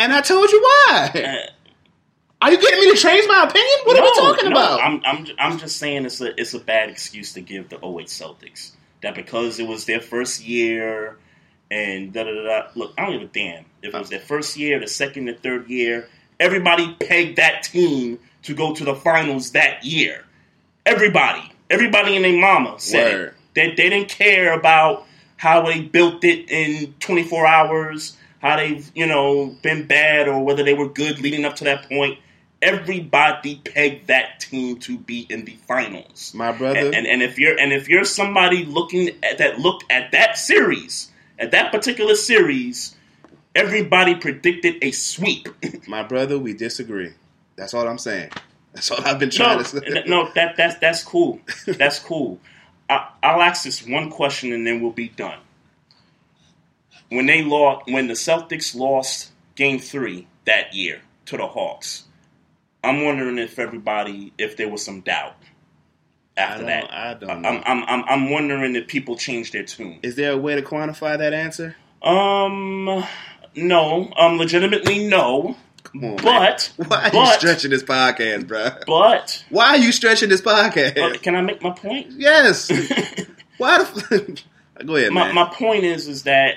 [0.01, 1.11] And I told you why.
[1.15, 1.51] Uh,
[2.41, 3.79] Are you getting me to change my opinion?
[3.85, 4.81] What are we talking no, about?
[4.81, 8.07] I'm, I'm, I'm just saying it's a, it's a bad excuse to give the 08
[8.07, 8.71] Celtics.
[9.03, 11.19] That because it was their first year
[11.71, 12.43] and da da da.
[12.43, 12.69] da.
[12.77, 15.35] Look, I don't give a damn if it was their first year, the second, the
[15.35, 16.09] third year.
[16.39, 20.25] Everybody pegged that team to go to the finals that year.
[20.87, 25.07] Everybody, everybody and their mama said that they didn't care about
[25.37, 30.65] how they built it in 24 hours, how they've you know been bad or whether
[30.65, 32.19] they were good leading up to that point.
[32.63, 36.33] Everybody pegged that team to be in the finals.
[36.35, 36.79] My brother.
[36.79, 40.37] And, and and if you're and if you're somebody looking at that looked at that
[40.37, 42.95] series, at that particular series,
[43.55, 45.49] everybody predicted a sweep.
[45.89, 47.13] my brother, we disagree.
[47.57, 48.31] That's all I'm saying.
[48.75, 50.05] That's all I've been trying no, to say.
[50.07, 51.41] no, that that's that's cool.
[51.67, 52.39] That's cool.
[52.89, 55.39] I, I'll ask this one question and then we'll be done.
[57.11, 62.05] When they lost, when the Celtics lost Game Three that year to the Hawks,
[62.83, 65.35] I'm wondering if everybody, if there was some doubt
[66.37, 66.93] after I that.
[66.93, 67.45] I don't.
[67.47, 69.99] I'm, I'm, I'm, I'm wondering if people changed their tune.
[70.03, 71.77] Is there a way to quantify that answer?
[72.03, 73.05] Um,
[73.55, 75.57] no, um, legitimately no.
[75.83, 76.23] Come on, man.
[76.23, 78.69] But Why are you stretching this podcast, bro?
[78.87, 80.97] but Why are you stretching this podcast?
[80.99, 82.13] uh, can I make my point?
[82.13, 82.71] Yes.
[83.59, 83.85] Why the?
[83.85, 84.45] f-
[84.87, 85.35] Go ahead, my, man.
[85.35, 86.55] my point is is that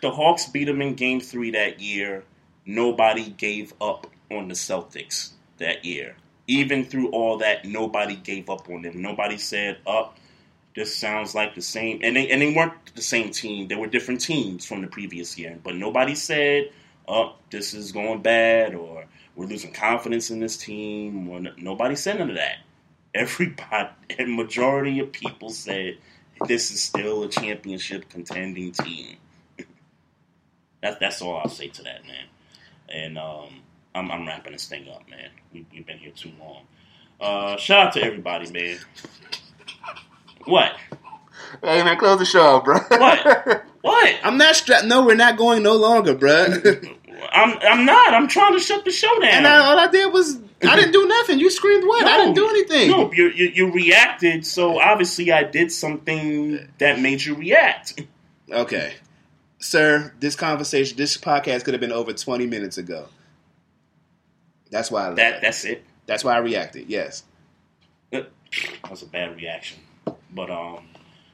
[0.00, 2.24] the Hawks beat them in Game Three that year.
[2.66, 6.16] Nobody gave up on the Celtics that year.
[6.46, 9.02] Even through all that, nobody gave up on them.
[9.02, 10.18] Nobody said, "Up,
[10.74, 13.68] this sounds like the same." And they and they weren't the same team.
[13.68, 15.58] They were different teams from the previous year.
[15.62, 16.70] But nobody said,
[17.08, 19.06] "Up, this is going bad," or
[19.36, 22.58] "We're losing confidence in this team." Or nobody said none of that.
[23.14, 25.98] Everybody, and majority of people said,
[26.46, 29.16] "This is still a championship contending team."
[30.82, 32.26] That's that's all I'll say to that, man.
[32.88, 33.60] And um,
[33.94, 35.30] I'm, I'm wrapping this thing up, man.
[35.52, 36.62] We, we've been here too long.
[37.20, 38.78] Uh, shout out to everybody, man.
[40.44, 40.72] What?
[41.62, 42.78] Hey man, close the show, bro.
[42.88, 43.64] What?
[43.82, 44.14] What?
[44.22, 44.84] I'm not strapped.
[44.84, 46.48] No, we're not going no longer, bro.
[47.32, 48.12] I'm I'm not.
[48.12, 49.30] I'm trying to shut the show down.
[49.30, 51.38] and I, all I did was I didn't do nothing.
[51.38, 52.04] You screamed what?
[52.04, 52.90] I didn't do anything.
[52.90, 54.44] No, you, you you reacted.
[54.44, 58.02] So obviously, I did something that made you react.
[58.52, 58.92] Okay,
[59.60, 60.12] sir.
[60.18, 63.06] This conversation, this podcast could have been over 20 minutes ago.
[64.70, 65.84] That's why I That that's it.
[66.06, 66.88] That's why I reacted.
[66.88, 67.24] Yes.
[68.10, 68.30] That
[68.90, 69.78] was a bad reaction.
[70.32, 70.84] But um,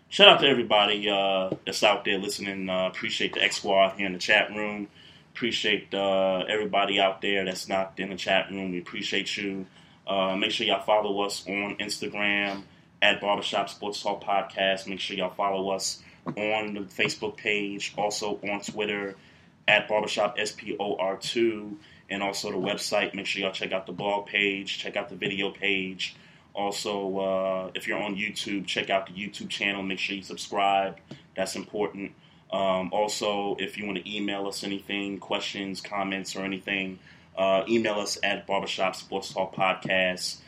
[0.09, 2.69] shout out to everybody uh, that's out there listening.
[2.69, 4.89] Uh, appreciate the X Squad here in the chat room.
[5.35, 8.73] Appreciate uh, everybody out there that's not in the chat room.
[8.73, 9.67] We appreciate you.
[10.07, 12.63] Uh, make sure y'all follow us on Instagram
[13.03, 14.87] at Barbershop Sports Talk Podcast.
[14.87, 19.17] Make sure y'all follow us on the Facebook page, also on Twitter
[19.69, 21.77] at Barbershop SPOR2,
[22.11, 23.15] and also the website.
[23.15, 26.17] Make sure y'all check out the blog page, check out the video page.
[26.55, 29.83] Also, uh, if you're on YouTube, check out the YouTube channel.
[29.83, 30.97] Make sure you subscribe.
[31.37, 32.13] That's important.
[32.51, 36.99] Um, also, if you want to email us anything, questions, comments, or anything,
[37.37, 40.39] uh, email us at Barbershop Sports Talk Podcast.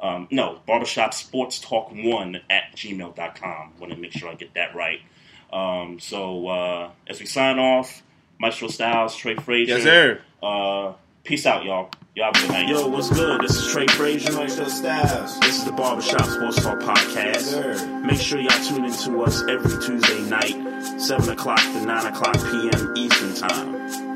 [0.00, 3.72] Um, no, Barbershop Sports Talk 1 at gmail.com.
[3.80, 5.00] Want to make sure I get that right.
[5.56, 8.02] Um, so, uh, as we sign off,
[8.38, 9.78] Maestro Styles, Trey Frazier.
[9.78, 10.20] Yes, sir.
[10.42, 10.92] Uh,
[11.24, 11.90] peace out, y'all.
[12.14, 12.68] Y'all have a good night.
[12.68, 13.40] Yo, what's good?
[13.40, 14.32] This is Trey Frazier.
[14.32, 15.40] Maestro Styles.
[15.40, 18.04] This is the Barbershop Sports Talk Podcast.
[18.04, 22.34] Make sure y'all tune in to us every Tuesday night, 7 o'clock to 9 o'clock
[22.34, 22.94] p.m.
[22.96, 24.15] Eastern Time.